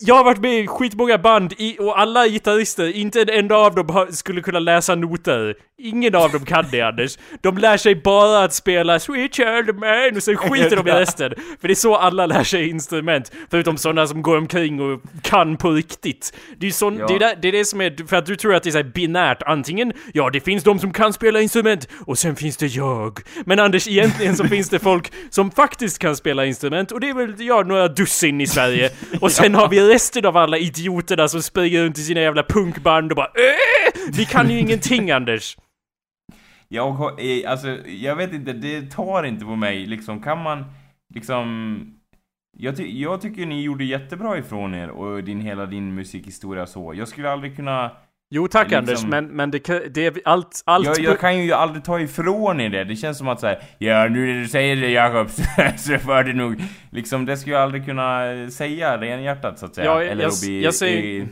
Jag 0.04 0.16
har 0.16 0.24
varit 0.24 0.42
med 0.42 0.60
i 0.64 0.68
skitmånga 0.68 1.18
band 1.18 1.54
i, 1.58 1.78
och 1.80 2.00
alla 2.00 2.28
gitarrister, 2.28 2.96
inte 2.96 3.22
en 3.22 3.30
enda 3.30 3.56
av 3.56 3.76
dem 3.76 3.90
har, 3.90 4.08
skulle 4.08 4.42
kunna 4.42 4.60
läsa 4.60 4.96
noter. 4.96 5.56
Ingen 5.84 6.16
av 6.16 6.32
dem 6.32 6.46
kan 6.46 6.66
det 6.72 6.82
Anders. 6.82 7.18
De 7.42 7.58
lär 7.58 7.78
sig 7.78 7.96
bara 7.96 8.44
att 8.44 8.54
spela 8.54 9.00
Sweet 9.00 9.36
Child 9.36 9.76
Mine 9.76 10.12
och 10.16 10.24
sen 10.24 10.38
skiter 10.38 10.76
de 10.76 10.88
i 10.88 10.92
resten. 10.92 11.34
För 11.62 11.68
det 11.68 11.74
är 11.74 11.76
så 11.76 11.96
alla 11.96 12.26
lär 12.26 12.44
sig 12.44 12.70
instrument. 12.70 13.32
Förutom 13.52 13.78
sådana 13.78 14.08
som 14.08 14.22
går 14.22 14.38
omkring 14.38 14.82
och 14.82 15.02
kan 15.24 15.58
på 15.58 15.72
riktigt. 15.72 16.34
Det 16.58 16.68
är, 16.68 16.72
sån, 16.72 16.98
Ja. 16.98 17.08
det, 17.08 17.14
är 17.16 17.20
där, 17.20 17.36
det 17.42 17.48
är 17.48 17.52
det 17.52 17.66
som 17.66 17.82
är, 17.82 18.08
för 18.08 18.16
att 18.18 18.26
du 18.26 18.36
tror 18.36 18.56
att 18.56 18.64
det 18.64 18.70
är 18.70 18.84
så 18.84 18.84
binärt. 18.84 19.42
Antingen, 19.46 19.94
ja 20.14 20.30
det 20.30 20.40
finns 20.40 20.64
de 20.64 20.80
som 20.80 20.94
kan 20.94 21.14
spela 21.14 21.42
instrument 21.42 21.88
och 22.06 22.18
sen 22.18 22.36
finns 22.36 22.58
det 22.58 22.68
jag. 22.68 23.20
Men 23.46 23.60
Anders, 23.60 23.88
egentligen 23.88 24.36
så 24.36 24.44
finns 24.48 24.70
det 24.70 24.80
folk 24.80 25.12
som 25.30 25.52
faktiskt 25.52 26.00
kan 26.00 26.16
spela 26.16 26.46
instrument 26.46 26.92
och 26.92 27.00
det 27.00 27.10
är 27.10 27.14
väl, 27.14 27.36
ja, 27.38 27.64
några 27.64 27.88
dussin 27.88 28.42
i 28.42 28.48
Sverige. 28.48 28.90
Och 29.22 29.32
sen 29.32 29.56
har 29.56 29.68
vi 29.70 29.80
resten 29.92 30.26
av 30.26 30.38
alla 30.38 30.58
idioterna 30.58 31.28
som 31.28 31.42
springer 31.42 31.84
runt 31.84 31.98
i 31.98 32.02
sina 32.02 32.22
jävla 32.22 32.44
punkband 32.44 33.12
och 33.12 33.16
bara 33.16 33.26
äh! 33.26 34.12
Vi 34.18 34.26
kan 34.26 34.50
ju 34.50 34.60
ingenting 34.60 35.12
Anders. 35.18 35.58
Jag 36.68 36.92
har, 36.92 37.12
eh, 37.12 37.52
alltså, 37.52 37.68
jag 37.88 38.16
vet 38.16 38.34
inte, 38.34 38.54
det 38.54 38.92
tar 38.92 39.24
inte 39.24 39.46
på 39.46 39.56
mig 39.56 39.86
liksom, 39.86 40.22
kan 40.22 40.44
man 40.44 40.66
liksom... 41.14 41.98
Jag, 42.58 42.78
ty 42.78 43.02
jag 43.02 43.22
tycker 43.22 43.46
ni 43.46 43.62
gjorde 43.62 43.84
jättebra 43.84 44.38
ifrån 44.38 44.76
er 44.76 44.90
och 44.90 45.24
din, 45.24 45.42
hela 45.42 45.66
din 45.66 45.96
musikhistoria 45.96 46.66
så. 46.66 46.94
Jag 46.94 47.08
skulle 47.08 47.32
aldrig 47.32 47.56
kunna... 47.56 47.92
Jo 48.34 48.48
tack 48.48 48.64
Liksom- 48.72 48.80
Anders, 48.80 49.04
men, 49.04 49.26
men 49.28 49.52
det, 49.52 49.94
det 49.96 50.06
är 50.06 50.14
allt, 50.26 50.62
allt... 50.66 50.86
Jag, 50.86 51.00
jag 51.00 51.20
kan 51.20 51.38
ju 51.46 51.52
aldrig 51.54 51.84
ta 51.84 52.00
ifrån 52.00 52.62
er 52.62 52.70
det. 52.70 52.84
Det 52.84 52.96
känns 52.96 53.18
som 53.18 53.28
att 53.28 53.40
säga 53.40 53.58
Ja, 53.78 54.08
nu 54.10 54.34
när 54.34 54.42
du 54.42 54.48
säger 54.48 54.76
det 54.76 54.90
Jakob, 54.90 55.30
så, 55.78 55.98
var 56.04 56.24
det 56.24 56.34
nog... 56.34 56.62
Liksom, 56.92 57.26
det 57.26 57.38
skulle 57.38 57.56
jag 57.56 57.64
aldrig 57.64 57.86
kunna 57.86 58.22
säga 58.52 58.98
renhjärtat 59.02 59.60
så 59.60 59.66
att 59.66 59.76
säga. 59.76 59.86
Ja, 59.86 60.04
Eller 60.04 60.24
jag- 60.24 60.34
bli... 60.44 60.64
jag 60.64 60.74
säger- 60.76 61.22
eh, 61.22 61.28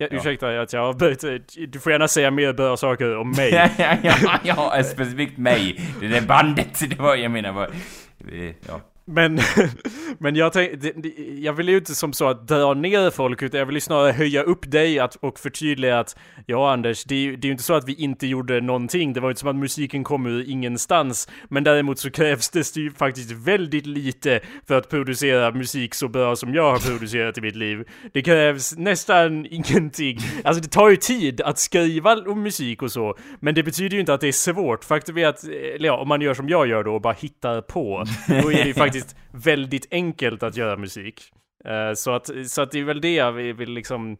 Ja, 0.00 0.06
ursäkta 0.10 0.60
att 0.60 0.72
jag 0.72 0.96
börjat, 0.98 1.24
du 1.68 1.80
får 1.80 1.92
gärna 1.92 2.08
säga 2.08 2.30
mer 2.30 2.52
bra 2.52 2.76
saker 2.76 3.16
om 3.16 3.30
mig. 3.30 3.50
ja, 3.78 3.96
ja, 4.02 4.38
ja, 4.76 4.82
specifikt 4.82 5.38
mig. 5.38 5.80
Det 6.00 6.08
där 6.08 6.20
bandet, 6.20 6.80
det 6.90 6.98
var, 6.98 7.16
jag 7.16 7.30
menar 7.30 7.52
bara... 7.52 7.66
eh, 7.66 8.54
Ja. 8.68 8.80
Men, 9.10 9.40
men 10.18 10.36
jag 10.36 10.52
tänkte, 10.52 10.92
jag 11.38 11.52
vill 11.52 11.68
ju 11.68 11.76
inte 11.76 11.94
som 11.94 12.12
så 12.12 12.28
att 12.28 12.48
dra 12.48 12.74
ner 12.74 13.10
folk 13.10 13.42
utan 13.42 13.58
jag 13.58 13.66
vill 13.66 13.76
ju 13.76 13.80
snarare 13.80 14.12
höja 14.12 14.42
upp 14.42 14.70
dig 14.70 14.98
att, 14.98 15.14
och 15.16 15.38
förtydliga 15.38 15.98
att 15.98 16.16
Ja 16.46 16.72
Anders, 16.72 17.04
det 17.04 17.14
är 17.14 17.18
ju 17.18 17.36
det 17.36 17.46
är 17.46 17.48
ju 17.48 17.52
inte 17.52 17.64
så 17.64 17.74
att 17.74 17.88
vi 17.88 17.94
inte 17.94 18.26
gjorde 18.26 18.60
någonting, 18.60 19.12
det 19.12 19.20
var 19.20 19.28
ju 19.28 19.30
inte 19.30 19.40
som 19.40 19.48
att 19.48 19.56
musiken 19.56 20.04
kom 20.04 20.26
ur 20.26 20.50
ingenstans. 20.50 21.28
Men 21.48 21.64
däremot 21.64 21.98
så 21.98 22.10
krävs 22.10 22.50
det 22.50 22.76
ju 22.76 22.90
faktiskt 22.90 23.32
väldigt 23.32 23.86
lite 23.86 24.40
för 24.66 24.78
att 24.78 24.90
producera 24.90 25.50
musik 25.50 25.94
så 25.94 26.08
bra 26.08 26.36
som 26.36 26.54
jag 26.54 26.70
har 26.72 26.78
producerat 26.78 27.38
i 27.38 27.40
mitt 27.40 27.56
liv. 27.56 27.84
Det 28.12 28.22
krävs 28.22 28.76
nästan 28.76 29.46
ingenting. 29.46 30.18
Alltså 30.44 30.62
det 30.62 30.68
tar 30.68 30.88
ju 30.88 30.96
tid 30.96 31.40
att 31.40 31.58
skriva 31.58 32.16
om 32.16 32.42
musik 32.42 32.82
och 32.82 32.92
så. 32.92 33.18
Men 33.40 33.54
det 33.54 33.62
betyder 33.62 33.94
ju 33.94 34.00
inte 34.00 34.14
att 34.14 34.20
det 34.20 34.28
är 34.28 34.32
svårt, 34.32 34.84
faktum 34.84 35.18
är 35.18 35.26
att, 35.26 35.44
eller 35.44 35.86
ja, 35.86 35.96
om 35.96 36.08
man 36.08 36.20
gör 36.20 36.34
som 36.34 36.48
jag 36.48 36.66
gör 36.66 36.84
då 36.84 36.94
och 36.94 37.00
bara 37.00 37.16
hittar 37.20 37.60
på 37.60 38.04
Då 38.28 38.52
är 38.52 38.56
det 38.56 38.66
ju 38.66 38.74
faktiskt 38.84 38.97
väldigt 39.32 39.86
enkelt 39.90 40.42
att 40.42 40.56
göra 40.56 40.76
musik. 40.76 41.32
Eh, 41.64 41.94
så, 41.94 42.10
att, 42.10 42.30
så 42.46 42.62
att 42.62 42.70
det 42.70 42.78
är 42.78 42.84
väl 42.84 43.00
det 43.00 43.14
jag 43.14 43.32
vill 43.32 43.70
liksom 43.70 44.16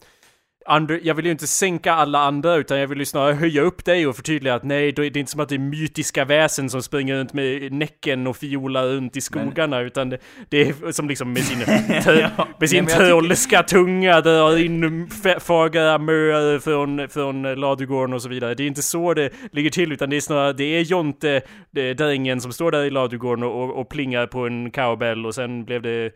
under, 0.76 1.00
jag 1.02 1.14
vill 1.14 1.24
ju 1.24 1.30
inte 1.32 1.46
sänka 1.46 1.92
alla 1.92 2.18
andra 2.18 2.54
utan 2.56 2.78
jag 2.78 2.88
vill 2.88 2.98
ju 2.98 3.04
snarare 3.04 3.34
höja 3.34 3.62
upp 3.62 3.84
dig 3.84 4.06
och 4.06 4.16
förtydliga 4.16 4.54
att 4.54 4.64
nej, 4.64 4.92
då 4.92 5.04
är 5.04 5.10
det 5.10 5.20
inte 5.20 5.32
som 5.32 5.40
att 5.40 5.48
det 5.48 5.54
är 5.54 5.58
mytiska 5.58 6.24
väsen 6.24 6.70
som 6.70 6.82
springer 6.82 7.16
runt 7.16 7.32
med 7.32 7.72
näcken 7.72 8.26
och 8.26 8.36
fiolar 8.36 8.86
runt 8.86 9.16
i 9.16 9.20
skogarna 9.20 9.80
utan 9.80 10.08
det, 10.10 10.18
det 10.48 10.68
är 10.68 10.92
som 10.92 11.08
liksom 11.08 11.32
med 11.32 11.42
sin, 11.44 11.58
tö, 12.04 12.30
Ja, 12.36 12.48
med 12.60 12.70
sin 12.70 12.84
men 12.84 12.92
jag 13.08 13.22
tycker- 13.34 13.62
tunga 13.62 14.20
drar 14.20 14.58
in 14.58 15.10
fagra 15.40 15.98
möer 15.98 16.58
från, 16.58 17.08
från 17.08 17.42
ladugården 17.42 18.14
och 18.14 18.22
så 18.22 18.28
vidare. 18.28 18.54
Det 18.54 18.62
är 18.62 18.66
inte 18.66 18.82
så 18.82 19.14
det 19.14 19.30
ligger 19.52 19.70
till 19.70 19.92
utan 19.92 20.10
det 20.10 20.16
är 20.16 20.20
snarare, 20.20 20.52
det 20.52 20.64
är 20.64 20.80
Jonte, 20.80 21.40
det 21.70 21.80
är 21.90 21.94
drängen 21.94 22.40
som 22.40 22.52
står 22.52 22.70
där 22.70 22.84
i 22.84 22.90
ladugården 22.90 23.44
och, 23.44 23.62
och, 23.64 23.80
och 23.80 23.88
plingar 23.88 24.26
på 24.26 24.46
en 24.46 24.70
cowbell 24.70 25.26
och 25.26 25.34
sen 25.34 25.64
blev 25.64 25.82
det 25.82 26.12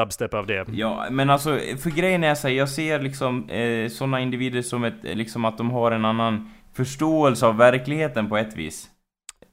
dubstep 0.00 0.34
av 0.34 0.46
det. 0.46 0.64
Ja, 0.72 1.06
men 1.10 1.30
alltså, 1.30 1.58
för 1.82 1.90
grejen 1.90 2.24
är 2.24 2.34
så 2.34 2.48
här, 2.48 2.54
jag 2.54 2.68
ser 2.68 3.00
liksom 3.00 3.48
eh, 3.50 3.88
sådana 3.88 4.20
individer 4.20 4.62
som 4.62 4.84
ett, 4.84 4.94
liksom 5.02 5.44
att 5.44 5.58
de 5.58 5.70
har 5.70 5.90
en 5.92 6.04
annan 6.04 6.50
förståelse 6.76 7.46
av 7.46 7.56
verkligheten 7.56 8.28
på 8.28 8.36
ett 8.36 8.56
vis. 8.56 8.88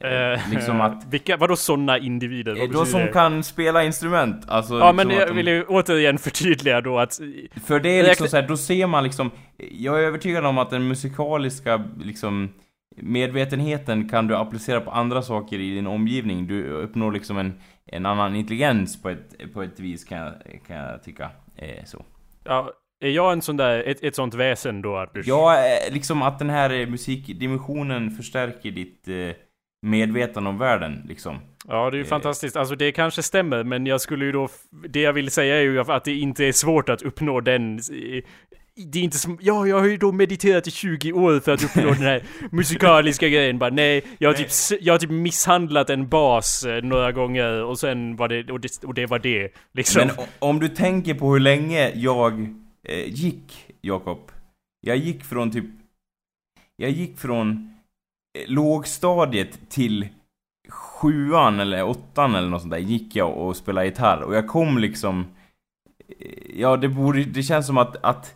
Eh, 0.03 0.49
liksom 0.51 0.81
att- 0.81 1.05
Vilka, 1.09 1.37
vadå 1.37 1.55
sådana 1.55 1.97
individer? 1.97 2.51
Vad 2.55 2.63
Eh, 2.63 2.69
Då 2.69 2.85
som 2.85 3.01
det? 3.01 3.07
kan 3.07 3.43
spela 3.43 3.83
instrument, 3.83 4.45
alltså 4.49 4.73
Ja 4.79 4.91
liksom 4.91 5.07
men 5.07 5.17
jag 5.17 5.27
de- 5.27 5.33
vill 5.35 5.47
ju 5.47 5.63
återigen 5.65 6.17
förtydliga 6.27 6.81
då 6.81 6.99
att 6.99 7.19
För 7.65 7.79
det 7.79 7.89
är 7.89 8.03
liksom 8.03 8.23
Räkna- 8.25 8.29
så 8.29 8.37
här, 8.37 8.47
då 8.47 8.57
ser 8.57 8.87
man 8.87 9.03
liksom 9.03 9.31
Jag 9.71 9.99
är 9.99 10.03
övertygad 10.03 10.45
om 10.45 10.57
att 10.57 10.69
den 10.69 10.87
musikaliska 10.87 11.83
liksom 12.03 12.49
Medvetenheten 13.13 14.09
kan 14.09 14.27
du 14.27 14.35
applicera 14.35 14.81
på 14.81 14.91
andra 14.91 15.21
saker 15.21 15.59
i 15.59 15.75
din 15.75 15.87
omgivning 15.87 16.47
Du 16.47 16.63
uppnår 16.69 17.11
liksom 17.11 17.37
en, 17.37 17.53
en 17.91 18.05
annan 18.05 18.35
intelligens 18.35 19.01
på 19.01 19.09
ett, 19.09 19.53
på 19.53 19.63
ett 19.63 19.79
vis 19.79 20.03
kan 20.03 20.17
jag, 20.17 20.33
kan 20.67 20.75
jag 20.77 21.03
tycka 21.03 21.29
eh, 21.55 21.83
så 21.85 22.05
Ja, 22.43 22.71
är 23.03 23.09
jag 23.09 23.33
en 23.33 23.41
sån 23.41 23.57
där, 23.57 23.83
ett, 23.83 24.03
ett 24.03 24.15
sånt 24.15 24.33
väsen 24.33 24.81
då 24.81 24.97
Anders? 24.97 25.27
Ja, 25.27 25.57
eh, 25.57 25.93
liksom 25.93 26.21
att 26.21 26.39
den 26.39 26.49
här 26.49 26.69
eh, 26.69 26.87
musikdimensionen 26.87 28.11
förstärker 28.11 28.71
ditt 28.71 29.07
eh, 29.07 29.35
medvetande 29.81 30.49
om 30.49 30.57
världen 30.57 31.05
liksom 31.07 31.37
Ja, 31.67 31.89
det 31.89 31.95
är 31.95 31.99
ju 31.99 32.03
Eh. 32.03 32.07
fantastiskt. 32.09 32.55
Alltså 32.55 32.75
det 32.75 32.91
kanske 32.91 33.23
stämmer, 33.23 33.63
men 33.63 33.85
jag 33.85 34.01
skulle 34.01 34.25
ju 34.25 34.31
då... 34.31 34.49
Det 34.89 35.01
jag 35.01 35.13
vill 35.13 35.31
säga 35.31 35.55
är 35.55 35.61
ju 35.61 35.79
att 35.79 36.03
det 36.05 36.13
inte 36.13 36.45
är 36.45 36.51
svårt 36.51 36.89
att 36.89 37.01
uppnå 37.01 37.41
den... 37.41 37.79
Det 38.75 38.99
är 38.99 39.03
inte 39.03 39.17
som... 39.17 39.37
Ja, 39.41 39.67
jag 39.67 39.79
har 39.79 39.87
ju 39.87 39.97
då 39.97 40.11
mediterat 40.11 40.67
i 40.67 40.71
20 40.71 41.11
år 41.11 41.39
för 41.39 41.51
att 41.53 41.63
uppnå 41.63 41.83
den 41.91 41.93
här 42.01 42.23
musikaliska 42.51 43.29
grejen. 43.29 43.59
Bara 43.59 43.69
nej, 43.69 44.03
jag 44.17 44.29
har, 44.29 44.33
typ, 44.33 44.47
s- 44.47 44.73
jag 44.81 44.93
har 44.93 44.99
typ 44.99 45.09
misshandlat 45.09 45.89
en 45.89 46.07
bas 46.09 46.63
eh, 46.65 46.83
några 46.83 47.11
gånger 47.11 47.63
och 47.63 47.79
sen 47.79 48.15
var 48.15 48.27
det... 48.27 48.51
Och 48.51 48.59
det, 48.59 48.83
och 48.83 48.93
det 48.93 49.05
var 49.05 49.19
det. 49.19 49.49
Liksom. 49.73 50.07
Men 50.07 50.25
om 50.39 50.59
du 50.59 50.67
tänker 50.69 51.13
på 51.13 51.33
hur 51.33 51.39
länge 51.39 51.91
jag 51.95 52.41
eh, 52.87 53.07
gick, 53.13 53.73
Jakob. 53.81 54.31
Jag 54.81 54.97
gick 54.97 55.23
från 55.23 55.51
typ... 55.51 55.65
Jag 56.75 56.89
gick 56.91 57.17
från 57.19 57.73
eh, 58.39 58.51
lågstadiet 58.51 59.59
till 59.69 60.07
sjuan 60.69 61.59
eller 61.59 61.83
åttan 61.83 62.35
eller 62.35 62.49
något 62.49 62.61
sånt 62.61 62.71
där 62.71 62.77
gick 62.79 63.15
jag 63.15 63.37
och 63.37 63.55
spelade 63.55 63.87
gitarr 63.87 64.21
och 64.21 64.35
jag 64.35 64.47
kom 64.47 64.77
liksom... 64.77 65.25
eh, 66.19 66.27
Ja, 66.55 66.77
det 66.77 66.87
borde... 66.89 67.23
Det 67.23 67.43
känns 67.43 67.67
som 67.67 67.77
att, 67.77 67.95
att 68.05 68.35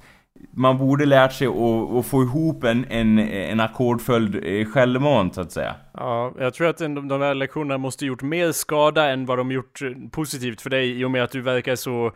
man 0.51 0.77
borde 0.77 1.05
lärt 1.05 1.33
sig 1.33 1.47
att, 1.47 1.95
att 1.95 2.05
få 2.05 2.23
ihop 2.23 2.63
en, 2.63 2.85
en, 2.89 3.19
en 3.19 3.59
ackordföljd 3.59 4.35
eh, 4.43 4.65
självmant, 4.65 5.35
så 5.35 5.41
att 5.41 5.51
säga. 5.51 5.75
Ja, 5.93 6.33
jag 6.39 6.53
tror 6.53 6.67
att 6.67 6.77
de, 6.77 7.07
de 7.07 7.21
här 7.21 7.35
lektionerna 7.35 7.77
måste 7.77 8.05
gjort 8.05 8.21
mer 8.21 8.51
skada 8.51 9.09
än 9.09 9.25
vad 9.25 9.37
de 9.37 9.51
gjort 9.51 9.81
eh, 9.81 9.89
positivt 10.11 10.61
för 10.61 10.69
dig 10.69 10.99
i 10.99 11.05
och 11.05 11.11
med 11.11 11.23
att 11.23 11.31
du 11.31 11.41
verkar 11.41 11.75
så 11.75 12.11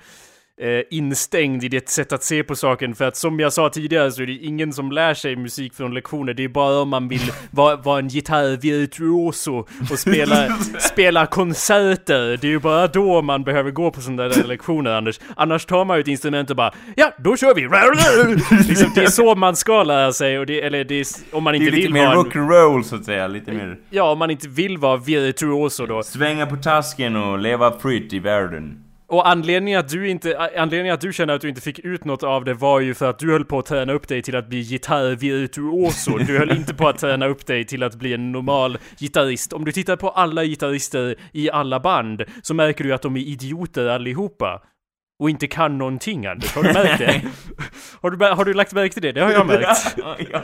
eh, 0.62 0.82
instängd 0.90 1.64
i 1.64 1.68
ditt 1.68 1.90
sätt 1.90 2.14
att 2.14 2.24
se 2.24 2.44
på 2.44 2.56
saken. 2.56 2.96
För 2.96 3.06
att 3.06 3.18
som 3.18 3.40
jag 3.40 3.54
sa 3.54 3.70
tidigare 3.70 4.12
så 4.12 4.22
är 4.22 4.28
det 4.28 4.34
ingen 4.34 4.74
som 4.74 4.92
lär 4.92 5.14
sig 5.14 5.36
musik 5.36 5.74
från 5.74 5.94
lektioner. 5.94 6.34
Det 6.34 6.44
är 6.44 6.50
bara 6.50 6.82
om 6.82 6.90
man 6.90 7.08
vill 7.08 7.32
vara, 7.52 7.76
vara 7.76 8.00
en 8.00 8.08
gitarrvirtuoso 8.08 9.68
och 9.92 10.00
spela, 10.00 10.58
spela 10.80 11.26
konserter. 11.26 12.38
Det 12.42 12.48
är 12.48 12.52
ju 12.52 12.60
bara 12.60 12.88
då 12.88 13.22
man 13.22 13.44
behöver 13.44 13.72
gå 13.72 13.92
på 13.92 14.02
sådana 14.02 14.28
där 14.28 14.44
lektioner 14.44 14.92
Anders. 14.92 15.20
Annars 15.36 15.66
tar 15.66 15.86
man 15.86 15.98
ju 15.98 16.02
ett 16.02 16.08
instrument 16.08 16.50
och 16.50 16.56
bara 16.56 16.74
ja, 16.96 17.12
då 17.18 17.38
kör 17.38 17.56
vi! 17.56 17.62
liksom, 18.68 18.92
det 18.96 19.04
är 19.04 19.08
så 19.08 19.36
man 19.36 19.56
ska 19.56 19.84
lära 19.84 20.14
sig 20.14 20.40
och 20.40 20.46
det, 20.46 20.62
eller 20.62 20.84
det 20.84 21.00
är, 21.00 21.06
om 21.32 21.44
man 21.44 21.54
Det 21.54 21.58
är 21.58 21.62
inte 21.62 21.76
lite 21.76 21.88
vill 21.88 21.94
mer 21.94 22.08
rock'n'roll, 22.08 22.84
så 22.84 22.96
att 22.96 23.06
säga. 23.06 23.28
Lite 23.28 23.52
mer... 23.52 23.78
Ja, 23.90 24.12
om 24.12 24.20
man 24.20 24.32
inte 24.32 24.48
vill 24.48 24.78
vara 24.78 24.98
virtuoso 24.98 25.86
då. 25.86 26.04
Svänga 26.04 26.46
på 26.46 26.56
tasken 26.56 27.16
och 27.16 27.40
leva 27.40 27.80
fritt 27.80 28.14
i 28.14 28.20
världen. 28.20 28.91
Och 29.12 29.28
anledningen 29.28 29.80
att 29.80 29.90
du 29.90 30.10
inte, 30.10 30.50
anledningen 30.58 30.94
att 30.94 31.02
du 31.02 31.14
känner 31.14 31.34
att 31.34 31.42
du 31.42 31.50
inte 31.50 31.62
fick 31.62 31.80
ut 31.80 32.06
något 32.06 32.24
av 32.24 32.46
det 32.46 32.54
var 32.54 32.80
ju 32.80 32.94
för 32.94 33.10
att 33.10 33.20
du 33.20 33.32
höll 33.32 33.46
på 33.46 33.60
att 33.60 33.66
träna 33.66 33.94
upp 33.94 34.08
dig 34.08 34.22
till 34.22 34.36
att 34.36 34.50
bli 34.50 34.64
gitarrvirtuoso. 34.64 36.18
Du 36.18 36.38
höll 36.38 36.52
inte 36.52 36.74
på 36.74 36.88
att 36.88 36.98
träna 36.98 37.26
upp 37.26 37.46
dig 37.46 37.66
till 37.66 37.84
att 37.84 37.96
bli 37.96 38.14
en 38.14 38.32
normal 38.32 38.78
gitarrist. 39.00 39.54
Om 39.54 39.66
du 39.66 39.72
tittar 39.72 39.96
på 39.96 40.10
alla 40.10 40.44
gitarrister 40.44 41.16
i 41.32 41.52
alla 41.52 41.80
band 41.80 42.24
så 42.42 42.54
märker 42.54 42.84
du 42.84 42.94
att 42.94 43.02
de 43.02 43.16
är 43.16 43.20
idioter 43.20 43.88
allihopa. 43.88 44.62
Och 45.22 45.30
inte 45.30 45.48
kan 45.48 45.78
någonting 45.78 46.26
Anders, 46.26 46.56
har 46.56 46.64
du 46.64 46.74
märkt 46.74 46.98
det? 47.00 47.22
Har 48.02 48.12
du, 48.12 48.26
har 48.26 48.46
du 48.46 48.54
lagt 48.54 48.74
märke 48.74 48.94
till 48.94 49.02
det? 49.02 49.12
Det 49.12 49.22
har 49.22 49.32
jag 49.32 49.48
märkt. 49.48 49.98
ja. 50.32 50.42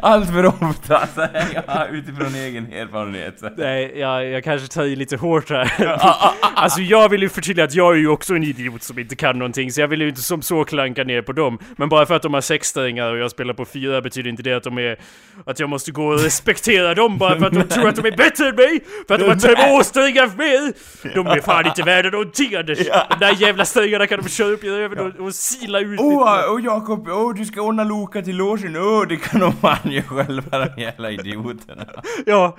Allt 0.00 0.30
för 0.30 0.46
ofta, 0.46 1.06
säger 1.06 1.62
jag 1.66 1.90
utifrån 1.90 2.34
egen 2.34 2.72
erfarenhet. 2.72 3.42
Nej, 3.56 3.98
jag, 3.98 4.26
jag 4.26 4.44
kanske 4.44 4.68
tar 4.68 4.84
i 4.84 4.96
lite 4.96 5.16
hårt 5.16 5.50
här. 5.50 5.72
alltså 6.54 6.80
jag 6.80 7.08
vill 7.08 7.22
ju 7.22 7.28
förtydliga 7.28 7.64
att 7.64 7.74
jag 7.74 7.94
är 7.94 7.98
ju 7.98 8.08
också 8.08 8.34
en 8.34 8.42
idiot 8.42 8.82
som 8.82 8.98
inte 8.98 9.16
kan 9.16 9.38
någonting, 9.38 9.72
så 9.72 9.80
jag 9.80 9.88
vill 9.88 10.00
ju 10.00 10.08
inte 10.08 10.22
som 10.22 10.42
så 10.42 10.64
klanka 10.64 11.04
ner 11.04 11.22
på 11.22 11.32
dem. 11.32 11.58
Men 11.76 11.88
bara 11.88 12.06
för 12.06 12.14
att 12.14 12.22
de 12.22 12.34
har 12.34 12.40
sexsträngar 12.40 13.12
och 13.12 13.18
jag 13.18 13.30
spelar 13.30 13.54
på 13.54 13.64
fyra 13.64 14.00
betyder 14.00 14.30
inte 14.30 14.42
det 14.42 14.54
att 14.54 14.62
de 14.62 14.78
är... 14.78 14.96
Att 15.46 15.60
jag 15.60 15.68
måste 15.68 15.90
gå 15.90 16.06
och 16.06 16.20
respektera 16.20 16.94
dem 16.94 17.18
bara 17.18 17.38
för 17.38 17.46
att 17.46 17.52
de 17.52 17.62
tror 17.68 17.88
att 17.88 17.96
de 17.96 18.06
är 18.06 18.16
bättre 18.16 18.48
än 18.48 18.54
mig! 18.54 18.80
För 19.08 19.14
att 19.14 19.20
de 19.20 19.48
har 19.48 19.68
tvåsträngar 19.68 20.30
mer! 20.36 20.72
De 21.14 21.26
är 21.26 21.40
fan 21.40 21.66
inte 21.66 21.82
värda 21.82 22.10
någonting 22.10 22.54
Anders! 22.54 22.78
De 23.10 23.16
där 23.20 23.32
jävla 23.42 23.64
strängarna 23.64 24.06
kan 24.06 24.20
de 24.22 24.28
köra 24.28 24.48
upp 24.48 24.64
i 24.64 24.68
röven 24.70 24.98
och, 24.98 25.26
och 25.26 25.34
sila 25.34 25.80
ut 25.80 26.00
Åh, 26.00 26.22
oh, 26.24 26.54
oh, 26.56 26.64
Jakob, 26.64 27.08
åh 27.08 27.34
du 27.34 27.44
ska 27.44 27.60
ordna 27.60 27.84
Loka 27.84 28.22
till 28.22 28.36
logen, 28.36 28.76
åh 28.76 29.06
det 29.08 29.16
kan 29.16 29.40
de 29.40 29.52
fan 29.52 29.78
göra 29.92 30.04
själva 30.04 30.58
de 30.58 30.82
jävla 30.82 31.10
idioterna. 31.10 31.84
Ja, 32.26 32.56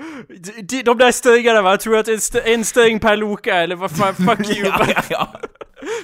de, 0.62 0.82
de, 0.84 0.98
där 0.98 1.12
strängarna 1.12 1.62
va? 1.62 1.70
Jag 1.70 1.80
tror 1.80 1.98
att 1.98 2.08
en, 2.08 2.16
st- 2.16 2.54
en 2.54 2.66
sträng 2.66 3.00
per 3.00 3.18
Loka 3.18 3.56
eller 3.56 3.76
vad 3.76 3.92
fan, 3.92 4.16
fuck 4.16 4.50
you! 4.58 4.72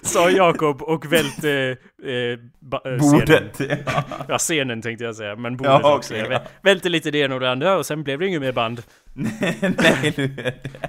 Sa 0.01 0.29
Jakob 0.29 0.81
och 0.81 1.13
välte 1.13 1.77
eh, 2.05 2.39
ba, 2.59 2.81
eh, 2.85 2.97
scenen. 2.97 3.19
Bordet, 3.19 3.59
ja. 3.85 4.03
Ja, 4.27 4.37
scenen 4.37 4.81
tänkte 4.81 5.03
jag 5.03 5.15
säga, 5.15 5.35
men 5.35 5.57
bordet 5.57 5.79
Ja, 5.83 5.95
också. 5.95 6.15
Jag 6.15 6.31
ja. 6.31 6.37
vä- 6.37 6.41
välte 6.61 6.89
lite 6.89 7.11
det 7.11 7.17
ena 7.17 7.33
och 7.35 7.41
det 7.41 7.51
andra 7.51 7.77
och 7.77 7.85
sen 7.85 8.03
blev 8.03 8.19
det 8.19 8.27
inget 8.27 8.41
mer 8.41 8.51
band. 8.51 8.81
Nej, 9.13 10.13
du. 10.15 10.29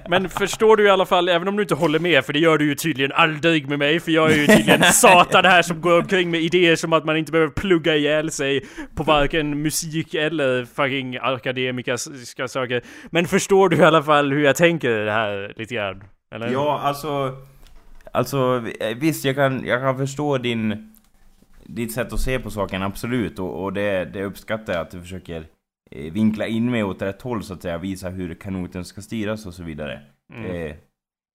Men 0.09 0.29
förstår 0.29 0.77
du 0.77 0.85
i 0.85 0.89
alla 0.89 1.05
fall, 1.05 1.29
även 1.29 1.47
om 1.47 1.55
du 1.55 1.61
inte 1.61 1.75
håller 1.75 1.99
med, 1.99 2.25
för 2.25 2.33
det 2.33 2.39
gör 2.39 2.57
du 2.57 2.65
ju 2.65 2.75
tydligen 2.75 3.11
aldrig 3.11 3.69
med 3.69 3.79
mig, 3.79 3.99
för 3.99 4.11
jag 4.11 4.31
är 4.31 4.35
ju 4.35 4.47
tydligen 4.47 4.83
satan 4.93 5.45
här 5.45 5.61
som 5.61 5.81
går 5.81 5.99
omkring 5.99 6.31
med 6.31 6.41
idéer 6.41 6.75
som 6.75 6.93
att 6.93 7.05
man 7.05 7.17
inte 7.17 7.31
behöver 7.31 7.51
plugga 7.51 7.95
ihjäl 7.95 8.31
sig 8.31 8.65
på 8.95 9.03
varken 9.03 9.61
musik 9.61 10.13
eller 10.13 10.65
fucking 10.65 11.17
akademiska 11.21 12.47
saker. 12.47 12.81
Men 13.09 13.27
förstår 13.27 13.69
du 13.69 13.77
i 13.77 13.83
alla 13.83 14.03
fall 14.03 14.31
hur 14.31 14.43
jag 14.43 14.55
tänker 14.55 14.89
det 15.05 15.11
här 15.11 15.53
lite 15.55 15.75
grann? 15.75 16.03
Eller? 16.35 16.49
Ja, 16.51 16.79
alltså... 16.83 17.35
Alltså, 18.11 18.63
visst 18.95 19.25
jag 19.25 19.35
kan, 19.35 19.65
jag 19.65 19.81
kan 19.81 19.97
förstå 19.97 20.37
din... 20.37 20.93
Ditt 21.67 21.91
sätt 21.91 22.13
att 22.13 22.19
se 22.19 22.39
på 22.39 22.49
saken, 22.49 22.83
absolut. 22.83 23.39
Och, 23.39 23.63
och 23.63 23.73
det, 23.73 24.05
det 24.05 24.23
uppskattar 24.23 24.73
jag 24.73 24.81
att 24.81 24.91
du 24.91 25.01
försöker 25.01 25.47
eh, 25.91 26.13
vinkla 26.13 26.47
in 26.47 26.71
mig 26.71 26.83
åt 26.83 27.01
rätt 27.01 27.21
håll 27.21 27.43
så 27.43 27.53
att 27.53 27.61
säga. 27.61 27.77
Visa 27.77 28.09
hur 28.09 28.35
kanoten 28.35 28.85
ska 28.85 29.01
styras 29.01 29.45
och 29.45 29.53
så 29.53 29.63
vidare. 29.63 30.01
Mm. 30.33 30.51
Eh, 30.51 30.75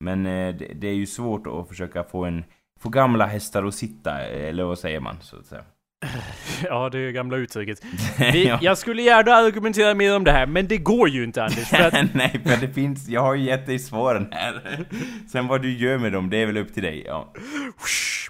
men 0.04 0.26
eh, 0.26 0.54
det, 0.54 0.74
det 0.74 0.88
är 0.88 0.94
ju 0.94 1.06
svårt 1.06 1.46
att 1.46 1.68
försöka 1.68 2.04
få 2.04 2.24
en... 2.24 2.44
Få 2.80 2.88
gamla 2.88 3.26
hästar 3.26 3.64
att 3.64 3.74
sitta, 3.74 4.20
eller 4.20 4.64
vad 4.64 4.78
säger 4.78 5.00
man? 5.00 5.16
Så 5.20 5.36
att 5.36 5.46
säga. 5.46 5.64
Ja, 6.64 6.88
det 6.88 6.98
är 6.98 7.10
gamla 7.10 7.36
uttrycket. 7.36 7.84
Vi, 8.18 8.46
Ja. 8.48 8.58
Jag 8.62 8.78
skulle 8.78 9.02
gärna 9.02 9.32
argumentera 9.32 9.94
mer 9.94 10.16
om 10.16 10.24
det 10.24 10.32
här, 10.32 10.46
men 10.46 10.68
det 10.68 10.78
går 10.78 11.08
ju 11.08 11.24
inte 11.24 11.44
Anders. 11.44 11.68
För 11.68 11.76
att, 11.76 11.92
Nej, 12.14 12.40
men 12.44 12.60
det 12.60 12.68
finns... 12.68 13.08
Jag 13.08 13.20
har 13.20 13.34
ju 13.34 13.44
gett 13.44 13.66
dig 13.66 13.78
svaren 13.78 14.28
här. 14.30 14.84
Sen 15.32 15.46
vad 15.46 15.62
du 15.62 15.78
gör 15.78 15.98
med 15.98 16.12
dem, 16.12 16.30
det 16.30 16.36
är 16.36 16.46
väl 16.46 16.56
upp 16.56 16.74
till 16.74 16.82
dig. 16.82 17.04
Ja. 17.06 17.32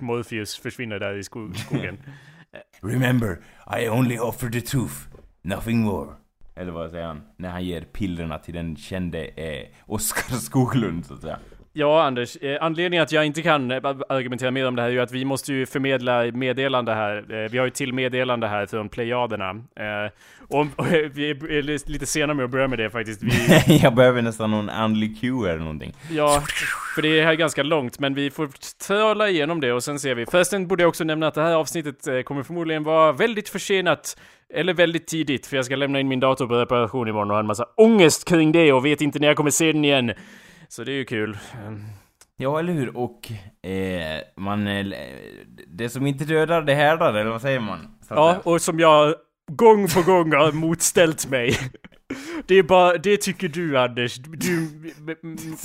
Morpheus 0.00 0.56
försvinner 0.56 0.98
där 0.98 1.14
i 1.18 1.24
sko 1.24 1.52
skogen. 1.54 1.98
Remember, 2.82 3.38
I 3.80 3.88
only 3.88 4.18
offer 4.18 4.48
the 4.48 4.60
truth, 4.60 4.94
nothing 5.42 5.78
more. 5.78 6.10
Eller 6.56 6.72
vad 6.72 6.90
säger 6.90 7.06
han? 7.06 7.22
När 7.36 7.50
han 7.50 7.64
ger 7.64 7.80
pillerna 7.80 8.38
till 8.38 8.54
den 8.54 8.76
kände 8.76 9.24
eh, 9.24 9.68
Oskar 9.86 10.36
Skoglund, 10.36 11.06
så 11.06 11.14
att 11.14 11.20
säga. 11.20 11.38
Ja, 11.74 12.02
Anders. 12.02 12.36
Eh, 12.36 12.58
anledningen 12.60 13.02
att 13.02 13.12
jag 13.12 13.26
inte 13.26 13.42
kan 13.42 13.70
eh, 13.70 13.76
argumentera 14.08 14.50
mer 14.50 14.68
om 14.68 14.76
det 14.76 14.82
här 14.82 14.88
är 14.88 14.92
ju 14.92 15.00
att 15.00 15.12
vi 15.12 15.24
måste 15.24 15.52
ju 15.52 15.66
förmedla 15.66 16.24
meddelande 16.32 16.94
här. 16.94 17.16
Eh, 17.16 17.50
vi 17.50 17.58
har 17.58 17.64
ju 17.64 17.70
till 17.70 17.92
meddelande 17.92 18.46
här 18.46 18.66
från 18.66 18.88
Plejaderna. 18.88 19.50
Eh, 19.50 20.12
och, 20.48 20.66
och 20.76 20.86
vi 21.12 21.30
är 21.30 21.90
lite 21.90 22.06
sena 22.06 22.34
med 22.34 22.44
att 22.44 22.50
börja 22.50 22.68
med 22.68 22.78
det 22.78 22.90
faktiskt. 22.90 23.22
Vi, 23.22 23.32
jag 23.82 23.94
behöver 23.94 24.22
nästan 24.22 24.50
någon 24.50 24.70
andlig 24.70 25.20
cue 25.20 25.50
eller 25.50 25.60
någonting. 25.60 25.94
Ja, 26.10 26.42
för 26.94 27.02
det 27.02 27.22
här 27.22 27.32
är 27.32 27.36
ganska 27.36 27.62
långt, 27.62 27.98
men 27.98 28.14
vi 28.14 28.30
får 28.30 28.48
tröla 28.86 29.28
igenom 29.28 29.60
det 29.60 29.72
och 29.72 29.84
sen 29.84 29.98
ser 29.98 30.14
vi. 30.14 30.26
Förresten 30.26 30.68
borde 30.68 30.82
jag 30.82 30.88
också 30.88 31.04
nämna 31.04 31.26
att 31.26 31.34
det 31.34 31.42
här 31.42 31.54
avsnittet 31.54 32.24
kommer 32.24 32.42
förmodligen 32.42 32.82
vara 32.82 33.12
väldigt 33.12 33.48
försenat. 33.48 34.16
Eller 34.54 34.74
väldigt 34.74 35.06
tidigt, 35.06 35.46
för 35.46 35.56
jag 35.56 35.64
ska 35.64 35.76
lämna 35.76 36.00
in 36.00 36.08
min 36.08 36.20
dator 36.20 36.46
på 36.46 36.54
reparation 36.54 37.08
imorgon 37.08 37.30
och 37.30 37.34
ha 37.34 37.40
en 37.40 37.46
massa 37.46 37.66
ångest 37.76 38.28
kring 38.28 38.52
det 38.52 38.72
och 38.72 38.86
vet 38.86 39.00
inte 39.00 39.18
när 39.18 39.26
jag 39.26 39.36
kommer 39.36 39.50
se 39.50 39.72
den 39.72 39.84
igen. 39.84 40.12
Så 40.72 40.84
det 40.84 40.92
är 40.92 40.96
ju 40.96 41.04
kul. 41.04 41.38
Ehm, 41.66 41.84
Ja, 42.36 42.58
eller 42.58 42.72
hur? 42.72 42.96
Och 42.96 43.32
eh, 43.70 44.20
man... 44.36 44.66
Eh, 44.66 44.86
det 45.66 45.88
som 45.88 46.06
inte 46.06 46.24
dödar, 46.24 46.62
det 46.62 46.74
härdar, 46.74 47.14
eller 47.14 47.30
vad 47.30 47.40
säger 47.40 47.60
man? 47.60 47.78
Ja, 48.08 48.40
och 48.44 48.62
som 48.62 48.80
jag 48.80 49.14
gång 49.52 49.88
på 49.88 50.02
gång 50.02 50.32
har 50.32 50.52
motställt 50.52 51.30
mig. 51.30 51.58
Det 52.46 52.54
är 52.54 52.62
bara, 52.62 52.98
det 52.98 53.16
tycker 53.16 53.48
du 53.48 53.78
Anders. 53.78 54.16
Du, 54.16 54.68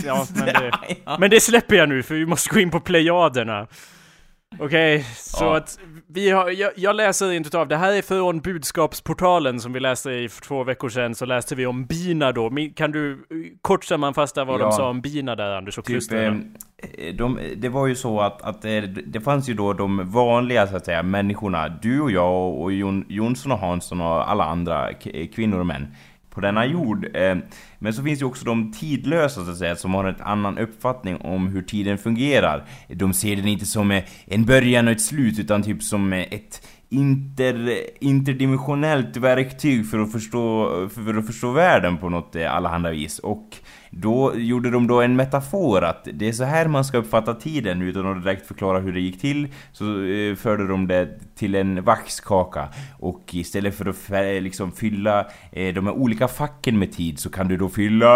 ja, 0.05 0.27
men 0.35 0.45
det, 0.45 0.71
men 1.19 1.29
det 1.29 1.39
släpper 1.39 1.75
jag 1.75 1.89
nu 1.89 2.03
för 2.03 2.15
vi 2.15 2.25
måste 2.25 2.53
gå 2.53 2.59
in 2.59 2.71
på 2.71 2.79
plejaderna. 2.79 3.67
Okej, 4.59 5.03
så 5.15 5.45
Ja. 5.45 5.57
att 5.57 5.79
vi 6.07 6.29
har, 6.29 6.49
jag, 6.49 6.71
jag 6.75 6.95
läser 6.95 7.31
inte 7.31 7.57
av, 7.59 7.67
det 7.67 7.75
här 7.77 7.93
är 7.93 8.01
från 8.01 8.39
budskapsportalen 8.39 9.59
som 9.59 9.73
vi 9.73 9.79
läste 9.79 10.11
i 10.11 10.29
för 10.29 10.41
två 10.41 10.63
veckor 10.63 10.89
sedan, 10.89 11.15
så 11.15 11.25
läste 11.25 11.55
vi 11.55 11.65
om 11.65 11.85
bina 11.85 12.31
då. 12.31 12.51
Kan 12.75 12.91
du 12.91 13.11
eh, 13.11 13.17
kort 13.61 13.83
sammanfatta 13.83 14.45
vad 14.45 14.59
de 14.59 14.63
Ja. 14.63 14.71
sa 14.71 14.89
om 14.89 15.01
bina 15.01 15.35
där 15.35 15.51
Anders 15.57 15.77
och 15.77 15.85
Typ, 15.85 15.93
klustren? 15.93 16.55
eh, 16.97 17.15
de, 17.15 17.39
det 17.57 17.69
var 17.69 17.87
ju 17.87 17.95
så 17.95 18.19
att, 18.21 18.41
att 18.41 18.61
det, 18.61 18.81
det 18.81 19.21
fanns 19.21 19.49
ju 19.49 19.53
då 19.53 19.73
de 19.73 20.11
vanliga 20.11 20.67
så 20.67 20.75
att 20.75 20.85
säga 20.85 21.03
människorna, 21.03 21.69
du 21.69 22.01
och 22.01 22.11
jag 22.11 22.53
och 22.61 22.71
Jon, 22.73 23.05
Jonsson 23.09 23.51
och 23.51 23.59
Hansson 23.59 24.01
och 24.01 24.31
alla 24.31 24.45
andra 24.45 24.93
kvinnor 25.35 25.59
och 25.59 25.65
män 25.65 25.87
på 26.37 26.41
denna 26.41 26.65
jord. 26.65 27.07
Eh, 27.13 27.37
men 27.79 27.93
så 27.93 28.03
finns 28.03 28.21
ju 28.21 28.25
också 28.25 28.45
de 28.45 28.71
tidlösa 28.71 29.45
så 29.45 29.51
att 29.51 29.57
säga, 29.57 29.75
som 29.75 29.93
har 29.93 30.05
en 30.05 30.21
annan 30.21 30.57
uppfattning 30.57 31.17
om 31.17 31.47
hur 31.47 31.61
tiden 31.61 31.97
fungerar. 31.97 32.65
De 32.87 33.13
ser 33.13 33.35
den 33.35 33.47
inte 33.47 33.65
som 33.65 33.91
eh, 33.91 34.03
en 34.25 34.45
början 34.45 34.87
och 34.87 34.91
ett 34.91 35.01
slut 35.01 35.39
utan 35.39 35.63
typ 35.63 35.83
som 35.83 36.13
eh, 36.13 36.19
ett 36.19 36.67
inter, 36.89 37.79
interdimensionellt 37.99 39.17
verktyg 39.17 39.89
för 39.89 39.99
att 39.99 40.11
förstå, 40.11 40.69
för 40.89 41.17
att 41.17 41.25
förstå 41.25 41.51
världen 41.51 41.97
på 41.97 42.09
något 42.09 42.35
allehanda 42.35 42.91
vis. 42.91 43.19
Och 43.19 43.57
då 43.91 44.33
gjorde 44.35 44.71
de 44.71 44.87
då 44.87 45.01
en 45.01 45.15
metafor 45.15 45.83
att 45.83 46.07
det 46.13 46.27
är 46.27 46.31
så 46.31 46.43
här 46.43 46.67
man 46.67 46.85
ska 46.85 46.97
uppfatta 46.97 47.33
tiden 47.33 47.81
utan 47.81 48.17
att 48.17 48.23
direkt 48.23 48.47
förklara 48.47 48.79
hur 48.79 48.93
det 48.93 48.99
gick 48.99 49.21
till. 49.21 49.47
Så 49.71 50.03
eh, 50.03 50.35
förde 50.35 50.67
de 50.67 50.87
det 50.87 51.09
till 51.35 51.55
en 51.55 51.83
vaxkaka. 51.83 52.67
Och 52.99 53.23
istället 53.31 53.75
för 53.75 53.89
att 53.89 54.43
liksom 54.43 54.71
fylla 54.71 55.19
eh, 55.51 55.73
de 55.73 55.87
här 55.87 55.93
olika 55.93 56.27
facken 56.27 56.79
med 56.79 56.91
tid 56.91 57.19
så 57.19 57.29
kan 57.29 57.47
du 57.47 57.57
då 57.57 57.69
fylla 57.69 58.07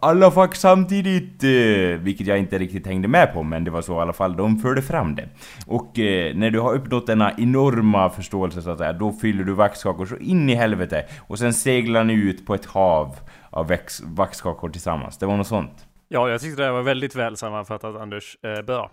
alla 0.00 0.30
fack 0.30 0.54
samtidigt 0.54 1.44
eh, 1.44 2.00
vilket 2.00 2.26
jag 2.26 2.38
inte 2.38 2.58
riktigt 2.58 2.86
hängde 2.86 3.08
med 3.08 3.32
på 3.32 3.42
men 3.42 3.64
det 3.64 3.70
var 3.70 3.82
så 3.82 3.98
i 3.98 4.02
alla 4.02 4.12
fall 4.12 4.36
de 4.36 4.58
förde 4.58 4.82
fram 4.82 5.14
det. 5.14 5.28
Och 5.66 5.92
när 6.34 6.50
du 6.50 6.60
har 6.60 6.74
uppnått 6.74 7.06
denna 7.06 7.32
enorma 7.38 8.10
förståelse 8.10 8.62
så 8.62 8.70
att 8.70 8.78
säga 8.78 8.92
då 8.92 9.12
fyller 9.12 9.44
du 9.44 9.52
vaxkakor 9.52 10.06
så 10.06 10.16
in 10.16 10.50
i 10.50 10.54
helvete. 10.54 11.04
Och 11.18 11.38
sen 11.38 11.54
seglar 11.54 12.04
ni 12.04 12.12
ut 12.12 12.46
på 12.46 12.54
ett 12.54 12.66
hav 12.66 13.16
av 13.56 13.68
väx, 13.68 14.00
vaxkakor 14.00 14.68
tillsammans. 14.68 15.18
Det 15.18 15.26
var 15.26 15.36
något 15.36 15.46
sånt. 15.46 15.86
Ja, 16.08 16.30
jag 16.30 16.40
tyckte 16.40 16.62
det 16.62 16.72
var 16.72 16.82
väldigt 16.82 17.14
väl 17.14 17.36
sammanfattat 17.36 17.96
Anders. 17.96 18.36
Eh, 18.42 18.62
bra. 18.62 18.90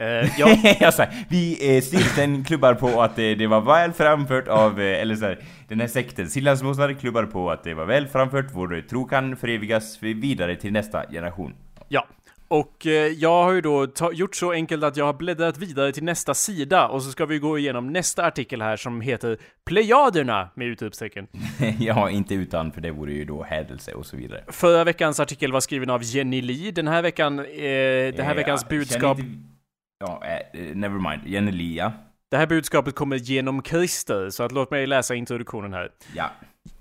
Eh, 0.00 0.06
ja, 0.38 0.56
jag 0.80 0.94
sa, 0.94 1.06
vi 1.28 1.76
eh, 1.76 1.82
stiften 1.82 2.44
klubbar 2.44 2.74
på 2.74 3.02
att 3.02 3.18
eh, 3.18 3.30
det 3.30 3.46
var 3.46 3.60
väl 3.60 3.92
framfört 3.92 4.48
av, 4.48 4.80
eh, 4.80 5.00
eller 5.00 5.16
så 5.16 5.24
här, 5.24 5.38
den 5.68 5.80
här 5.80 5.86
sekten, 5.86 6.30
Siljansmåsar 6.30 6.92
klubbar 6.92 7.24
på 7.24 7.50
att 7.50 7.64
det 7.64 7.74
var 7.74 7.84
väl 7.84 8.06
framfört, 8.08 8.46
vår 8.52 8.88
tro 8.88 9.04
kan 9.04 9.36
förevigas 9.36 10.02
vidare 10.02 10.56
till 10.56 10.72
nästa 10.72 11.06
generation. 11.10 11.54
Ja, 11.88 12.06
och 12.54 12.86
eh, 12.86 12.92
jag 12.92 13.44
har 13.44 13.52
ju 13.52 13.60
då 13.60 13.86
gjort 14.12 14.36
så 14.36 14.52
enkelt 14.52 14.84
att 14.84 14.96
jag 14.96 15.04
har 15.04 15.12
bläddrat 15.12 15.58
vidare 15.58 15.92
till 15.92 16.04
nästa 16.04 16.34
sida 16.34 16.88
och 16.88 17.02
så 17.02 17.10
ska 17.10 17.26
vi 17.26 17.38
gå 17.38 17.58
igenom 17.58 17.92
nästa 17.92 18.24
artikel 18.26 18.62
här 18.62 18.76
som 18.76 19.00
heter 19.00 19.38
Plejaderna 19.64 20.48
med 20.54 20.66
utropstecken. 20.66 21.26
ja, 21.78 22.10
inte 22.10 22.34
utan, 22.34 22.72
för 22.72 22.80
det 22.80 22.90
vore 22.90 23.12
ju 23.12 23.24
då 23.24 23.42
hädelse 23.42 23.94
och 23.94 24.06
så 24.06 24.16
vidare. 24.16 24.44
Förra 24.48 24.84
veckans 24.84 25.20
artikel 25.20 25.52
var 25.52 25.60
skriven 25.60 25.90
av 25.90 26.02
Jenny 26.02 26.42
Lee. 26.42 26.70
Den 26.70 26.88
här 26.88 27.02
veckan, 27.02 27.38
eh, 27.38 27.44
det 27.46 28.22
här 28.22 28.34
veckans 28.34 28.62
ja, 28.62 28.68
känner 28.68 28.78
budskap, 28.80 29.18
inte- 29.18 29.48
Ja, 30.00 30.22
eh, 30.24 30.60
eh, 30.60 30.76
never 30.76 31.10
mind. 31.10 31.22
Jenny 31.26 31.52
Lia. 31.52 31.92
det 32.30 32.36
här 32.36 32.46
budskapet 32.46 32.94
kommer 32.94 33.16
genom 33.16 33.62
Christer, 33.62 34.30
så 34.30 34.42
att 34.42 34.52
låt 34.52 34.70
mig 34.70 34.86
läsa 34.86 35.14
introduktionen 35.14 35.72
här. 35.72 35.90
Ja. 36.16 36.30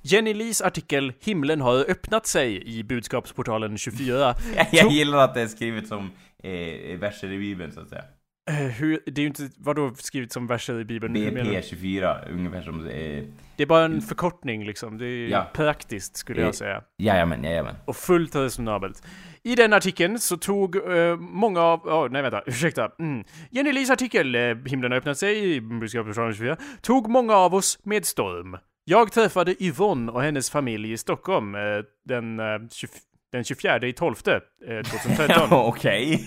Jenny 0.06 0.34
Lees 0.34 0.62
artikel 0.62 1.14
'Himlen 1.22 1.62
har 1.62 1.76
öppnat 1.92 2.24
sig' 2.26 2.64
i 2.66 2.84
budskapsportalen 2.84 3.78
24 3.78 4.36
Jag 4.72 4.92
gillar 4.92 5.18
att 5.18 5.34
det 5.34 5.42
är 5.42 5.48
skrivet 5.48 5.88
som 5.88 6.12
eh, 6.44 6.98
verser 7.00 7.32
i 7.32 7.38
bibeln 7.38 7.72
så 7.72 7.80
att 7.82 7.90
säga. 7.90 8.04
Eh, 8.50 8.56
hur, 8.56 9.00
det 9.06 9.22
är 9.22 9.24
ju 9.24 9.28
inte, 9.28 9.50
vadå 9.58 9.94
skrivet 9.96 10.32
som 10.32 10.48
verser 10.48 10.80
i 10.80 10.86
bibeln? 10.86 11.16
Hur 11.16 11.32
menar 11.32 11.52
du? 11.52 11.58
BP24, 11.58 12.32
ungefär 12.32 12.62
som... 12.62 12.88
Eh, 12.88 13.24
Det 13.56 13.64
är 13.64 13.68
bara 13.68 13.86
en 13.86 14.02
förkortning 14.02 14.66
liksom, 14.66 14.98
det 14.98 15.06
är 15.08 15.28
Ja. 15.28 15.48
praktiskt 15.54 16.18
skulle 16.18 16.40
Eh. 16.42 16.46
jag 16.46 16.56
säga. 16.56 16.82
jajamän, 16.98 17.44
jajamän. 17.44 17.76
och 17.86 17.96
fullt 17.96 18.36
resonabelt. 18.36 19.04
I 19.44 19.56
den 19.56 19.74
artikeln 19.74 20.20
så 20.20 20.38
tog 20.38 20.76
eh, 20.76 21.16
många 21.18 21.62
av... 21.62 21.88
Oh, 21.88 22.10
nej 22.12 22.22
vänta, 22.22 22.44
ursäkta. 22.46 22.92
Mm. 23.00 23.24
Jenny 23.52 23.72
Lis 23.72 23.90
artikel, 23.90 24.36
eh, 24.36 24.42
Himlen 24.66 24.92
har 24.92 24.98
öppnat 24.98 25.18
sig, 25.18 25.54
i 25.56 25.62
budskapet 25.62 26.16
från 26.16 26.34
24, 26.34 26.58
tog 26.82 27.10
många 27.10 27.34
av 27.36 27.56
oss 27.56 27.80
med 27.84 28.06
storm. 28.06 28.58
Jag 28.86 29.12
träffade 29.12 29.64
Yvonne 29.64 30.12
och 30.12 30.22
hennes 30.22 30.50
familj 30.50 30.92
i 30.92 30.98
Stockholm 30.98 31.56
eh, 31.56 31.62
den, 32.06 32.40
eh, 32.40 32.46
20, 32.72 32.88
den 33.32 33.44
24 33.44 33.88
i 33.88 33.94
12 33.94 34.16
eh, 34.28 34.82
2013. 34.84 35.48
Okej. 35.52 36.24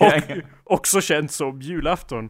och 0.63 0.73
också 0.73 1.01
känt 1.01 1.31
som 1.31 1.61
julafton. 1.61 2.29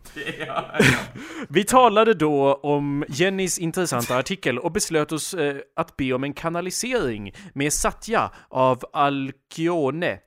Vi 1.50 1.64
talade 1.64 2.14
då 2.14 2.54
om 2.54 3.06
Jennys 3.10 3.60
intressanta 3.60 4.18
artikel 4.18 4.60
och 4.60 4.72
beslöt 4.72 5.12
oss 5.12 5.34
eh, 5.34 5.58
att 5.76 5.98
be 5.98 6.14
om 6.14 6.24
en 6.24 6.34
kanalisering 6.34 7.34
med 7.54 7.74
Satya 7.74 8.32
av 8.50 8.84
Alkyone. 8.94 10.20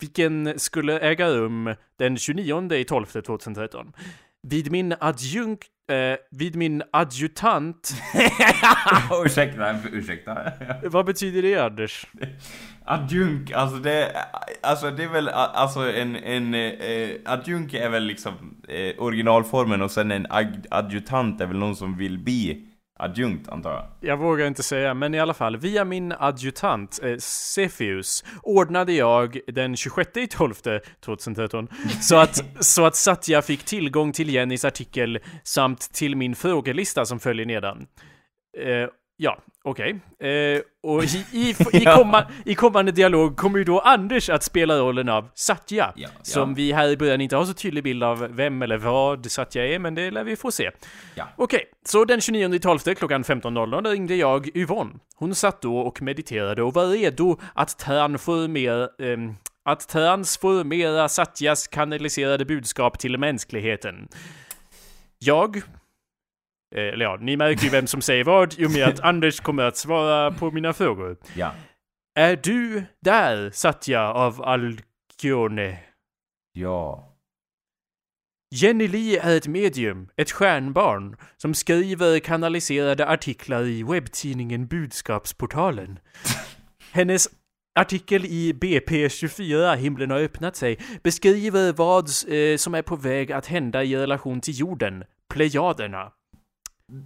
Vilken 0.00 0.58
skulle 0.58 1.00
äga 1.00 1.28
rum 1.28 1.74
den 1.98 2.16
29 2.16 2.72
i 2.72 2.84
12 2.84 3.06
2013. 3.06 3.92
Vid 4.42 4.70
min 4.70 4.94
adjunkt, 5.00 5.68
eh, 5.90 6.16
vid 6.30 6.56
min 6.56 6.82
adjutant, 6.92 7.94
ursäkta, 9.24 9.76
ursäkta. 9.92 10.52
vad 10.82 11.06
betyder 11.06 11.42
det 11.42 11.54
Anders? 11.56 12.06
Adjunk, 12.84 13.52
alltså 13.52 13.76
det, 13.76 14.16
alltså 14.62 14.90
det 14.90 15.04
är 15.04 15.08
väl, 15.08 15.28
alltså 15.28 15.92
en, 15.92 16.16
en 16.16 16.54
eh, 16.54 17.10
adjunk 17.24 17.74
är 17.74 17.88
väl 17.88 18.04
liksom 18.04 18.56
eh, 18.68 18.94
originalformen 18.98 19.82
och 19.82 19.90
sen 19.90 20.10
en 20.10 20.26
ad, 20.30 20.66
adjutant 20.70 21.40
är 21.40 21.46
väl 21.46 21.58
någon 21.58 21.76
som 21.76 21.96
vill 21.96 22.18
bli 22.18 22.68
adjunkt 22.98 23.48
antar 23.48 23.70
jag. 23.70 24.10
Jag 24.10 24.16
vågar 24.16 24.46
inte 24.46 24.62
säga, 24.62 24.94
men 24.94 25.14
i 25.14 25.20
alla 25.20 25.34
fall, 25.34 25.56
via 25.56 25.84
min 25.84 26.12
adjutant 26.18 27.00
eh, 27.02 27.16
Cepheus 27.18 28.24
ordnade 28.42 28.92
jag 28.92 29.40
den 29.46 29.76
26 29.76 30.16
i 30.16 30.26
12 30.26 30.54
2013 31.04 31.68
så 32.00 32.16
att, 32.16 32.44
så 32.64 32.86
att 32.86 32.96
Satya 32.96 33.42
fick 33.42 33.64
tillgång 33.64 34.12
till 34.12 34.30
Jennys 34.30 34.64
artikel 34.64 35.18
samt 35.42 35.80
till 35.80 36.16
min 36.16 36.34
frågelista 36.34 37.04
som 37.04 37.20
följer 37.20 37.46
nedan. 37.46 37.86
Eh, 38.58 38.88
ja, 39.16 39.38
okej. 39.64 40.00
Eh, 40.18 40.60
och 40.82 41.04
i, 41.04 41.24
i, 41.32 41.50
i, 41.72 41.84
komma, 41.84 42.26
i 42.44 42.54
kommande 42.54 42.92
dialog 42.92 43.36
kommer 43.36 43.58
ju 43.58 43.64
då 43.64 43.80
Anders 43.80 44.30
att 44.30 44.42
spela 44.42 44.78
rollen 44.78 45.08
av 45.08 45.28
Satya. 45.34 45.92
Ja, 45.96 46.08
Som 46.22 46.50
ja. 46.50 46.54
vi 46.56 46.72
här 46.72 46.88
i 46.88 46.96
början 46.96 47.20
inte 47.20 47.36
har 47.36 47.44
så 47.44 47.54
tydlig 47.54 47.84
bild 47.84 48.02
av 48.02 48.18
vem 48.30 48.62
eller 48.62 48.76
vad 48.76 49.30
Satya 49.30 49.66
är, 49.66 49.78
men 49.78 49.94
det 49.94 50.10
lär 50.10 50.24
vi 50.24 50.36
få 50.36 50.50
se. 50.50 50.70
Ja. 51.14 51.28
Okej, 51.36 51.64
så 51.84 52.04
den 52.04 52.20
29 52.20 52.58
12 52.58 52.78
klockan 52.78 53.24
15.00 53.24 53.90
ringde 53.90 54.14
jag 54.14 54.56
Yvonne. 54.56 54.90
Hon 55.16 55.34
satt 55.34 55.62
då 55.62 55.78
och 55.78 56.02
mediterade 56.02 56.62
och 56.62 56.74
var 56.74 56.86
redo 56.86 57.40
att 57.54 57.78
transformera, 57.78 58.88
ehm, 58.98 59.34
att 59.64 59.88
transformera 59.88 61.08
Satyas 61.08 61.68
kanaliserade 61.68 62.44
budskap 62.44 62.98
till 62.98 63.18
mänskligheten. 63.18 64.08
Jag 65.18 65.56
eh, 65.56 65.62
eller 66.74 67.04
ja, 67.04 67.18
ni 67.20 67.36
märker 67.36 67.64
ju 67.64 67.70
vem 67.70 67.86
som 67.86 68.02
säger 68.02 68.24
vad 68.24 68.58
i 68.58 68.66
och 68.66 68.70
med 68.70 68.88
att 68.88 69.00
Anders 69.04 69.40
kommer 69.40 69.62
att 69.62 69.76
svara 69.76 70.30
på 70.30 70.50
mina 70.50 70.72
frågor. 70.72 71.16
Ja. 71.34 71.54
Är 72.14 72.36
du 72.36 72.82
där, 73.00 73.50
Satya 73.50 74.12
av 74.12 74.42
Alkyone? 74.42 75.78
Ja. 76.52 77.10
Jenny 78.54 78.88
Lee 78.88 79.20
är 79.20 79.36
ett 79.36 79.46
medium, 79.46 80.08
ett 80.16 80.30
stjärnbarn, 80.30 81.16
som 81.36 81.54
skriver 81.54 82.18
kanaliserade 82.18 83.08
artiklar 83.08 83.62
i 83.62 83.82
webbtidningen 83.82 84.66
Budskapsportalen. 84.66 85.98
Hennes 86.92 87.28
artikel 87.74 88.24
i 88.24 88.52
BP24, 88.52 89.76
Himlen 89.76 90.10
har 90.10 90.18
öppnat 90.18 90.56
sig, 90.56 90.78
beskriver 91.02 91.72
vad 91.72 92.04
eh, 92.04 92.56
som 92.56 92.74
är 92.74 92.82
på 92.82 92.96
väg 92.96 93.32
att 93.32 93.46
hända 93.46 93.84
i 93.84 93.96
relation 93.96 94.40
till 94.40 94.60
jorden, 94.60 95.04
Plejaderna. 95.34 96.12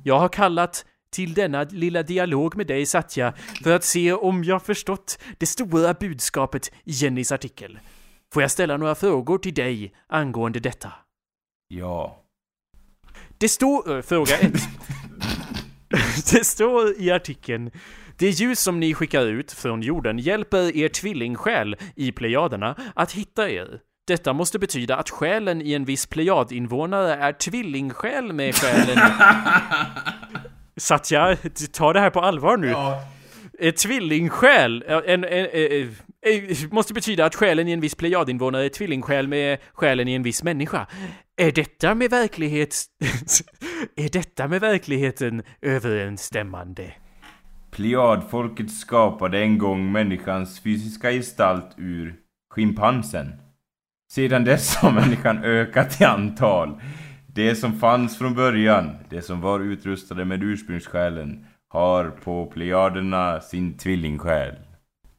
Jag 0.05 0.19
har 0.19 0.29
kallat 0.29 0.85
till 1.11 1.35
denna 1.35 1.63
lilla 1.63 2.03
dialog 2.03 2.57
med 2.57 2.67
dig 2.67 2.87
Satya 2.87 3.35
för 3.63 3.77
att 3.77 3.85
se 3.85 4.13
om 4.13 4.45
jag 4.45 4.63
förstått 4.63 5.19
det 5.39 5.47
stora 5.47 5.95
budskapet 5.95 6.73
i 6.85 6.91
Jennys 6.91 7.33
artikel. 7.33 7.79
Får 8.33 8.43
jag 8.43 8.51
ställa 8.51 8.77
några 8.77 8.95
frågor 8.95 9.39
till 9.39 9.55
dig 9.55 9.95
angående 10.07 10.61
detta? 10.61 10.93
Ja. 11.69 12.25
Det 13.39 13.49
står... 13.49 14.03
fråga 14.03 14.39
ett. 14.39 14.61
det 16.33 16.45
står 16.45 17.01
i 17.01 17.11
artikeln 17.11 17.71
det 18.19 18.31
ljus 18.31 18.61
som 18.61 18.81
ni 18.81 18.95
skickar 18.95 19.27
ut 19.27 19.53
från 19.53 19.83
jorden 19.83 20.19
hjälper 20.19 20.77
er 20.77 20.89
tvillingsjäl 20.89 21.77
i 21.97 22.13
Plejaderna 22.13 22.77
att 22.95 23.13
hitta 23.13 23.51
er. 23.51 23.81
Detta 24.09 24.33
måste 24.33 24.59
betyda 24.59 24.97
att 24.97 25.11
själen 25.11 25.63
i 25.63 25.73
en 25.73 25.85
viss 25.85 26.07
Plejadinvånare 26.07 27.15
är 27.15 27.33
tvillingsjäl 27.33 28.33
med 28.33 28.55
själen... 28.55 28.99
Satya, 30.77 31.37
ta 31.73 31.93
det 31.93 32.01
här 32.01 32.11
på 32.11 32.21
allvar 32.21 32.57
nu. 32.57 32.69
Ja. 32.69 33.03
Eh, 33.59 33.75
tvillingsjäl, 33.75 34.85
eh, 34.89 35.01
en, 35.07 35.25
en, 35.25 35.47
en, 35.53 35.95
en, 36.21 36.69
måste 36.71 36.95
betyda 36.95 37.25
att 37.25 37.35
själen 37.35 37.69
i 37.69 37.73
en 37.73 37.81
viss 37.81 37.95
plejadinvånare 37.95 38.65
är 38.65 38.69
tvillingsjäl 38.69 39.29
med 39.29 39.59
själen 39.73 40.09
i 40.09 40.15
en 40.15 40.23
viss 40.23 40.43
människa. 40.43 40.87
Är 41.37 41.53
detta 41.53 41.95
med 41.95 42.11
verklighet... 42.11 42.77
är 43.97 44.09
detta 44.09 44.49
med 44.49 44.61
verkligheten 44.61 45.43
överensstämmande? 45.63 46.93
Plejadfolket 47.71 48.71
skapade 48.71 49.39
en 49.39 49.59
gång 49.59 49.93
människans 49.93 50.61
fysiska 50.61 51.11
gestalt 51.11 51.75
ur 51.77 52.15
schimpansen. 52.51 53.48
Sedan 54.11 54.45
dess 54.45 54.77
har 54.77 54.93
människan 54.93 55.45
ökat 55.45 56.01
i 56.01 56.05
antal. 56.05 56.81
Det 57.27 57.55
som 57.55 57.73
fanns 57.73 58.19
från 58.19 58.35
början, 58.35 58.97
det 59.11 59.23
som 59.23 59.41
var 59.41 59.61
utrustade 59.61 60.25
med 60.25 60.43
ursprungssjälen, 60.43 61.47
har 61.69 62.11
på 62.11 62.47
plejaderna 62.47 63.41
sin 63.41 63.79
tvillingsjäl. 63.79 64.55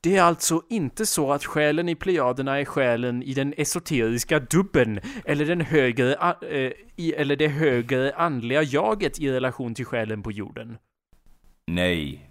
Det 0.02 0.18
är 0.18 0.24
alltså 0.24 0.62
inte 0.70 1.06
så 1.06 1.32
att 1.32 1.46
själen 1.46 1.90
i 1.90 1.96
plejaderna 1.96 2.60
är 2.60 2.66
själen 2.66 3.24
i 3.24 3.34
den 3.34 3.54
esoteriska 3.58 4.40
dubben 4.40 5.00
eller, 5.26 5.46
den 5.46 5.62
högre, 5.62 6.14
äh, 6.14 6.72
i, 6.96 7.14
eller 7.14 7.36
det 7.36 7.48
högre 7.48 8.14
andliga 8.16 8.64
jaget 8.64 9.20
i 9.20 9.32
relation 9.32 9.76
till 9.76 9.86
själen 9.86 10.24
på 10.24 10.32
jorden. 10.32 10.78
Nej. 11.68 12.30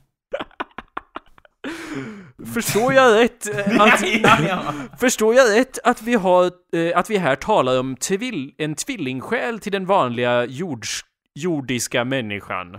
Förstår 2.47 2.95
jag 2.95 3.23
rätt? 3.23 3.49
Att, 3.81 4.03
ja, 4.23 4.39
ja. 4.49 4.75
Förstår 5.01 5.35
jag 5.35 5.59
rätt 5.59 5.79
att 5.85 6.03
vi 6.03 6.15
har, 6.15 6.45
äh, 6.73 6.99
att 6.99 7.11
vi 7.11 7.19
här 7.19 7.37
talar 7.37 7.81
om 7.81 7.97
tvill, 7.97 8.55
en 8.59 8.75
tvillingsjäl 8.75 9.59
till 9.59 9.73
den 9.73 9.87
vanliga 9.87 10.45
jords, 10.45 11.05
jordiska 11.35 12.05
människan? 12.05 12.79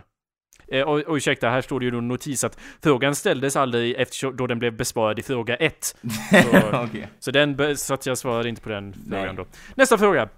Eh, 0.72 0.82
och, 0.82 1.00
och 1.00 1.16
ursäkta, 1.16 1.50
här 1.50 1.62
står 1.62 1.80
det 1.80 1.86
ju 1.86 1.98
en 1.98 2.08
notis 2.08 2.44
att 2.44 2.60
frågan 2.84 3.16
ställdes 3.16 3.56
aldrig 3.56 3.96
eftersom 3.96 4.36
då 4.36 4.48
den 4.48 4.60
blev 4.60 4.78
besvarad 4.78 5.20
i 5.20 5.24
fråga 5.24 5.56
1. 5.56 5.76
Så, 6.32 6.84
okay. 6.84 7.04
så, 7.20 7.32
den, 7.32 7.78
så 7.78 7.94
att 7.94 8.06
jag 8.06 8.18
svarade 8.18 8.50
inte 8.50 8.62
på 8.62 8.70
den 8.70 8.94
frågan 8.94 9.36
Nej. 9.36 9.36
då. 9.36 9.46
Nästa 9.76 9.98
fråga. 9.98 10.30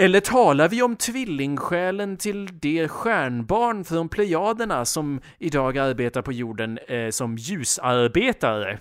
Eller 0.00 0.20
talar 0.20 0.68
vi 0.68 0.82
om 0.82 0.96
tvillingsjälen 0.96 2.16
till 2.16 2.48
det 2.60 2.88
stjärnbarn 2.88 3.84
från 3.84 4.08
Plejaderna 4.08 4.84
som 4.84 5.20
idag 5.38 5.78
arbetar 5.78 6.22
på 6.22 6.32
jorden 6.32 6.78
eh, 6.88 7.10
som 7.10 7.36
ljusarbetare? 7.36 8.78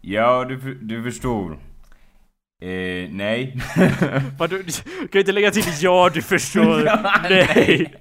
Ja, 0.00 0.44
du, 0.44 0.74
du 0.74 1.02
förstår. 1.02 1.52
Eh, 2.62 3.10
nej. 3.10 3.56
Vad 4.38 4.50
du, 4.50 4.64
kan 5.10 5.18
inte 5.18 5.32
lägga 5.32 5.50
till 5.50 5.64
ja, 5.80 6.10
du 6.14 6.22
förstår. 6.22 6.82
ja, 6.86 7.20
nej. 7.22 7.94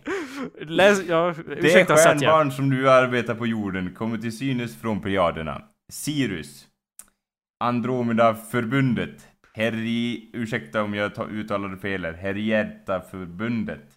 Läs, 0.61 1.05
ja, 1.07 1.33
Det 1.61 1.85
stjärnbarn 1.85 2.51
som 2.51 2.69
nu 2.69 2.89
arbetar 2.89 3.35
på 3.35 3.47
jorden 3.47 3.93
kommer 3.93 4.17
till 4.17 4.37
synes 4.37 4.81
från 4.81 5.01
perioderna. 5.01 5.61
Sirius. 5.91 6.67
Andromeda-förbundet. 7.63 9.30
Herri... 9.53 10.29
Ursäkta 10.33 10.83
om 10.83 10.93
jag 10.93 11.31
uttalade 11.31 11.77
fel 11.77 12.05
här. 12.05 12.13
Herrieta-förbundet. 12.13 13.93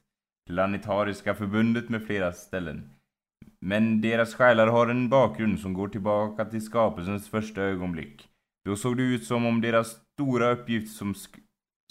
Planetariska 0.46 1.34
förbundet 1.34 1.88
med 1.88 2.07
flera 2.07 2.32
ställen. 2.32 2.90
Men 3.61 4.00
deras 4.00 4.34
själar 4.34 4.66
har 4.66 4.86
en 4.86 5.09
bakgrund 5.09 5.61
som 5.61 5.74
går 5.74 5.88
tillbaka 5.88 6.44
till 6.44 6.64
skapelsens 6.64 7.28
första 7.28 7.62
ögonblick. 7.62 8.28
Då 8.64 8.76
såg 8.76 8.96
det 8.96 9.02
ut 9.02 9.24
som 9.24 9.46
om 9.46 9.61
deras 9.61 9.96
stora 10.14 10.50
uppgift 10.50 10.96
som 10.96 11.14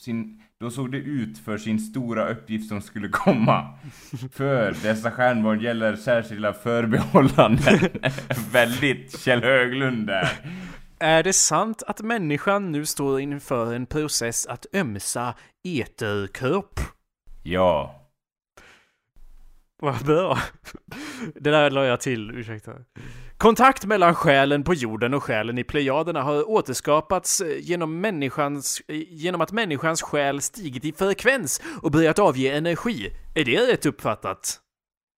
sin 0.02 0.42
då 0.60 0.72
såg 0.72 0.92
det 0.92 0.98
ut 0.98 1.38
för 1.38 1.58
sin 1.58 1.80
stora 1.80 2.30
uppgift 2.30 2.70
som 2.70 2.82
skulle 2.82 3.10
komma. 3.10 3.70
För 4.32 4.76
dessa 4.84 5.12
stjärnbarn 5.12 5.60
gäller 5.60 5.96
särskilda 5.96 6.54
förbehållanden. 6.54 7.80
Väldigt 8.52 9.20
Kjell 9.20 9.44
Höglund 9.44 10.08
där. 10.08 10.30
Är 11.04 11.24
det 11.24 11.34
sant 11.34 11.84
att 11.88 12.02
människan 12.02 12.72
nu 12.72 12.86
står 12.86 13.20
inför 13.20 13.74
en 13.74 13.86
process 13.86 14.46
att 14.46 14.66
ömsa 14.76 15.36
eterkropp? 15.64 16.80
Ja. 17.44 17.96
Vad 19.82 20.06
bra. 20.06 20.38
Det 21.36 21.52
där 21.52 21.72
la 21.72 21.86
jag 21.86 22.02
till, 22.02 22.32
ursäkta. 22.32 22.72
Kontakt 23.38 23.86
mellan 23.86 24.16
själen 24.16 24.64
på 24.64 24.74
jorden 24.74 25.14
och 25.14 25.24
själen 25.24 25.58
i 25.58 25.64
plejaderna 25.64 26.22
har 26.22 26.50
återskapats 26.50 27.42
eh, 27.42 27.58
genom, 27.60 28.02
människans, 28.02 28.82
eh, 28.88 28.96
genom 29.10 29.42
att 29.42 29.52
människans 29.52 30.02
själ 30.02 30.42
stigit 30.42 30.86
i 30.86 30.92
frekvens 30.92 31.62
och 31.82 31.92
börjat 31.92 32.20
avge 32.20 32.58
energi. 32.58 33.10
Är 33.36 33.46
det 33.46 33.72
rätt 33.72 33.86
uppfattat? 33.86 34.60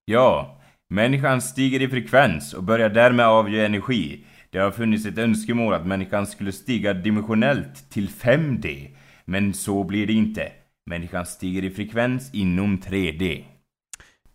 Ja, 0.05 0.61
människan 0.89 1.41
stiger 1.41 1.81
i 1.81 1.87
frekvens 1.87 2.53
och 2.53 2.63
börjar 2.63 2.89
därmed 2.89 3.25
avge 3.25 3.65
energi. 3.65 4.25
Det 4.55 4.61
har 4.61 4.71
funnits 4.71 5.05
ett 5.05 5.17
önskemål 5.17 5.73
att 5.73 5.87
människan 5.87 6.27
skulle 6.27 6.51
stiga 6.51 6.93
dimensionellt 6.93 7.89
till 7.89 8.09
5D. 8.09 8.95
Men 9.25 9.53
så 9.53 9.83
blir 9.83 10.07
det 10.07 10.13
inte. 10.13 10.51
Människan 10.85 11.25
stiger 11.25 11.63
i 11.63 11.69
frekvens 11.69 12.33
inom 12.33 12.77
3D. 12.77 13.43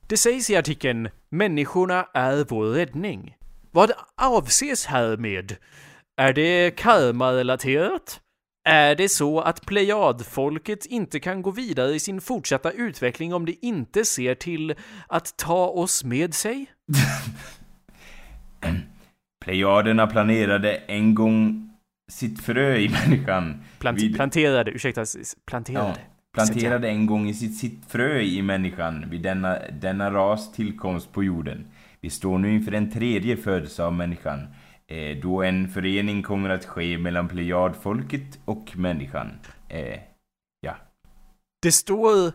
Det 0.08 0.16
sägs 0.16 0.50
i 0.50 0.56
artikeln 0.56 1.08
“Människorna 1.30 2.06
är 2.14 2.44
vår 2.48 2.64
räddning”. 2.64 3.36
Vad 3.70 3.92
avses 4.16 4.86
härmed? 4.86 5.56
Är 6.16 6.32
det 6.32 6.76
karma-relaterat? 6.76 8.20
Är 8.64 8.94
det 8.94 9.08
så 9.08 9.40
att 9.40 9.66
plejadfolket 9.66 10.86
inte 10.86 11.20
kan 11.20 11.42
gå 11.42 11.50
vidare 11.50 11.94
i 11.94 12.00
sin 12.00 12.20
fortsatta 12.20 12.70
utveckling 12.70 13.34
om 13.34 13.46
de 13.46 13.58
inte 13.62 14.04
ser 14.04 14.34
till 14.34 14.74
att 15.08 15.36
ta 15.36 15.66
oss 15.66 16.04
med 16.04 16.34
sig? 16.34 16.66
Plejaderna 19.44 20.06
planerade 20.06 20.76
en 20.76 21.14
gång 21.14 21.70
sitt 22.10 22.40
frö 22.40 22.76
i 22.76 22.88
människan. 22.88 23.64
Plant 23.78 23.98
vid... 23.98 24.14
Planterade, 24.14 24.70
ursäkta, 24.70 25.04
planterade. 25.46 25.88
Ja, 25.88 25.96
planterade 26.34 26.88
en 26.88 27.06
gång 27.06 27.28
i 27.28 27.34
sitt, 27.34 27.56
sitt 27.56 27.84
frö 27.88 28.20
i 28.20 28.42
människan 28.42 29.10
vid 29.10 29.22
denna, 29.22 29.58
denna 29.80 30.10
ras 30.10 30.52
tillkomst 30.52 31.12
på 31.12 31.24
jorden. 31.24 31.66
Vi 32.00 32.10
står 32.10 32.38
nu 32.38 32.54
inför 32.54 32.72
en 32.72 32.90
tredje 32.90 33.36
födelse 33.36 33.84
av 33.84 33.94
människan, 33.94 34.40
eh, 34.86 35.16
då 35.22 35.42
en 35.42 35.68
förening 35.68 36.22
kommer 36.22 36.50
att 36.50 36.64
ske 36.64 36.98
mellan 36.98 37.28
plejadfolket 37.28 38.38
och 38.44 38.72
människan. 38.76 39.30
Eh. 39.68 40.09
Det 41.62 41.72
står... 41.72 42.32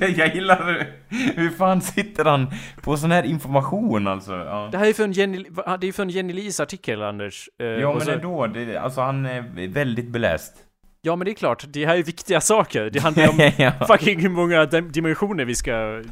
jag 0.18 0.34
gillar 0.34 0.86
Hur 1.08 1.50
fan 1.50 1.80
sitter 1.80 2.24
han 2.24 2.46
på 2.82 2.96
sån 2.96 3.10
här 3.10 3.22
information 3.22 4.08
alltså? 4.08 4.32
Ja. 4.32 4.68
Det 4.72 4.78
här 4.78 4.86
är 4.86 4.92
för 4.92 5.04
en 5.04 5.12
Jenny, 5.12 5.44
det 5.80 5.86
är 5.88 5.92
för 5.92 6.02
en 6.02 6.10
Jenny 6.10 6.32
Lis 6.32 6.60
artikel, 6.60 7.02
Anders. 7.02 7.48
Eh, 7.60 7.66
ja, 7.66 7.92
men 7.92 8.00
så... 8.00 8.10
ändå. 8.10 8.46
Det, 8.46 8.76
alltså 8.76 9.00
han 9.00 9.26
är 9.26 9.68
väldigt 9.68 10.08
beläst. 10.08 10.54
Ja 11.02 11.16
men 11.16 11.24
det 11.24 11.30
är 11.30 11.34
klart, 11.34 11.64
det 11.68 11.86
här 11.86 11.96
är 11.96 12.02
viktiga 12.02 12.40
saker. 12.40 12.90
Det 12.90 13.00
handlar 13.00 13.28
om 13.28 13.50
ja. 13.56 13.72
fucking 13.86 14.20
hur 14.20 14.28
många 14.28 14.66
dimensioner 14.66 15.44
vi 15.44 15.54
ska 15.54 16.02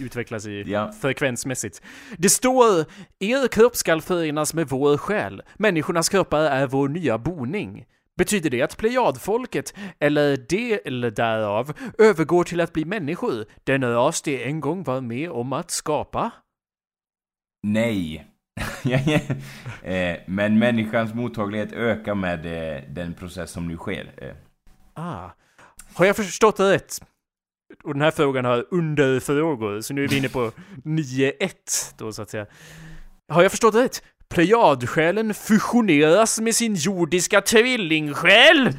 utvecklas 0.00 0.46
i 0.46 0.64
ja. 0.66 0.92
frekvensmässigt. 1.00 1.82
Det 2.16 2.28
står 2.28 2.84
Er 3.18 3.48
kropp 3.48 3.76
skall 3.76 4.00
förenas 4.00 4.54
med 4.54 4.68
vår 4.68 4.96
själ. 4.96 5.42
Människornas 5.56 6.08
kroppar 6.08 6.40
är 6.40 6.66
vår 6.66 6.88
nya 6.88 7.18
boning. 7.18 7.84
Betyder 8.18 8.50
det 8.50 8.62
att 8.62 8.76
plejadfolket, 8.76 9.74
eller 9.98 10.36
det 10.48 10.86
eller 10.86 11.10
därav, 11.10 11.72
övergår 11.98 12.44
till 12.44 12.60
att 12.60 12.72
bli 12.72 12.84
människor, 12.84 13.46
den 13.64 13.92
ras 13.92 14.22
de 14.22 14.44
en 14.44 14.60
gång 14.60 14.82
var 14.82 15.00
med 15.00 15.30
om 15.30 15.52
att 15.52 15.70
skapa? 15.70 16.30
Nej. 17.62 18.26
Eh, 19.82 20.16
men 20.26 20.58
människans 20.58 21.14
mottaglighet 21.14 21.72
ökar 21.72 22.14
med 22.14 22.46
eh, 22.46 22.82
den 22.88 23.14
process 23.14 23.50
som 23.50 23.68
nu 23.68 23.76
sker. 23.76 24.12
Eh. 24.16 24.34
Ah. 24.94 25.30
Har 25.94 26.06
jag 26.06 26.16
förstått 26.16 26.56
det 26.56 26.72
rätt? 26.72 27.00
Och 27.84 27.94
den 27.94 28.02
här 28.02 28.10
frågan 28.10 28.44
har 28.44 28.66
underfrågor, 28.70 29.80
så 29.80 29.94
nu 29.94 30.04
är 30.04 30.08
vi 30.08 30.18
inne 30.18 30.28
på 30.28 30.52
9-1 30.84 31.50
då 31.98 32.12
så 32.12 32.22
att 32.22 32.30
säga. 32.30 32.46
Har 33.28 33.42
jag 33.42 33.50
förstått 33.50 33.74
rätt? 33.74 34.02
Plejadsjälen 34.34 35.34
fusioneras 35.34 36.40
med 36.40 36.54
sin 36.54 36.74
jordiska 36.74 37.40
tvillingsjäl? 37.40 38.76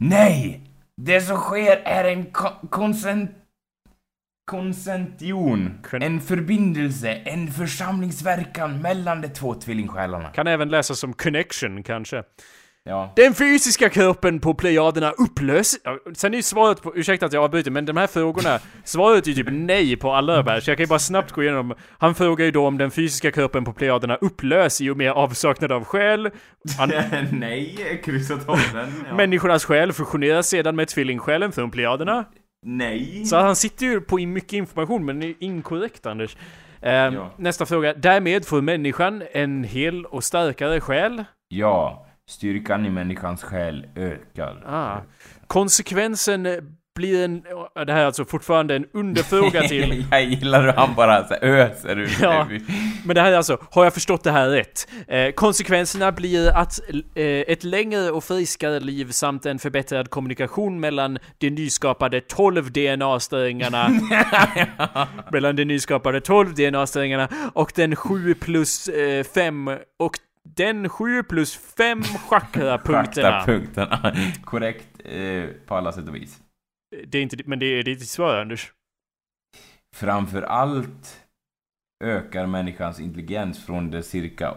Nej! 0.00 0.60
Det 0.96 1.20
som 1.20 1.36
sker 1.36 1.76
är 1.84 2.04
en 2.04 2.24
ko 2.32 2.48
konsent... 2.70 3.30
Konsention. 4.50 5.78
Kon 5.90 6.02
en 6.02 6.20
förbindelse, 6.20 7.12
en 7.12 7.52
församlingsverkan 7.52 8.82
mellan 8.82 9.20
de 9.20 9.28
två 9.28 9.54
tvillingsjälarna. 9.54 10.28
Kan 10.28 10.46
även 10.46 10.68
läsas 10.68 10.98
som 10.98 11.12
connection, 11.12 11.82
kanske. 11.82 12.22
Ja. 12.84 13.12
Den 13.16 13.34
fysiska 13.34 13.88
kroppen 13.88 14.40
på 14.40 14.54
plejaderna 14.54 15.10
upplöses... 15.10 15.80
Sen 16.14 16.32
är 16.34 16.36
ju 16.36 16.42
svaret 16.42 16.82
på... 16.82 16.96
Ursäkta 16.96 17.26
att 17.26 17.32
jag 17.32 17.44
avbryter, 17.44 17.70
men 17.70 17.84
de 17.84 17.96
här 17.96 18.06
frågorna... 18.06 18.58
Svaret 18.84 19.26
är 19.26 19.30
ju 19.30 19.34
typ 19.34 19.48
nej 19.50 19.96
på 19.96 20.12
alla 20.12 20.36
de 20.42 20.50
här, 20.50 20.60
så 20.60 20.70
jag 20.70 20.78
kan 20.78 20.84
ju 20.84 20.88
bara 20.88 20.98
snabbt 20.98 21.32
gå 21.32 21.42
igenom. 21.42 21.74
Han 21.98 22.14
frågar 22.14 22.44
ju 22.44 22.50
då 22.50 22.66
om 22.66 22.78
den 22.78 22.90
fysiska 22.90 23.30
kroppen 23.30 23.64
på 23.64 23.72
plejaderna 23.72 24.16
upplös 24.16 24.80
i 24.80 24.90
och 24.90 24.96
med 24.96 25.12
avsaknad 25.12 25.72
av 25.72 25.84
själ. 25.84 26.30
Han... 26.78 26.92
nej, 27.32 28.00
kryssat 28.04 28.48
av 28.48 28.58
den. 28.74 28.92
Ja. 29.08 29.14
Människornas 29.16 29.64
själ 29.64 29.92
fusioneras 29.92 30.48
sedan 30.48 30.76
med 30.76 30.88
tvillingsjälen 30.88 31.52
från 31.52 31.70
plejaderna. 31.70 32.24
Nej. 32.66 33.24
Så 33.24 33.36
han 33.36 33.56
sitter 33.56 33.86
ju 33.86 34.00
på 34.00 34.16
mycket 34.16 34.52
information, 34.52 35.04
men 35.04 35.20
det 35.20 35.26
är 35.26 35.34
inkorrekt 35.40 36.06
Anders. 36.06 36.36
Eh, 36.80 36.92
Ja. 36.92 37.34
Nästa 37.38 37.66
fråga. 37.66 37.94
Därmed 37.94 38.46
får 38.46 38.60
människan 38.60 39.22
en 39.32 39.64
hel 39.64 40.06
och 40.06 40.24
starkare 40.24 40.80
själ. 40.80 41.24
Ja, 41.48 42.06
styrkan 42.28 42.86
i 42.86 42.90
människans 42.90 43.42
själ 43.42 43.86
ökar. 43.96 44.62
Ah. 44.66 45.00
Konsekvensen 45.46 46.46
blir 46.94 47.24
en... 47.24 47.42
Det 47.86 47.92
här 47.92 48.00
är 48.00 48.06
alltså 48.06 48.24
fortfarande 48.24 48.76
en 48.76 48.86
underfråga 48.92 49.62
till... 49.68 50.04
jag 50.10 50.24
gillar 50.24 50.62
hur 50.62 50.72
han 50.72 50.94
bara 50.94 51.28
så 51.28 51.34
öser 51.34 51.98
ur 51.98 52.16
Ja. 52.20 52.48
Men 53.04 53.14
det 53.14 53.20
här 53.20 53.32
är 53.32 53.36
alltså, 53.36 53.58
har 53.70 53.84
jag 53.84 53.94
förstått 53.94 54.24
det 54.24 54.30
här 54.30 54.48
rätt? 54.48 54.88
Eh, 55.08 55.32
konsekvenserna 55.32 56.12
blir 56.12 56.48
att 56.56 56.80
eh, 57.14 57.24
ett 57.24 57.64
längre 57.64 58.10
och 58.10 58.24
friskare 58.24 58.80
liv 58.80 59.10
samt 59.10 59.46
en 59.46 59.58
förbättrad 59.58 60.10
kommunikation 60.10 60.80
mellan 60.80 61.18
de 61.38 61.50
nyskapade 61.50 62.20
12 62.20 62.72
DNA-strängarna 62.72 63.88
mellan 65.32 65.56
de 65.56 65.64
nyskapade 65.64 66.20
12 66.20 66.54
DNA-strängarna 66.54 67.28
och 67.54 67.72
den 67.74 67.96
7 67.96 68.34
plus 68.34 68.90
5 69.34 69.70
och 69.98 70.18
den 70.48 70.88
7 70.88 71.22
plus 71.22 71.56
5 71.56 72.02
chakra-punkterna. 72.02 73.44
punkterna. 73.46 74.14
Korrekt 74.44 74.88
eh, 75.04 75.44
på 75.66 75.74
alla 75.76 75.92
sätt 75.92 76.08
och 76.08 76.14
vis. 76.14 76.40
Det 77.06 77.18
är 77.18 77.22
inte, 77.22 77.36
men 77.46 77.58
det 77.58 77.66
är 77.66 77.82
ditt 77.82 78.08
svar 78.08 78.36
Anders. 78.36 78.72
Framför 79.96 80.42
allt 80.42 81.26
ökar 82.04 82.46
människans 82.46 83.00
intelligens 83.00 83.66
från 83.66 83.90
de 83.90 84.02
cirka 84.02 84.54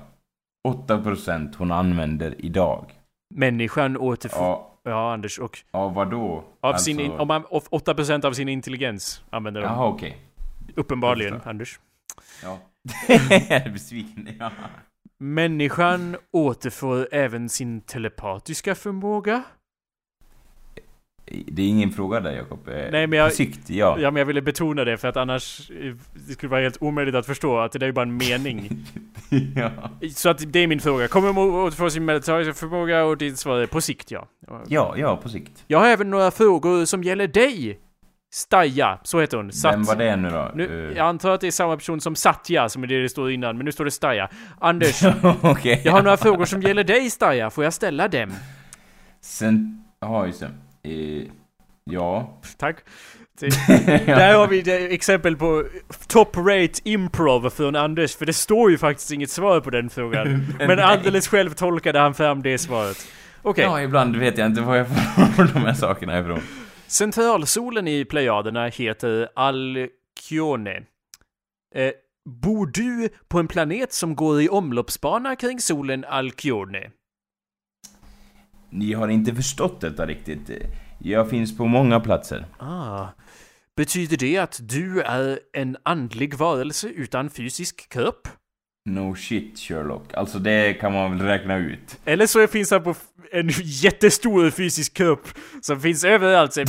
8% 0.67 1.55
hon 1.57 1.71
använder 1.71 2.45
idag. 2.45 2.91
Människan 3.35 3.97
återfår... 3.97 4.41
Ja. 4.41 4.71
Ja, 4.87 5.13
Anders, 5.13 5.39
och 5.39 5.59
ja 5.71 5.87
vadå? 5.89 6.27
av 6.37 6.45
Alltså- 6.61 6.83
sin, 6.83 6.99
in, 6.99 7.11
om 7.11 7.27
man, 7.27 7.45
av 7.49 7.63
8% 7.63 8.25
av 8.25 8.33
sin 8.33 8.49
intelligens 8.49 9.23
använder 9.29 9.61
de. 9.61 9.67
Jaha, 9.67 9.87
okej. 9.87 10.17
Uppenbarligen, 10.75 11.33
Jag 11.33 11.39
förstår. 11.41 11.49
Anders. 11.49 11.79
Ja. 12.43 12.59
Jag 13.07 13.51
är 13.51 13.69
besviken. 13.69 14.29
Ja. 14.39 14.51
Människan 15.19 16.15
återfår 16.31 17.07
även 17.11 17.49
sin 17.49 17.81
telepatiska 17.81 18.75
förmåga. 18.75 19.43
Det 21.47 21.61
är 21.61 21.67
ingen 21.67 21.91
fråga 21.91 22.19
där, 22.19 22.31
Jakob. 22.31 22.67
Eh, 22.67 22.73
Nej, 22.91 23.07
men 23.07 23.19
jag- 23.19 23.33
sikt, 23.33 23.69
ja. 23.69 23.97
Ja, 23.99 24.11
men 24.11 24.19
jag 24.19 24.25
ville 24.25 24.41
betona 24.41 24.83
det 24.83 24.97
för 24.97 25.07
att 25.07 25.17
annars 25.17 25.71
eh, 25.71 25.95
det 26.27 26.33
skulle 26.33 26.49
vara 26.49 26.61
helt 26.61 26.81
omöjligt 26.81 27.15
att 27.15 27.25
förstå 27.25 27.57
att 27.57 27.71
det 27.71 27.79
där 27.79 27.87
är 27.87 27.91
bara 27.91 28.01
en 28.05 28.17
mening. 28.17 28.85
ja. 29.55 29.71
Så 30.15 30.29
att 30.29 30.53
det 30.53 30.59
är 30.59 30.67
min 30.67 30.79
fråga. 30.79 31.07
Kommer 31.07 31.33
man 31.33 31.43
återfå 31.49 31.89
sin 31.89 32.05
militäriska 32.05 32.53
förmåga 32.53 33.03
och 33.03 33.17
ditt 33.17 33.39
svar 33.39 33.57
är 33.59 33.65
på 33.67 33.81
sikt 33.81 34.11
ja. 34.11 34.27
Ja, 34.67 34.93
ja, 34.97 35.17
på 35.17 35.29
sikt. 35.29 35.63
Jag 35.67 35.79
har 35.79 35.87
även 35.87 36.09
några 36.09 36.31
frågor 36.31 36.85
som 36.85 37.03
gäller 37.03 37.27
dig. 37.27 37.79
Staja, 38.35 38.99
så 39.03 39.19
heter 39.21 39.37
hon. 39.37 39.51
Vem 39.63 39.83
var 39.83 39.95
det 39.95 40.15
nu 40.15 40.29
då? 40.29 40.51
Nu, 40.55 40.89
Eh, 40.91 40.97
jag 40.97 41.07
antar 41.07 41.31
att 41.31 41.41
det 41.41 41.47
är 41.47 41.51
samma 41.51 41.77
person 41.77 42.01
som 42.01 42.15
Satya, 42.15 42.69
som 42.69 42.83
är 42.83 42.87
det 42.87 43.01
det 43.01 43.09
står 43.09 43.31
innan, 43.31 43.57
men 43.57 43.65
nu 43.65 43.71
står 43.71 43.85
det 43.85 43.91
Staja. 43.91 44.29
Anders, 44.59 45.01
Okej. 45.41 45.81
jag 45.85 45.91
har 45.91 46.01
några 46.01 46.17
frågor 46.17 46.45
som 46.45 46.61
gäller 46.61 46.83
dig 46.83 47.09
Staja, 47.09 47.49
får 47.49 47.63
jag 47.63 47.73
ställa 47.73 48.07
dem? 48.07 48.33
Sen... 49.21 49.83
Jaha, 50.01 50.25
just 50.25 50.39
det. 50.39 50.49
Eh, 50.89 51.23
ja. 51.83 52.39
Tack. 52.57 52.75
Där 54.05 54.33
har 54.37 54.47
vi 54.47 54.61
det 54.61 54.93
exempel 54.93 55.35
på 55.37 55.63
top 56.07 56.37
rate 56.37 56.73
improv 56.83 57.49
från 57.49 57.75
Anders, 57.75 58.15
för 58.15 58.25
det 58.25 58.33
står 58.33 58.71
ju 58.71 58.77
faktiskt 58.77 59.11
inget 59.11 59.29
svar 59.29 59.59
på 59.59 59.69
den 59.69 59.89
frågan. 59.89 60.47
Men 60.59 60.79
alldeles 60.79 61.27
själv 61.27 61.53
tolkade 61.53 61.99
han 61.99 62.13
fram 62.13 62.41
det 62.41 62.57
svaret. 62.57 63.07
Okej, 63.41 63.63
Ja, 63.63 63.81
ibland 63.81 64.15
vet 64.15 64.37
jag 64.37 64.45
inte 64.47 64.61
var 64.61 64.75
jag 64.75 64.87
får 65.35 65.53
de 65.53 65.59
här 65.65 65.73
sakerna 65.73 66.19
ifrån. 66.19 66.39
Centralsolen 66.87 67.87
i 67.87 68.05
Plejaderna 68.05 68.67
heter 68.67 69.29
Alkyone. 69.35 70.83
Eh, 71.75 71.91
bor 72.25 72.65
du 72.67 73.09
på 73.27 73.39
en 73.39 73.47
planet 73.47 73.93
som 73.93 74.15
går 74.15 74.41
i 74.41 74.49
omloppsbana 74.49 75.35
kring 75.35 75.59
solen 75.59 76.05
Alkyone? 76.05 76.91
Ni 78.69 78.93
har 78.93 79.07
inte 79.07 79.35
förstått 79.35 79.81
detta 79.81 80.05
riktigt. 80.05 80.49
Jag 80.99 81.29
finns 81.29 81.57
på 81.57 81.65
många 81.65 81.99
platser. 81.99 82.45
Ah. 82.57 83.07
Betyder 83.75 84.17
det 84.17 84.37
att 84.37 84.59
du 84.61 85.01
är 85.01 85.39
en 85.53 85.77
andlig 85.83 86.33
varelse 86.33 86.87
utan 86.87 87.29
fysisk 87.29 87.89
kropp? 87.89 88.27
No 88.89 89.15
shit 89.15 89.59
Sherlock. 89.59 90.13
Alltså 90.13 90.39
det 90.39 90.73
kan 90.73 90.93
man 90.93 91.17
väl 91.17 91.27
räkna 91.27 91.57
ut. 91.57 91.99
Eller 92.05 92.25
så 92.27 92.47
finns 92.47 92.71
han 92.71 92.83
på 92.83 92.95
en 93.31 93.49
jättestor 93.63 94.49
fysisk 94.49 94.93
kropp 94.93 95.27
som 95.61 95.79
finns 95.81 96.03
överallt. 96.03 96.57
En 96.57 96.67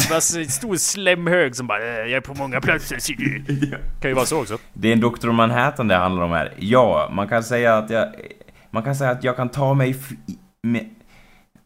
stor 0.48 0.76
slemhög 0.76 1.56
som 1.56 1.66
bara 1.66 1.82
"Eh, 1.82 1.88
Jag 1.98 2.10
är 2.10 2.20
på 2.20 2.34
många 2.34 2.60
platser, 2.60 2.98
ser 2.98 3.14
du. 3.14 3.44
Kan 4.00 4.10
ju 4.10 4.14
vara 4.14 4.26
så 4.26 4.40
också. 4.40 4.58
Det 4.72 4.88
är 4.88 4.92
en 4.92 5.00
Dr. 5.00 5.30
Manhattan 5.30 5.88
det 5.88 5.94
handlar 5.94 6.22
om 6.22 6.30
här. 6.30 6.52
Ja, 6.58 7.10
man 7.12 7.28
kan 7.28 7.42
säga 7.44 7.76
att 7.76 7.90
jag... 7.90 8.08
Man 8.70 8.82
kan 8.82 8.96
säga 8.96 9.10
att 9.10 9.24
jag 9.24 9.36
kan 9.36 9.48
ta 9.48 9.74
mig... 9.74 9.96
Med, 10.62 10.90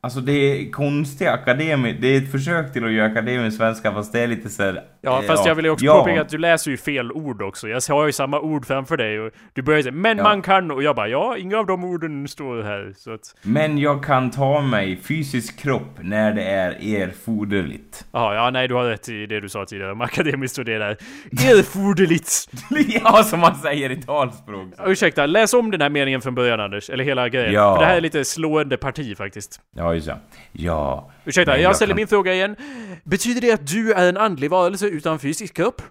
alltså 0.00 0.20
det 0.20 0.32
är 0.32 0.70
konstiga 0.70 1.32
akademi... 1.32 1.96
Det 2.00 2.08
är 2.08 2.18
ett 2.22 2.30
försök 2.32 2.72
till 2.72 2.84
att 2.84 2.92
göra 2.92 3.06
akademisk 3.06 3.56
svenska 3.56 3.92
fast 3.92 4.12
det 4.12 4.20
är 4.20 4.26
lite 4.26 4.48
så 4.48 4.62
här, 4.62 4.82
Ja, 5.02 5.20
eh, 5.22 5.26
fast 5.26 5.46
jag 5.46 5.54
vill 5.54 5.64
ju 5.64 5.70
också 5.70 5.84
ja. 5.84 5.98
påpeka 5.98 6.20
att 6.20 6.28
du 6.28 6.38
läser 6.38 6.70
ju 6.70 6.76
fel 6.76 7.12
ord 7.12 7.42
också. 7.42 7.68
Jag 7.68 7.80
har 7.88 8.06
ju 8.06 8.12
samma 8.12 8.40
ord 8.40 8.66
framför 8.66 8.96
dig 8.96 9.20
och 9.20 9.30
du 9.52 9.62
börjar 9.62 9.82
säga 9.82 9.92
'Men 9.92 10.16
Ja. 10.18 10.22
man 10.24 10.42
kan' 10.42 10.70
och 10.70 10.82
jag 10.82 10.96
bara 10.96 11.08
'Ja, 11.08 11.36
inga 11.36 11.58
av 11.58 11.66
de 11.66 11.84
orden 11.84 12.28
står 12.28 12.62
här' 12.62 12.92
så 12.96 13.12
att... 13.12 13.20
Men 13.42 13.78
jag 13.78 14.04
kan 14.04 14.30
ta 14.30 14.60
mig 14.60 14.96
fysisk 15.02 15.58
kropp 15.58 15.98
när 16.00 16.32
det 16.34 16.42
är 16.44 16.70
erforderligt. 17.02 18.04
Jaha, 18.12 18.34
ja 18.34 18.50
nej 18.50 18.68
du 18.68 18.74
har 18.74 18.84
rätt 18.84 19.08
i 19.08 19.26
det 19.26 19.40
du 19.40 19.48
sa 19.48 19.64
tidigare 19.64 19.92
om 19.92 20.00
akademiskt 20.00 20.58
och 20.58 20.64
det 20.64 20.78
där. 20.78 20.96
Erforderligt! 21.32 22.48
ja, 23.04 23.22
som 23.24 23.40
man 23.40 23.54
säger 23.54 23.90
i 23.90 23.96
talspråk. 24.02 24.68
Ursäkta, 24.86 25.26
läs 25.26 25.54
om 25.54 25.70
den 25.70 25.80
här 25.80 25.88
meningen 25.90 26.20
från 26.20 26.34
början 26.34 26.60
Anders, 26.60 26.90
eller 26.90 27.04
hela 27.04 27.28
grejen. 27.28 27.52
Ja. 27.52 27.74
För 27.74 27.80
det 27.82 27.86
här 27.88 27.96
är 27.96 28.00
lite 28.00 28.24
slående 28.24 28.76
parti 28.76 29.16
faktiskt. 29.16 29.60
Ja, 29.76 29.94
just 29.94 30.06
det. 30.06 30.16
Ja. 30.52 31.10
Ursäkta, 31.24 31.52
jag 31.52 31.60
jag 31.70 31.76
ställer 31.76 31.92
kan- 31.92 31.96
min 31.96 32.06
fråga 32.08 32.34
igen. 32.34 32.56
Betyder 33.04 33.40
det 33.40 33.52
att 33.52 33.66
du 33.66 33.92
är 33.92 34.08
en 34.08 34.16
andlig 34.16 34.50
varelse 34.50 34.86
utan 34.90 35.18
fysisk 35.18 35.54
kropp? 35.56 35.82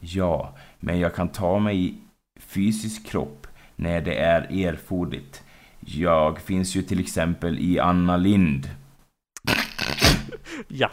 Ja, 0.00 0.56
men 0.80 0.98
jag 1.00 1.14
kan 1.14 1.28
ta 1.28 1.58
mig 1.58 1.84
i 1.86 1.94
fysisk 2.40 3.06
kropp 3.06 3.46
när 3.76 4.00
det 4.00 4.14
är 4.18 4.66
erforderligt. 4.66 5.42
Jag 5.80 6.40
finns 6.40 6.74
ju 6.76 6.82
till 6.82 7.00
exempel 7.00 7.58
i 7.58 7.78
Anna 7.78 8.16
Lind. 8.16 8.68
Ja. 10.68 10.90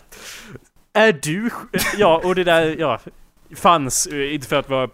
Är 0.93 1.13
du... 1.13 1.49
Ja, 1.97 2.21
och 2.23 2.35
det 2.35 2.43
där, 2.43 2.75
ja. 2.79 2.99
Fanns, 3.55 4.07
eh, 4.07 4.33
inte 4.33 4.47
för 4.47 4.55
att 4.59 4.69
vara 4.69 4.87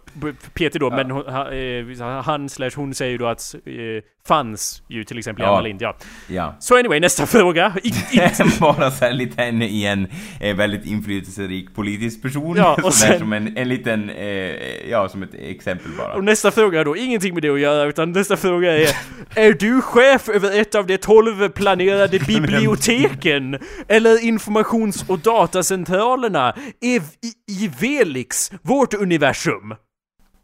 petig 0.54 0.82
då, 0.82 0.88
Ja. 0.88 0.96
men 0.96 1.12
hon- 1.12 1.28
eh, 1.28 2.22
han 2.24 2.50
slash 2.50 2.70
hon 2.76 2.94
säger 2.94 3.12
ju 3.12 3.18
då 3.18 3.28
att 3.28 3.56
eh, 3.66 4.04
fanns 4.28 4.84
ju 4.88 5.04
till 5.04 5.18
exempel 5.18 5.44
i 5.44 5.46
Ja. 5.46 5.52
Anna 5.52 5.62
Lind, 5.62 5.82
ja. 5.82 5.96
Ja. 6.28 6.56
Så 6.60 6.78
anyway, 6.78 7.00
nästa 7.00 7.26
fråga. 7.36 7.74
Bara 8.60 8.92
så 8.92 9.06
här 9.06 9.14
lite 9.14 9.44
en, 9.44 9.62
i 9.62 9.84
en 9.86 10.08
eh, 10.40 10.56
väldigt 10.56 10.86
inflytelserik 10.86 11.76
politisk 11.76 12.22
person. 12.22 12.56
Ja, 12.58 12.78
och 12.84 12.94
sen- 12.94 13.20
som 13.20 13.34
en, 13.34 13.58
en 13.58 13.70
liten, 13.70 14.10
eh, 14.10 14.26
ja 14.90 15.10
som 15.10 15.24
ett 15.24 15.34
exempel 15.34 15.92
bara. 15.98 16.14
och 16.14 16.24
nästa 16.24 16.52
fråga 16.52 16.84
då 16.84 16.98
ingenting 16.98 17.34
med 17.34 17.44
det 17.44 17.50
att 17.50 17.60
göra, 17.60 17.84
utan 17.90 18.12
nästa 18.12 18.38
fråga 18.38 18.78
är 18.78 18.90
Är 19.36 19.54
du 19.54 19.82
chef 19.82 20.30
över 20.30 20.62
ett 20.62 20.76
av 20.76 20.88
de 20.88 20.98
tolv 20.98 21.50
planerade 21.50 22.20
biblioteken? 22.20 23.60
Eller 23.88 24.24
informations 24.26 25.06
och 25.10 25.20
datacentralerna 25.20 26.56
i, 26.82 26.96
i, 26.96 27.02
i 27.48 27.72
Velix, 27.80 28.52
vårt 28.62 28.94
universum? 28.94 29.76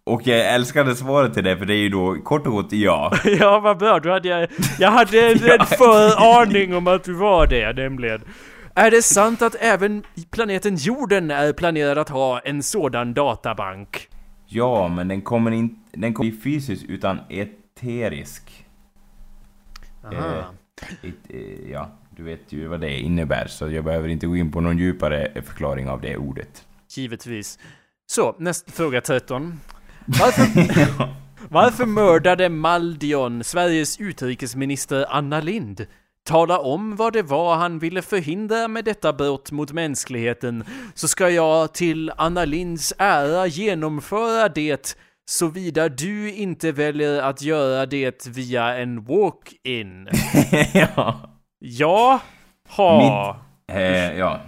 Och 0.03 0.27
jag 0.27 0.53
älskade 0.53 0.95
svaret 0.95 1.33
till 1.33 1.43
det, 1.43 1.57
för 1.57 1.65
det 1.65 1.73
är 1.73 1.77
ju 1.77 1.89
då 1.89 2.15
kort 2.23 2.47
och 2.47 2.53
gott 2.53 2.71
ja. 2.71 3.13
Ja, 3.39 3.59
vad 3.59 3.77
bra. 3.77 3.99
Då 3.99 4.11
hade 4.11 4.27
jag... 4.27 4.49
Jag 4.79 4.91
hade 4.91 5.31
en 5.31 5.37
rätt 5.37 5.67
föraning 5.67 6.75
om 6.75 6.87
att 6.87 7.03
du 7.03 7.13
var 7.13 7.47
det, 7.47 7.73
nämligen. 7.73 8.21
Är 8.75 8.91
det 8.91 9.01
sant 9.01 9.41
att 9.41 9.55
även 9.59 10.03
planeten 10.31 10.75
jorden 10.75 11.31
är 11.31 11.53
planerad 11.53 11.97
att 11.97 12.09
ha 12.09 12.39
en 12.39 12.63
sådan 12.63 13.13
databank? 13.13 14.07
Ja, 14.45 14.87
men 14.87 15.07
den 15.07 15.21
kommer 15.21 15.51
inte, 15.51 15.75
den 15.91 16.13
kommer 16.13 16.29
inte 16.29 16.43
fysisk 16.43 16.85
utan 16.89 17.19
eterisk. 17.29 18.65
Aha. 20.03 20.45
Ett, 21.03 21.13
eh, 21.29 21.71
ja, 21.71 21.89
du 22.09 22.23
vet 22.23 22.53
ju 22.53 22.67
vad 22.67 22.81
det 22.81 22.99
innebär, 22.99 23.47
så 23.47 23.69
jag 23.69 23.83
behöver 23.83 24.09
inte 24.09 24.27
gå 24.27 24.35
in 24.35 24.51
på 24.51 24.61
någon 24.61 24.77
djupare 24.77 25.41
förklaring 25.45 25.89
av 25.89 26.01
det 26.01 26.17
ordet. 26.17 26.65
Givetvis. 26.95 27.59
Så, 28.07 28.35
nästa 28.37 28.71
fråga 28.71 29.01
13. 29.01 29.59
Varför, 30.19 30.45
varför 31.49 31.85
mördade 31.85 32.49
Maldion 32.49 33.43
Sveriges 33.43 33.99
utrikesminister 33.99 35.05
Anna 35.09 35.41
Lind? 35.41 35.85
Tala 36.25 36.59
om 36.59 36.95
vad 36.95 37.13
det 37.13 37.21
var 37.23 37.55
han 37.55 37.79
ville 37.79 38.01
förhindra 38.01 38.67
med 38.67 38.85
detta 38.85 39.13
brott 39.13 39.51
mot 39.51 39.71
mänskligheten, 39.71 40.63
så 40.93 41.07
ska 41.07 41.29
jag 41.29 41.73
till 41.73 42.11
Anna 42.17 42.45
Linds 42.45 42.93
ära 42.97 43.47
genomföra 43.47 44.49
det, 44.49 44.97
såvida 45.29 45.89
du 45.89 46.33
inte 46.33 46.71
väljer 46.71 47.21
att 47.21 47.41
göra 47.41 47.85
det 47.85 48.27
via 48.27 48.77
en 48.77 49.03
walk-in. 49.03 50.07
ja. 50.73 51.21
Ja, 51.59 52.19
ha. 52.69 53.37
Eh, 53.71 54.17
ja. 54.17 54.39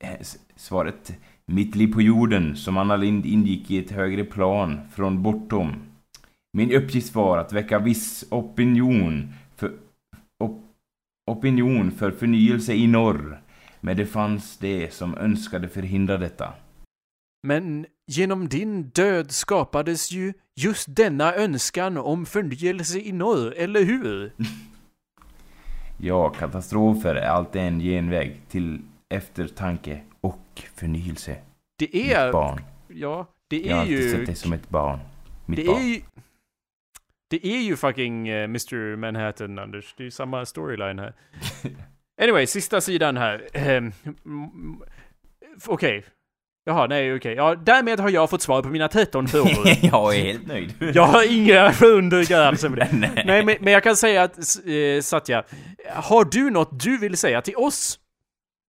Eh, 0.00 0.10
Svaret 0.56 1.12
Mitt 1.50 1.74
liv 1.74 1.92
på 1.92 2.02
jorden, 2.02 2.56
som 2.56 2.76
Anna 2.76 2.96
Lind 2.96 3.26
ingick 3.26 3.70
i 3.70 3.78
ett 3.78 3.90
högre 3.90 4.24
plan 4.24 4.80
från 4.92 5.22
bortom. 5.22 5.72
Min 6.52 6.72
uppgift 6.72 7.14
var 7.14 7.38
att 7.38 7.52
väcka 7.52 7.78
viss 7.78 8.24
opinion 8.30 9.32
för, 9.56 9.72
op, 10.44 10.64
opinion 11.30 11.90
för 11.90 12.10
förnyelse 12.10 12.74
i 12.74 12.86
norr. 12.86 13.40
Men 13.80 13.96
det 13.96 14.06
fanns 14.06 14.56
det 14.58 14.94
som 14.94 15.18
önskade 15.18 15.68
förhindra 15.68 16.18
detta. 16.18 16.52
Men 17.46 17.86
genom 18.06 18.48
din 18.48 18.82
död 18.82 19.30
skapades 19.30 20.12
ju 20.12 20.32
just 20.56 20.96
denna 20.96 21.34
önskan 21.34 21.96
om 21.96 22.26
förnyelse 22.26 22.98
i 22.98 23.12
norr, 23.12 23.54
eller 23.56 23.84
hur? 23.84 24.32
Ja, 26.00 26.28
katastrofer 26.30 27.14
är 27.14 27.28
alltid 27.28 27.62
en 27.62 27.80
genväg 27.80 28.40
till 28.48 28.80
eftertanke 29.08 30.00
och 30.20 30.62
förnyelse. 30.74 31.36
Det 31.78 31.92
Mitt 31.92 32.12
är... 32.12 32.32
barn. 32.32 32.60
Ja, 32.88 33.26
det 33.48 33.58
Jag 33.60 33.76
har 33.76 33.76
är 33.76 33.80
alltid 33.80 33.98
ju... 34.00 34.10
sett 34.10 34.26
dig 34.26 34.34
som 34.36 34.52
ett 34.52 34.68
barn. 34.68 34.98
Mitt 35.46 35.56
Det 35.58 35.64
barn. 35.66 35.76
är 35.80 35.84
ju... 35.84 36.00
Det 37.30 37.46
är 37.46 37.60
ju 37.60 37.76
fucking 37.76 38.28
eh, 38.28 38.44
Mr 38.44 38.96
Manhattan, 38.96 39.58
Anders. 39.58 39.94
Det 39.96 40.02
är 40.02 40.04
ju 40.04 40.10
samma 40.10 40.46
storyline 40.46 40.98
här. 40.98 41.14
Anyway, 42.22 42.46
sista 42.46 42.80
sidan 42.80 43.16
här. 43.16 43.48
Ehm, 43.52 43.92
Okej. 45.66 46.04
Jaha, 46.64 46.86
nej 46.86 47.14
okej. 47.14 47.34
Ja, 47.34 47.54
därmed 47.54 48.00
har 48.00 48.10
jag 48.10 48.30
fått 48.30 48.42
svar 48.42 48.62
på 48.62 48.68
mina 48.68 48.88
13 48.88 49.28
frågor. 49.28 49.66
jag 49.82 50.16
är 50.16 50.22
helt 50.24 50.46
nöjd. 50.46 50.74
Jag 50.94 51.06
har 51.06 51.32
inga 51.32 51.72
funderingar 51.72 52.40
alls 52.40 52.64
över 52.64 52.76
det. 52.76 52.88
Nej, 53.24 53.44
men, 53.44 53.56
men 53.60 53.72
jag 53.72 53.82
kan 53.82 53.96
säga 53.96 54.22
att, 54.22 54.38
eh, 54.38 55.00
Satya, 55.02 55.44
har 55.94 56.24
du 56.24 56.50
något 56.50 56.80
du 56.80 56.98
vill 56.98 57.16
säga 57.16 57.42
till 57.42 57.56
oss? 57.56 57.98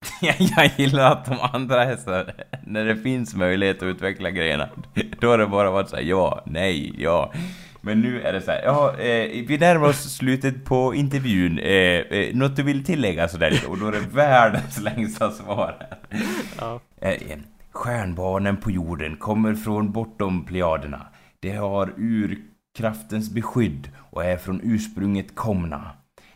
jag 0.21 0.71
gillar 0.77 1.13
att 1.13 1.25
de 1.25 1.39
andra 1.53 1.85
är 1.85 1.97
så 1.97 2.25
när 2.63 2.85
det 2.85 2.97
finns 2.97 3.35
möjlighet 3.35 3.77
att 3.77 3.83
utveckla 3.83 4.31
grejerna, 4.31 4.69
då 5.21 5.29
har 5.29 5.39
det 5.39 5.47
bara 5.47 5.71
varit 5.71 5.89
såhär 5.89 6.03
ja, 6.03 6.43
nej, 6.47 6.95
ja. 6.99 7.33
Men 7.81 8.01
nu 8.01 8.23
är 8.23 8.33
det 8.33 8.41
så 8.41 8.51
här, 8.51 8.63
ja, 8.65 8.99
eh, 8.99 9.47
vi 9.47 9.59
närmar 9.59 9.89
oss 9.89 10.17
slutet 10.17 10.65
på 10.65 10.95
intervjun. 10.95 11.59
Eh, 11.59 11.71
eh, 11.71 12.35
något 12.35 12.57
du 12.57 12.63
vill 12.63 12.85
tillägga 12.85 13.29
sådär 13.29 13.51
lite? 13.51 13.67
Och 13.67 13.79
då 13.79 13.87
är 13.87 13.93
det 13.93 14.01
världens 14.13 14.81
längsta 14.81 15.31
svar. 15.31 15.87
Ja. 16.59 16.81
Eh, 17.01 17.11
eh, 17.11 17.39
stjärnbarnen 17.73 18.57
på 18.57 18.71
jorden 18.71 19.17
kommer 19.17 19.55
från 19.55 19.93
bortom 19.93 20.45
plejaderna. 20.45 21.07
De 21.41 21.51
har 21.51 21.93
urkraftens 21.97 23.31
beskydd 23.31 23.91
och 23.97 24.25
är 24.25 24.37
från 24.37 24.61
ursprunget 24.65 25.35
komna. 25.35 25.91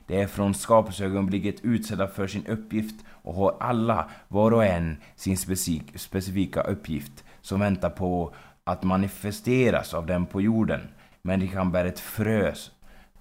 De 0.06 0.22
är 0.22 0.26
från 0.26 0.54
skapelseögonblicket 0.54 1.60
utsedda 1.62 2.08
för 2.08 2.26
sin 2.26 2.46
uppgift 2.46 3.04
och 3.22 3.34
har 3.34 3.56
alla, 3.60 4.10
var 4.28 4.52
och 4.52 4.64
en, 4.64 4.96
sin 5.16 5.36
specifik, 5.36 5.98
specifika 5.98 6.60
uppgift 6.60 7.24
som 7.40 7.60
väntar 7.60 7.90
på 7.90 8.34
att 8.64 8.82
manifesteras 8.82 9.94
av 9.94 10.06
dem 10.06 10.26
på 10.26 10.40
jorden. 10.40 10.80
Människan 11.22 11.72
bär 11.72 11.84
ett 11.84 12.00
frö, 12.00 12.52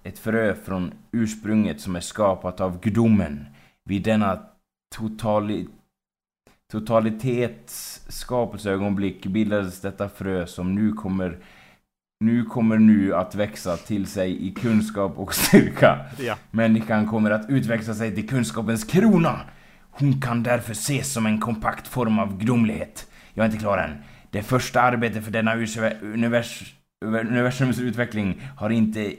ett 0.02 0.18
frö 0.18 0.54
från 0.54 0.92
ursprunget 1.12 1.80
som 1.80 1.96
är 1.96 2.00
skapat 2.00 2.60
av 2.60 2.80
gudomen. 2.80 3.46
Vid 3.84 4.02
denna 4.02 4.42
totali, 4.94 5.68
totalitets 6.72 8.04
skapelseögonblick 8.08 9.26
bildades 9.26 9.80
detta 9.80 10.08
frö 10.08 10.46
som 10.46 10.74
nu 10.74 10.92
kommer 10.92 11.38
nu 12.24 12.44
kommer 12.44 12.78
nu 12.78 13.14
att 13.14 13.34
växa 13.34 13.76
till 13.76 14.06
sig 14.06 14.46
i 14.46 14.50
kunskap 14.50 15.18
och 15.18 15.34
styrka. 15.34 16.06
Ja. 16.18 16.36
Människan 16.50 17.06
kommer 17.06 17.30
att 17.30 17.50
utveckla 17.50 17.94
sig 17.94 18.14
till 18.14 18.28
kunskapens 18.28 18.84
krona. 18.84 19.40
Hon 19.94 20.20
kan 20.20 20.42
därför 20.42 20.72
ses 20.72 21.12
som 21.12 21.26
en 21.26 21.40
kompakt 21.40 21.88
form 21.88 22.18
av 22.18 22.38
gudomlighet. 22.38 23.06
Jag 23.34 23.44
är 23.44 23.48
inte 23.48 23.60
klar 23.60 23.78
än. 23.78 23.96
Det 24.30 24.42
första 24.42 24.80
arbetet 24.80 25.24
för 25.24 25.30
denna 25.30 25.54
univers, 26.02 26.74
universums 27.04 27.78
utveckling 27.78 28.40
har 28.56 28.70
inte 28.70 29.14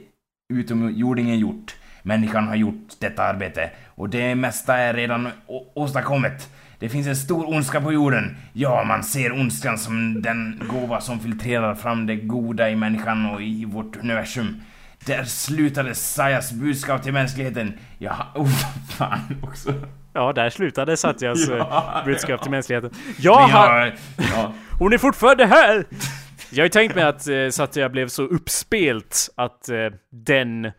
utomjordingen 0.54 1.38
gjort. 1.38 1.76
Människan 2.02 2.48
har 2.48 2.56
gjort 2.56 2.88
detta 2.98 3.22
arbete 3.22 3.70
och 3.86 4.08
det 4.08 4.34
mesta 4.34 4.76
är 4.76 4.94
redan 4.94 5.28
åstadkommet. 5.74 6.50
Det 6.78 6.88
finns 6.88 7.06
en 7.06 7.16
stor 7.16 7.48
ondska 7.48 7.80
på 7.80 7.92
jorden. 7.92 8.36
Ja, 8.52 8.84
man 8.84 9.04
ser 9.04 9.32
ondskan 9.32 9.78
som 9.78 10.22
den 10.22 10.62
gåva 10.68 11.00
som 11.00 11.20
filtrerar 11.20 11.74
fram 11.74 12.06
det 12.06 12.16
goda 12.16 12.70
i 12.70 12.76
människan 12.76 13.26
och 13.26 13.42
i 13.42 13.64
vårt 13.64 13.96
universum. 13.96 14.60
Där 15.06 15.24
slutade 15.24 15.94
Sayas 15.94 16.52
budskap 16.52 17.02
till 17.02 17.12
mänskligheten. 17.12 17.78
Ja, 17.98 18.26
oh, 18.34 18.48
fan 18.98 19.36
också. 19.42 19.74
Ja, 20.12 20.32
där 20.32 20.50
slutade 20.50 20.96
Satyas 20.96 21.48
Ja. 21.48 21.56
ja. 21.56 22.02
budskap 22.04 22.42
till 22.42 22.50
mänskligheten. 22.50 22.90
Jag 23.18 23.34
har... 23.34 23.94
Ja. 24.16 24.52
Hon 24.78 24.92
är 24.92 24.98
fortfarande 24.98 25.46
här! 25.46 25.84
Jag 26.50 26.62
har 26.62 26.66
ju 26.66 26.70
tänkt 26.70 26.94
mig 26.94 27.04
att 27.04 27.28
eh, 27.28 27.48
Satya 27.50 27.88
blev 27.88 28.08
så 28.08 28.22
uppspelt 28.22 29.28
att 29.34 29.68
eh, 29.68 29.76
den 30.10 30.64
eh, 30.64 30.72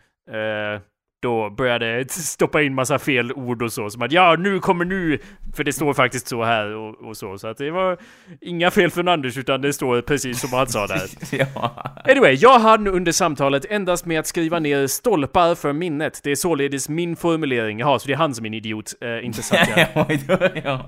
då 1.25 1.49
började 1.49 2.05
stoppa 2.09 2.61
in 2.61 2.75
massa 2.75 2.99
fel 2.99 3.31
ord 3.33 3.61
och 3.61 3.73
så. 3.73 3.89
Som 3.89 4.01
att 4.01 4.11
ja, 4.11 4.35
nu 4.39 4.59
kommer 4.59 4.85
nu! 4.85 5.19
För 5.55 5.63
det 5.63 5.73
står 5.73 5.93
faktiskt 5.93 6.27
så 6.27 6.43
här 6.43 6.75
och, 6.75 7.07
och 7.07 7.17
så. 7.17 7.37
Så 7.37 7.47
att 7.47 7.57
det 7.57 7.71
var 7.71 7.97
inga 8.41 8.71
fel 8.71 8.91
från 8.91 9.07
Anders 9.07 9.37
utan 9.37 9.61
det 9.61 9.73
står 9.73 10.01
precis 10.01 10.39
som 10.39 10.53
han 10.53 10.67
sa 10.67 10.87
där. 10.87 11.09
ja. 11.31 11.93
Anyway, 12.05 12.33
jag 12.33 12.59
hann 12.59 12.87
under 12.87 13.11
samtalet 13.11 13.65
endast 13.69 14.05
med 14.05 14.19
att 14.19 14.27
skriva 14.27 14.59
ner 14.59 14.87
stolpar 14.87 15.55
för 15.55 15.73
minnet. 15.73 16.19
Det 16.23 16.31
är 16.31 16.35
således 16.35 16.89
min 16.89 17.15
formulering. 17.15 17.79
Jaha, 17.79 17.99
så 17.99 18.07
det 18.07 18.13
är 18.13 18.17
han 18.17 18.35
som 18.35 18.45
är 18.45 18.49
en 18.49 18.53
idiot, 18.53 18.93
eh, 19.01 19.25
inte 19.25 19.41
Satya. 19.43 19.87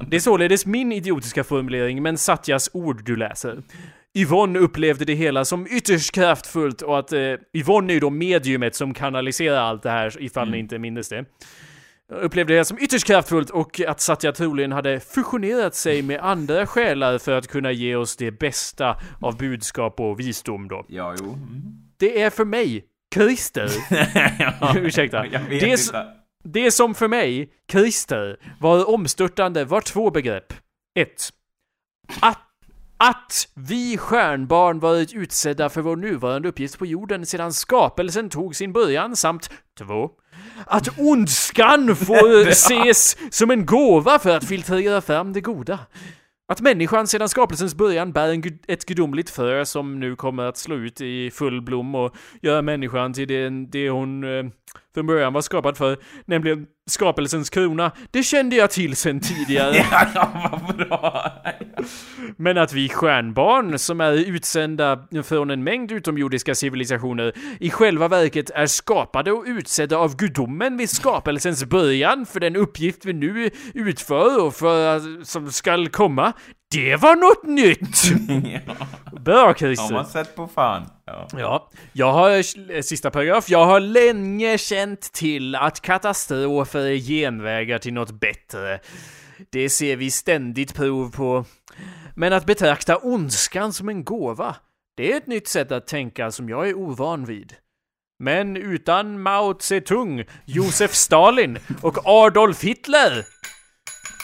Det 0.08 0.16
är 0.16 0.20
således 0.20 0.66
min 0.66 0.92
idiotiska 0.92 1.44
formulering, 1.44 2.04
men 2.04 2.18
Satyas 2.18 2.70
ord 2.74 3.04
du 3.06 3.16
läser. 3.16 3.62
Yvonne 4.18 4.59
upplevde 4.59 5.05
det 5.05 5.13
hela 5.13 5.45
som 5.45 5.68
ytterst 5.68 6.11
kraftfullt 6.11 6.82
och 6.82 6.99
att 6.99 7.13
eh, 7.13 7.34
Yvonne 7.53 7.91
är 7.91 7.93
ju 7.93 7.99
då 7.99 8.09
mediumet 8.09 8.76
som 8.76 8.93
kanaliserar 8.93 9.57
allt 9.57 9.84
det 9.84 9.89
här 9.89 10.22
ifall 10.22 10.49
ni 10.49 10.57
inte 10.57 10.80
minns 10.80 11.09
det. 11.09 11.26
Upplevde 12.13 12.55
det 12.55 12.65
som 12.65 12.78
ytterst 12.80 13.07
kraftfullt 13.07 13.49
och 13.49 13.82
att 13.88 14.01
Satya 14.01 14.32
troligen 14.32 14.72
hade 14.72 14.99
fusionerat 14.99 15.76
sig 15.76 16.01
med 16.01 16.20
andra 16.20 16.68
själar 16.68 17.18
för 17.18 17.32
att 17.32 17.47
kunna 17.47 17.72
ge 17.72 17.95
oss 17.95 18.15
det 18.15 18.32
bästa 18.32 18.97
av 19.22 19.38
budskap 19.38 19.99
och 19.99 20.20
visdom 20.20 20.68
då. 20.68 20.86
Ja, 20.88 21.15
jo. 21.20 21.26
Mm. 21.26 21.61
Det 21.97 22.22
är 22.22 22.30
för 22.30 22.45
mig, 22.45 22.86
Christer, 23.13 23.70
ja. 24.39 24.74
ursäkta, 24.78 25.26
Jag 25.26 25.39
vet 25.39 25.59
det 25.61 25.68
inte. 25.68 26.07
det 26.43 26.72
som 26.72 26.95
för 26.95 27.07
mig, 27.07 27.49
Christer, 27.72 28.38
var 28.59 28.89
omstörtande 28.89 29.65
var 29.65 29.82
två 29.82 30.11
begrepp. 30.11 30.53
Ett. 30.99 31.30
Att, 32.22 32.39
att 32.98 33.48
vi 33.54 33.98
stjärnbarn 33.98 34.80
varit 34.80 35.14
utsedda 35.14 35.70
för 35.70 35.82
vår 35.82 35.95
nuvarande 35.95 36.50
uppgift 36.50 36.80
på 36.80 36.86
jorden 36.86 37.26
sedan 37.26 37.54
skapelsen 37.54 38.30
tog 38.30 38.56
sin 38.56 38.74
början 38.74 39.16
samt 39.16 39.50
två. 39.78 40.10
Att 40.66 41.00
ondskan 41.00 41.95
får 41.95 42.48
ses 42.48 43.18
som 43.32 43.52
en 43.52 43.66
gåva 43.66 44.20
för 44.20 44.38
att 44.38 44.45
filtrera 44.45 45.02
fram 45.02 45.34
det 45.34 45.41
goda. 45.41 45.80
Att 46.50 46.62
människan 46.62 47.08
sedan 47.08 47.30
skapelsens 47.30 47.76
början 47.76 48.12
bär 48.12 48.30
en, 48.30 48.60
ett 48.68 48.86
gudomligt 48.86 49.30
frö 49.30 49.66
som 49.66 50.00
nu 50.00 50.16
kommer 50.16 50.43
att 50.43 50.58
slå 50.58 50.76
ut 50.76 51.02
i 51.02 51.32
full 51.32 51.62
blom 51.62 51.95
och 51.95 52.16
göra 52.41 52.62
människan 52.62 53.14
till 53.14 53.28
det, 53.28 53.50
det 53.50 53.89
hon 53.89 54.24
eh, 54.24 54.45
från 54.93 55.08
början 55.08 55.34
var 55.34 55.41
skapad 55.41 55.78
för, 55.78 55.98
nämligen 56.26 56.68
skapelsens 56.88 57.50
krona. 57.50 57.92
Det 58.12 58.24
kände 58.24 58.56
jag 58.56 58.72
till 58.72 58.96
sen 58.96 59.20
tidigare. 59.20 59.76
Ja, 60.16 60.52
vad 60.66 60.78
bra. 60.78 61.32
Men 62.38 62.58
att 62.58 62.74
vi 62.74 62.90
stjärnbarn, 62.90 63.80
som 63.80 64.02
är 64.02 64.14
utsända 64.14 65.08
från 65.24 65.50
en 65.50 65.64
mängd 65.64 65.92
utomjordiska 65.92 66.56
civilisationer, 66.56 67.34
i 67.60 67.70
själva 67.70 68.08
verket 68.08 68.50
är 68.50 68.66
skapade 68.66 69.32
och 69.32 69.44
utsedda 69.48 69.98
av 69.98 70.16
gudomen 70.16 70.78
vid 70.78 70.90
skapelsens 70.90 71.66
början 71.66 72.26
för 72.26 72.40
den 72.40 72.56
uppgift 72.56 73.06
vi 73.06 73.14
nu 73.14 73.50
utför 73.74 74.46
och 74.46 74.56
för 74.56 75.24
som 75.24 75.52
skall 75.52 75.90
komma, 75.90 76.34
det 76.72 76.95
var 76.95 77.15
något 77.15 77.43
nytt! 77.43 78.22
Bra 79.22 79.45
Har 79.45 79.53
Christer! 79.53 79.93
man 79.93 80.05
sett 80.05 80.36
på 80.36 80.47
fan? 80.47 80.89
Ja. 81.05 81.28
Ja, 81.38 81.70
jag 81.93 82.11
har, 82.13 82.32
eh, 82.72 82.82
sista 82.82 83.11
paragraf, 83.11 83.49
jag 83.49 83.65
har 83.65 83.80
länge 83.80 84.57
känt 84.57 85.01
till 85.01 85.55
att 85.55 85.82
katastrofer 85.82 86.80
är 86.86 86.97
genvägar 86.97 87.80
till 87.80 87.93
något 87.93 88.11
bättre. 88.11 88.80
Det 89.49 89.70
ser 89.70 89.95
vi 89.95 90.11
ständigt 90.11 90.74
prov 90.76 91.11
på. 91.11 91.45
Men 92.15 92.34
att 92.34 92.45
betrakta 92.45 92.97
ondskan 92.97 93.74
som 93.74 93.89
en 93.89 94.03
gåva, 94.03 94.55
det 94.97 95.13
är 95.13 95.18
ett 95.18 95.28
nytt 95.28 95.47
sätt 95.47 95.72
att 95.72 95.88
tänka 95.88 96.32
som 96.32 96.49
jag 96.49 96.70
är 96.70 96.74
ovan 96.74 97.26
vid. 97.26 97.53
Men 98.20 98.57
utan 98.57 99.22
Mao 99.22 99.59
Zedong, 99.59 100.24
Josef 100.45 100.93
Stalin 100.93 101.59
och 101.82 101.97
Adolf 102.05 102.63
Hitler 102.63 103.26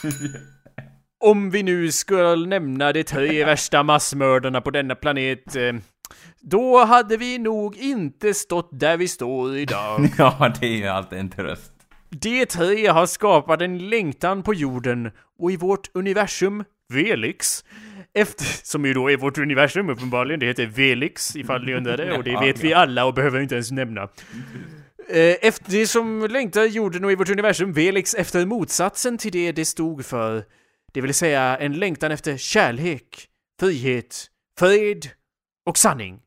om 1.24 1.50
vi 1.50 1.62
nu 1.62 1.92
ska 1.92 2.34
nämna 2.34 2.92
de 2.92 3.04
tre 3.04 3.44
värsta 3.50 3.82
massmördarna 3.82 4.60
på 4.60 4.70
denna 4.70 4.94
planet, 4.94 5.56
eh, 5.56 5.72
då 6.40 6.84
hade 6.84 7.16
vi 7.16 7.38
nog 7.38 7.76
inte 7.76 8.34
stått 8.34 8.68
där 8.72 8.96
vi 8.96 9.08
står 9.08 9.56
idag. 9.56 10.08
ja, 10.18 10.52
det 10.60 10.66
är 10.66 10.76
ju 10.76 10.86
alltid 10.86 11.18
en 11.18 11.30
tröst. 11.30 11.72
De 12.10 12.46
tre 12.46 12.86
har 12.86 13.06
skapat 13.06 13.60
en 13.60 13.88
längtan 13.88 14.42
på 14.42 14.54
jorden 14.54 15.10
och 15.38 15.52
i 15.52 15.56
vårt 15.56 15.90
universum, 15.94 16.64
Velix, 16.92 17.64
efter, 18.14 18.44
som 18.66 18.84
ju 18.84 18.94
då 18.94 19.10
är 19.10 19.16
vårt 19.16 19.38
universum 19.38 19.90
uppenbarligen, 19.90 20.40
det 20.40 20.46
heter 20.46 20.66
Velix 20.66 21.36
ifall 21.36 21.64
ni 21.64 21.74
undrar 21.74 21.96
det, 21.96 22.16
och 22.16 22.24
det 22.24 22.40
vet 22.40 22.64
vi 22.64 22.74
alla 22.74 23.04
och 23.04 23.14
behöver 23.14 23.40
inte 23.40 23.54
ens 23.54 23.70
nämna. 23.70 24.02
Eh, 25.08 25.36
Efter 25.40 25.72
det 25.72 25.86
som 25.86 26.26
längtar 26.30 26.64
jorden 26.64 27.04
och 27.04 27.12
i 27.12 27.14
vårt 27.14 27.30
universum, 27.30 27.72
Velix 27.72 28.14
efter 28.14 28.46
motsatsen 28.46 29.18
till 29.18 29.32
det 29.32 29.52
det 29.52 29.64
stod 29.64 30.04
för. 30.04 30.44
Det 30.94 31.00
vill 31.00 31.14
säga 31.14 31.56
en 31.58 31.72
längtan 31.72 32.12
efter 32.12 32.36
kärlek, 32.36 33.28
frihet, 33.60 34.30
fred 34.58 35.06
och 35.66 35.78
sanning. 35.78 36.20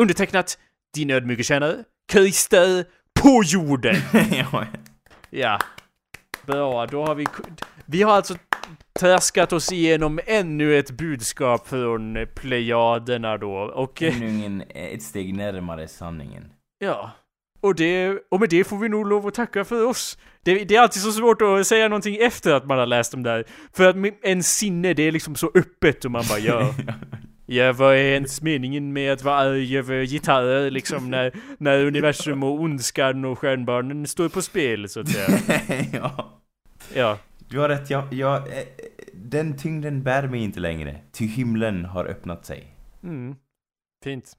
Undertecknat 0.00 0.58
din 0.94 1.10
ödmjuke 1.10 1.42
tjänare, 1.42 1.84
Christer 2.12 2.84
på 3.20 3.42
jorden. 3.44 3.96
ja. 4.32 4.66
Ja. 5.30 5.58
Bra, 6.46 6.86
då 6.86 7.06
har 7.06 7.14
vi... 7.14 7.26
Vi 7.86 8.02
har 8.02 8.12
alltså 8.12 8.34
traskat 9.00 9.52
oss 9.52 9.72
igenom 9.72 10.20
ännu 10.26 10.78
ett 10.78 10.90
budskap 10.90 11.68
från 11.68 12.16
eh, 12.16 12.24
Plejaderna 12.26 13.38
då. 13.38 13.54
Och... 13.54 14.02
eh, 14.02 14.16
Ännu 14.16 14.28
ingen, 14.28 14.62
ett 14.68 15.02
steg 15.02 15.34
närmare 15.34 15.88
sanningen. 15.88 16.52
Ja. 16.78 17.10
Och, 17.64 17.74
det, 17.74 18.18
och 18.30 18.40
med 18.40 18.48
det 18.48 18.64
får 18.64 18.78
vi 18.78 18.88
nog 18.88 19.06
lov 19.06 19.26
att 19.26 19.34
tacka 19.34 19.64
för 19.64 19.86
oss. 19.86 20.18
Det, 20.42 20.64
det 20.64 20.76
är 20.76 20.80
alltid 20.80 21.02
så 21.02 21.12
svårt 21.12 21.42
att 21.42 21.66
säga 21.66 21.88
någonting 21.88 22.16
efter 22.16 22.52
att 22.52 22.66
man 22.66 22.78
har 22.78 22.86
läst 22.86 23.12
dem 23.12 23.22
där. 23.22 23.44
För 23.72 23.88
att 23.88 23.96
en 24.22 24.42
sinne, 24.42 24.94
det 24.94 25.02
är 25.02 25.12
liksom 25.12 25.34
så 25.36 25.50
öppet 25.54 26.04
och 26.04 26.10
man 26.10 26.24
bara 26.28 26.38
ja. 26.38 26.74
Ja, 27.46 27.72
vad 27.72 27.94
är 27.94 27.98
ens 27.98 28.42
meningen 28.42 28.92
med 28.92 29.12
att 29.12 29.22
vara 29.22 29.36
arg 29.36 29.78
över 29.78 30.04
gitarrer 30.04 30.70
liksom 30.70 31.10
när, 31.10 31.32
när 31.58 31.84
universum 31.84 32.42
och 32.42 32.60
ondskan 32.60 33.24
och 33.24 33.38
stjärnbarnen 33.38 34.06
står 34.06 34.28
på 34.28 34.42
spel 34.42 34.88
så 34.88 35.00
att 35.00 35.08
säga. 35.08 35.28
ja. 35.92 36.40
Ja. 36.94 37.18
Du 37.48 37.58
har 37.58 37.68
rätt, 37.68 37.90
jag, 37.90 38.12
jag, 38.12 38.36
eh, 38.36 38.64
den 39.12 39.56
tyngden 39.56 40.02
bär 40.02 40.26
mig 40.26 40.40
inte 40.40 40.60
längre. 40.60 41.00
Ty 41.12 41.26
himlen 41.26 41.84
har 41.84 42.04
öppnat 42.04 42.46
sig. 42.46 42.76
Mm. 43.02 43.36
Fint. 44.04 44.32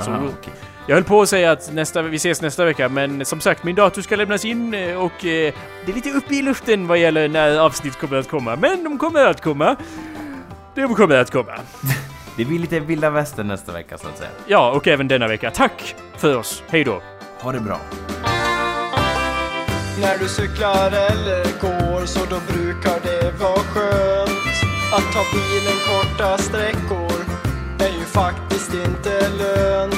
Så, 0.00 0.10
Aha, 0.10 0.24
okej. 0.40 0.52
jag 0.86 0.94
höll 0.94 1.04
på 1.04 1.22
att 1.22 1.28
säga 1.28 1.52
att 1.52 1.72
nästa, 1.72 2.02
vi 2.02 2.16
ses 2.16 2.42
nästa 2.42 2.64
vecka, 2.64 2.88
men 2.88 3.24
som 3.24 3.40
sagt, 3.40 3.64
min 3.64 3.74
dator 3.76 4.02
ska 4.02 4.16
lämnas 4.16 4.44
in 4.44 4.74
eh, 4.74 4.96
och 4.96 5.24
eh, 5.24 5.54
det 5.86 5.92
är 5.92 5.94
lite 5.94 6.10
uppe 6.10 6.34
i 6.34 6.42
luften 6.42 6.86
vad 6.86 6.98
gäller 6.98 7.28
när 7.28 7.58
avsnitt 7.58 7.96
kommer 7.98 8.16
att 8.16 8.28
komma. 8.28 8.56
Men 8.56 8.84
de 8.84 8.98
kommer 8.98 9.26
att 9.26 9.40
komma. 9.40 9.76
De 10.74 10.94
kommer 10.94 11.16
att 11.16 11.30
komma. 11.30 11.52
Det 12.36 12.44
blir 12.44 12.58
lite 12.58 12.80
vilda 12.80 13.10
västern 13.10 13.46
nästa 13.48 13.72
vecka 13.72 13.98
så 13.98 14.08
att 14.08 14.18
säga. 14.18 14.30
Ja, 14.46 14.70
och 14.70 14.88
även 14.88 15.08
denna 15.08 15.28
vecka. 15.28 15.50
Tack 15.50 15.94
för 16.16 16.36
oss. 16.36 16.62
Hej 16.68 16.84
då. 16.84 17.02
Ha 17.40 17.52
det 17.52 17.60
bra. 17.60 17.80
När 20.00 20.18
du 20.18 20.28
cyklar 20.28 20.86
eller 20.86 21.60
går 21.60 22.06
så 22.06 22.20
då 22.30 22.36
brukar 22.52 23.00
det 23.02 23.30
vara 23.40 23.58
skönt 23.58 24.48
Att 24.92 25.12
ta 25.12 25.22
bilen 25.32 25.78
korta 25.88 26.38
sträckor 26.38 27.27
faktiskt 28.18 28.74
inte 28.74 29.28
lönt. 29.28 29.94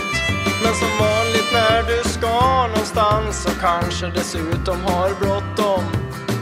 Men 0.62 0.74
som 0.74 0.92
vanligt 1.06 1.52
när 1.52 1.82
du 1.82 2.08
ska 2.08 2.66
någonstans 2.66 3.46
och 3.46 3.60
kanske 3.60 4.06
dessutom 4.06 4.84
har 4.84 5.10
bråttom. 5.20 5.84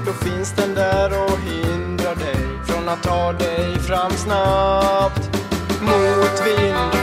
Då 0.06 0.12
finns 0.12 0.52
den 0.52 0.74
där 0.74 1.24
och 1.24 1.38
hindrar 1.38 2.14
dig 2.14 2.40
från 2.64 2.88
att 2.88 3.02
ta 3.02 3.32
dig 3.32 3.78
fram 3.78 4.10
snabbt. 4.10 5.30
Motvind, 5.80 6.94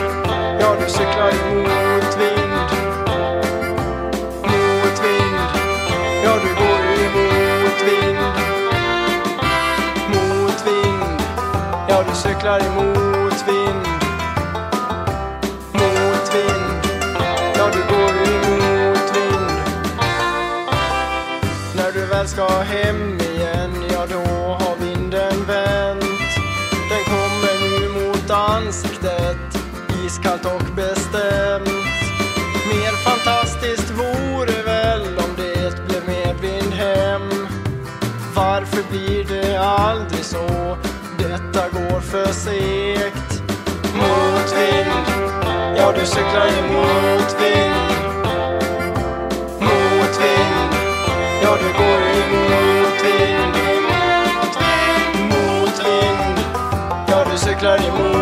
ja 0.59 0.76
du 0.80 0.89
cyklar 0.89 1.30
i 1.30 1.55
motvind. 1.55 2.67
Motvind. 4.51 5.39
Ja, 6.23 6.34
du 6.43 6.49
går 6.61 6.82
i 7.01 7.07
motvind. 7.15 8.19
Motvind. 10.07 11.21
Ja, 11.89 12.03
du 12.09 12.15
cyklar 12.15 12.59
i 12.59 12.69
motvind. 12.69 13.14
Väl 22.26 22.32
ska 22.32 22.47
hem 22.47 23.17
igen 23.19 23.71
Ja, 23.91 24.05
då 24.09 24.32
har 24.65 24.76
vinden 24.76 25.45
vänt. 25.47 26.32
Den 26.89 27.03
kommer 27.05 27.53
nu 27.61 27.89
mot 27.89 28.30
ansiktet 28.30 29.38
Iskallt 30.05 30.45
och 30.45 30.76
bestämt. 30.76 31.69
Mer 32.67 32.91
fantastiskt 32.91 33.91
vore 33.91 34.63
väl 34.65 35.01
om 35.01 35.36
det 35.38 35.88
blev 35.88 36.07
medvind 36.07 36.73
hem. 36.73 37.47
Varför 38.36 38.84
blir 38.89 39.23
det 39.23 39.59
aldrig 39.59 40.26
så? 40.26 40.78
Detta 41.17 41.69
går 41.69 41.99
för 41.99 42.34
segt. 42.34 43.41
Motvind, 43.93 45.05
ja 45.78 45.93
du 45.99 46.05
cyklar 46.05 46.47
i 46.47 46.61
motvind. 46.61 47.76
Motvind, 49.59 50.73
ja 51.43 51.57
du 51.61 51.84
går 51.84 52.01
i 52.11 52.14
ja 57.66 58.14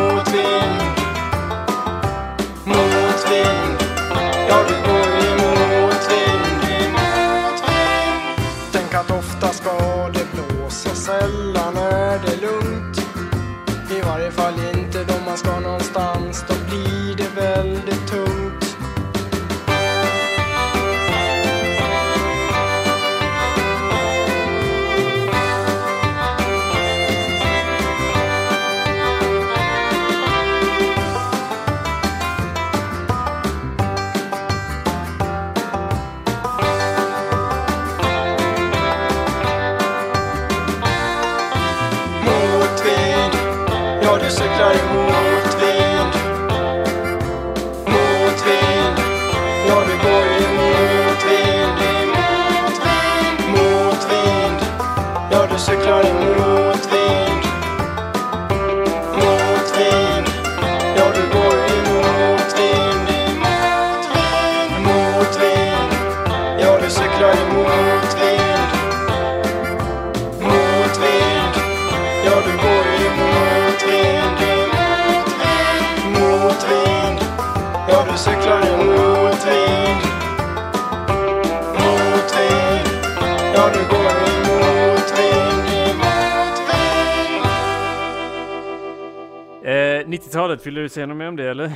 vill 90.67 90.73
du 90.73 90.89
säga 90.89 91.05
något 91.05 91.17
mer 91.17 91.27
om 91.27 91.35
det 91.35 91.49
eller? 91.49 91.71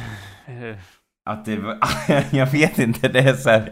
Att 1.30 1.46
det 1.46 1.58
var, 1.58 1.78
jag 2.32 2.52
vet 2.52 2.80
inte, 2.80 3.08
det 3.08 3.20
är 3.20 3.34
så 3.34 3.50
här. 3.50 3.72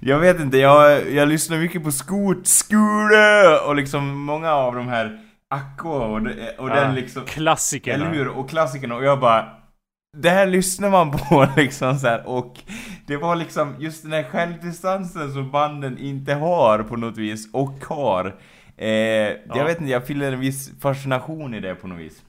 Jag 0.00 0.18
vet 0.18 0.40
inte, 0.40 0.58
jag, 0.58 1.10
jag 1.12 1.28
lyssnar 1.28 1.58
mycket 1.58 1.84
på 1.84 1.92
Skot, 1.92 2.46
Skule 2.46 3.58
och 3.66 3.76
liksom 3.76 4.20
många 4.20 4.52
av 4.52 4.74
de 4.74 4.88
här 4.88 5.18
Acko 5.50 5.88
och, 5.88 6.20
och 6.58 6.70
ja, 6.70 6.74
den 6.74 6.94
liksom 6.94 7.24
Klassikerna. 7.24 8.04
Eller 8.04 8.14
hur? 8.14 8.28
Och 8.28 8.50
klassikerna 8.50 8.94
och 8.94 9.04
jag 9.04 9.20
bara 9.20 9.48
Det 10.18 10.30
här 10.30 10.46
lyssnar 10.46 10.90
man 10.90 11.10
på 11.10 11.48
liksom 11.56 11.98
så 11.98 12.06
här 12.06 12.28
och 12.28 12.58
Det 13.06 13.16
var 13.16 13.36
liksom 13.36 13.74
just 13.78 14.02
den 14.02 14.12
här 14.12 14.22
självdistansen 14.22 15.32
som 15.32 15.50
banden 15.50 15.98
inte 15.98 16.34
har 16.34 16.82
på 16.82 16.96
något 16.96 17.16
vis 17.16 17.54
och 17.54 17.84
har 17.88 18.36
eh, 18.76 18.88
Jag 19.54 19.64
vet 19.64 19.80
inte, 19.80 19.92
jag 19.92 20.06
fyller 20.06 20.32
en 20.32 20.40
viss 20.40 20.80
fascination 20.80 21.54
i 21.54 21.60
det 21.60 21.74
på 21.74 21.88
något 21.88 22.00
vis 22.00 22.22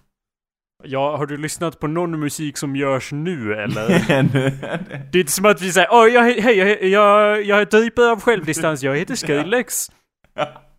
Ja, 0.83 1.17
har 1.17 1.25
du 1.25 1.37
lyssnat 1.37 1.79
på 1.79 1.87
någon 1.87 2.19
musik 2.19 2.57
som 2.57 2.75
görs 2.75 3.11
nu 3.11 3.53
eller? 3.53 3.89
Det 5.11 5.17
är 5.17 5.19
inte 5.19 5.31
som 5.31 5.45
att 5.45 5.61
vi 5.61 5.71
säger 5.71 5.87
Åh, 5.91 6.07
jag, 6.07 6.21
hej, 6.23 6.57
jag, 6.57 6.83
jag, 6.83 7.43
jag 7.43 7.61
är 7.61 7.65
typad 7.65 8.05
av 8.05 8.21
självdistans, 8.21 8.83
jag 8.83 8.97
heter 8.97 9.15
Skrillex. 9.23 9.91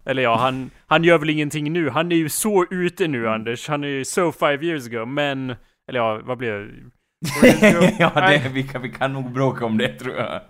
Eller 0.07 0.23
ja, 0.23 0.37
han, 0.37 0.71
han 0.87 1.05
gör 1.05 1.19
väl 1.19 1.31
ingenting 1.31 1.73
nu. 1.73 1.91
Han 1.91 2.13
är 2.13 2.17
ju 2.17 2.29
så 2.29 2.67
ute 2.71 3.09
nu 3.09 3.29
Anders. 3.29 3.69
Han 3.69 3.85
är 3.85 3.89
ju 3.89 4.05
so 4.05 4.33
five 4.33 4.67
years 4.67 4.87
ago, 4.87 5.07
men... 5.07 5.51
Eller 5.89 6.01
ja, 6.01 6.21
vad 6.25 6.39
blir 6.39 6.53
det? 6.53 7.97
ja, 7.99 8.13
det, 8.15 8.51
vi, 8.53 8.63
kan, 8.63 8.83
vi 8.83 8.91
kan 8.91 9.13
nog 9.13 9.33
bråka 9.33 9.65
om 9.65 9.79
det 9.79 9.89
tror 9.89 10.15
jag 10.17 10.41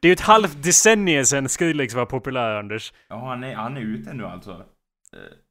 Det 0.00 0.06
är 0.06 0.10
ju 0.10 0.12
ett 0.12 0.20
halvt 0.20 0.62
decennium 0.62 1.24
sedan 1.24 1.48
Skrillex 1.48 1.94
var 1.94 2.06
populär 2.06 2.54
Anders. 2.54 2.92
Ja, 3.08 3.28
han 3.28 3.44
är, 3.44 3.54
han 3.54 3.76
är 3.76 3.80
ute 3.80 4.12
nu 4.12 4.26
alltså 4.26 4.64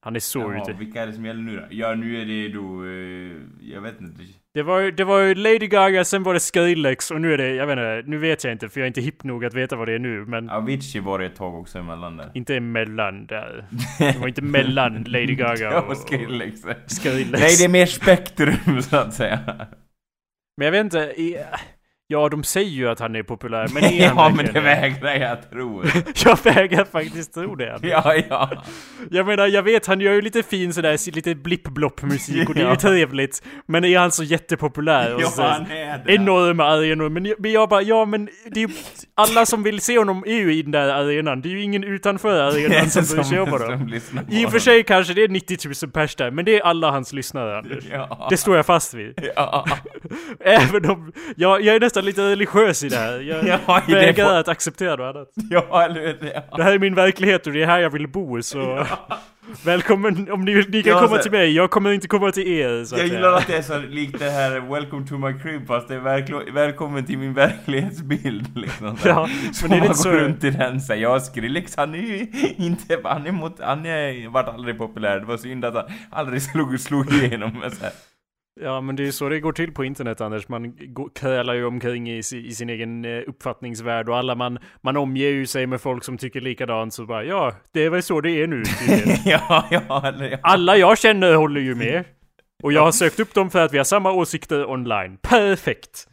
Han 0.02 0.16
är 0.16 0.20
så 0.20 0.40
Jaha, 0.40 0.62
ute. 0.62 0.74
vilka 0.74 1.02
är 1.02 1.08
det 1.08 1.14
som 1.14 1.26
gäller 1.26 1.42
nu 1.42 1.56
då? 1.58 1.64
Ja, 1.70 1.96
nu 1.96 2.22
är 2.22 2.26
det 2.26 2.50
då, 2.54 2.86
eh, 2.86 3.72
jag 3.74 3.82
vet 3.82 4.02
inte 4.02 4.24
Det 4.54 4.64
var, 4.64 4.80
ju- 4.80 4.92
det 4.92 5.04
var 5.04 5.20
ju 5.20 5.36
Lady 5.36 5.68
Gaga, 5.68 6.04
sen 6.06 6.24
var 6.24 6.34
det 6.34 6.40
Skrillex 6.40 7.12
och 7.12 7.22
nu 7.22 7.34
är 7.34 7.38
det, 7.38 7.50
jag 7.56 7.68
vet 7.68 7.74
inte, 7.74 8.04
nu 8.12 8.18
vet 8.18 8.44
jag 8.44 8.54
inte 8.54 8.70
för 8.70 8.80
jag 8.80 8.86
är 8.86 8.88
inte 8.88 9.02
hipp 9.02 9.24
nog 9.24 9.46
att 9.46 9.54
veta 9.54 9.76
vad 9.76 9.88
det 9.88 9.94
är 9.94 10.00
nu 10.00 10.26
men 10.26 10.50
Avicii 10.50 11.02
var 11.02 11.20
det 11.20 11.26
ett 11.26 11.36
tag 11.36 11.60
också 11.60 11.80
emellan 11.80 12.18
där 12.18 12.32
inte 12.34 12.56
emellan 12.56 13.26
där. 13.26 13.66
Det 14.00 14.20
var 14.20 14.28
inte 14.28 14.42
mellan 14.42 15.04
Lady 15.08 15.36
Gaga 15.36 15.82
och, 15.82 15.90
och 15.90 15.98
Skrillex 15.98 16.62
Skrillex. 16.88 17.42
Nej, 17.42 17.56
det 17.60 17.64
är 17.66 17.70
mer 17.70 17.86
spektrum 17.86 18.82
så 18.82 18.98
att 18.98 19.14
säga 19.14 19.40
Men 20.58 20.66
jag 20.66 20.72
vet 20.72 20.84
inte, 20.84 21.00
i, 21.00 21.38
ja 22.12 22.30
de 22.30 22.44
säger 22.44 22.70
ju 22.70 22.90
att 22.90 23.00
han 23.00 23.16
är 23.16 23.24
populär 23.24 23.68
men 23.74 23.84
är 23.94 24.08
han 24.08 24.18
Ja, 24.18 24.32
men 24.36 24.54
det 24.54 24.60
vägrar 24.60 25.16
jag 25.16 25.50
tro 25.50 25.84
Jag 26.26 26.38
vägrar 26.44 26.86
faktiskt 26.86 27.34
tro 27.34 27.56
det. 27.56 27.80
Ja, 27.82 28.16
ja 28.30 28.50
Jag 29.12 29.26
menar, 29.26 29.48
jag 29.48 29.64
vet 29.64 29.86
han 29.88 30.02
gör 30.02 30.14
ju 30.14 30.22
lite 30.22 30.44
fin 30.44 30.74
sådär, 30.74 31.12
lite 31.16 31.36
blipp-blopp 31.36 32.02
musik 32.02 32.50
och 32.50 32.56
det 32.56 32.62
är 32.62 32.66
ju 32.66 32.70
Ja. 32.70 32.76
trevligt. 32.76 33.44
Men 33.66 33.86
är 33.86 34.00
han 34.00 34.12
så 34.12 34.24
jättepopulär? 34.24 35.16
Och 35.16 35.22
Ja, 35.22 35.28
så, 35.28 35.42
han 35.42 35.72
är 35.72 36.02
det 36.06 36.14
enorma 36.14 36.64
arenor. 36.64 37.10
Men 37.10 37.26
jag, 37.26 37.40
men 37.40 37.52
jag 37.52 37.70
bara, 37.70 37.82
ja 37.82 38.06
men 38.06 38.30
det 38.52 38.64
är 38.64 38.68
ju, 38.68 38.74
alla 39.16 39.46
som 39.46 39.64
vill 39.64 39.82
se 39.82 39.98
honom 39.98 40.24
är 40.28 40.34
ju 40.38 40.54
i 40.54 40.62
den 40.62 40.72
där 40.72 40.90
arenan. 40.90 41.42
Det 41.42 41.50
är 41.50 41.52
ju 41.52 41.62
ingen 41.62 41.84
utanför 41.84 42.42
arenan 42.42 42.90
som 42.90 43.04
bryr 43.16 43.24
sig 43.24 43.40
om 43.40 43.50
honom. 43.50 43.94
I 44.30 44.46
och 44.46 44.52
för 44.52 44.60
sig 44.60 44.84
kanske 44.84 45.14
det 45.14 45.24
är 45.24 45.28
90 45.28 45.58
000 45.84 45.92
pers 45.92 46.16
där, 46.16 46.32
men 46.32 46.46
det 46.46 46.56
är 46.58 46.62
alla 46.62 46.92
hans 46.92 47.14
lyssnare 47.14 47.58
Anders. 47.58 47.84
Ja. 47.92 48.28
Det 48.30 48.38
står 48.38 48.56
jag 48.56 48.66
fast 48.66 48.94
vid. 48.94 49.30
Ja, 49.36 49.66
Även 50.40 50.90
om, 50.90 51.12
jag, 51.36 51.62
jag 51.62 51.76
är 51.76 51.80
nästan 51.80 51.99
lite 52.02 52.22
religiös 52.32 52.84
i 52.84 52.90
det 52.90 52.96
här. 52.98 53.20
Jag 53.20 53.48
Ja, 53.68 53.82
vägrar 53.88 54.26
får- 54.26 54.34
att 54.36 54.48
acceptera 54.48 54.96
något 54.96 55.16
annat. 55.16 55.28
ja, 55.70 55.84
eller 55.86 56.02
hur? 56.02 56.32
Ja. 56.34 56.58
Det 56.58 56.64
här 56.64 56.74
är 56.74 56.80
min 56.80 56.96
verklighet 56.96 57.48
och 57.48 57.54
det 57.54 57.62
är 57.64 57.68
här 57.68 57.80
jag 57.80 57.90
vill 57.90 58.08
bo 58.08 58.42
så... 58.42 58.86
Välkommen, 59.66 60.32
om 60.32 60.46
ni, 60.46 60.54
ni 60.70 60.84
kan 60.84 60.94
Ja, 60.94 61.00
komma 61.00 61.18
så- 61.18 61.24
till 61.24 61.32
mig, 61.32 61.56
jag 61.56 61.70
kommer 61.70 61.92
inte 61.92 62.08
komma 62.08 62.32
till 62.32 62.48
er 62.48 62.84
så 62.86 62.96
att 62.96 63.02
Jag 63.02 63.08
säga. 63.10 63.20
gillar 63.20 63.34
att 63.34 63.48
det 63.48 63.58
är 63.58 63.62
så 63.62 63.78
likt 63.80 64.20
det 64.20 64.30
här 64.30 64.52
'Welcome 64.60 65.08
to 65.08 65.18
my 65.18 65.28
crib' 65.28 65.66
fast 65.68 65.88
det 65.88 65.96
är 65.96 66.00
verkl- 66.00 66.52
välkommen 66.54 67.06
till 67.06 67.18
min 67.18 67.34
verklighetsbild 67.34 68.58
liksom 68.58 68.98
så 68.98 69.04
här. 69.10 69.16
Ja, 69.16 69.30
Så 69.54 69.64
men 69.68 69.70
det 69.72 69.76
är 69.76 69.80
man 69.80 69.88
lite 69.88 70.00
så- 70.00 70.12
runt 70.12 70.44
i 70.44 70.50
den 70.50 70.82
såhär, 70.82 71.00
ja 71.00 71.20
Skrillex 71.20 71.74
han 71.78 71.94
är 71.96 71.98
ju 71.98 72.28
inte, 72.58 73.00
han 73.04 73.28
är 73.28 73.32
mot, 73.32 73.60
han 73.62 73.86
är, 73.86 74.30
vart 74.30 74.48
aldrig 74.48 74.78
populär, 74.78 75.20
det 75.20 75.26
var 75.26 75.38
synd 75.38 75.66
att 75.66 75.74
han 75.76 75.86
aldrig 76.12 76.42
slog, 76.42 76.80
slog 76.80 77.14
igenom 77.14 77.58
men 77.62 77.72
så 77.72 77.84
här. 77.84 77.92
Ja 78.62 78.82
men 78.82 78.96
det 78.96 79.04
är 79.04 79.06
ju 79.06 79.12
så 79.12 79.30
det 79.30 79.40
går 79.40 79.52
till 79.52 79.74
på 79.74 79.86
internet 79.86 80.22
Anders, 80.22 80.48
man 80.48 80.74
krälar 81.16 81.54
ju 81.54 81.66
omkring 81.66 82.10
i, 82.10 82.18
i 82.18 82.52
sin 82.52 82.70
egen 82.70 83.06
eh, 83.06 83.24
uppfattningsvärld 83.28 84.10
och 84.10 84.18
alla 84.18 84.36
man, 84.36 84.60
man 84.82 84.98
omger 84.98 85.30
ju 85.30 85.46
sig 85.46 85.68
med 85.68 85.82
folk 85.82 86.04
som 86.04 86.18
tycker 86.18 86.42
likadant 86.42 86.94
så 86.94 87.06
bara 87.06 87.24
ja, 87.24 87.54
det 87.72 87.86
är 87.86 87.90
väl 87.90 88.04
så 88.04 88.22
det 88.22 88.32
är 88.32 88.48
nu 88.48 88.64
ja, 89.26 89.68
ja, 89.72 90.08
eller 90.08 90.32
ja. 90.32 90.38
Alla 90.42 90.78
jag 90.78 90.98
känner 90.98 91.34
håller 91.34 91.62
ju 91.62 91.76
med. 91.76 92.04
Och 92.64 92.74
jag 92.74 92.82
har 92.82 92.92
sökt 92.92 93.20
upp 93.20 93.34
dem 93.34 93.50
för 93.50 93.66
att 93.66 93.74
vi 93.74 93.78
har 93.78 93.86
samma 93.86 94.12
åsikter 94.12 94.70
online. 94.70 95.18
Perfekt! 95.22 96.10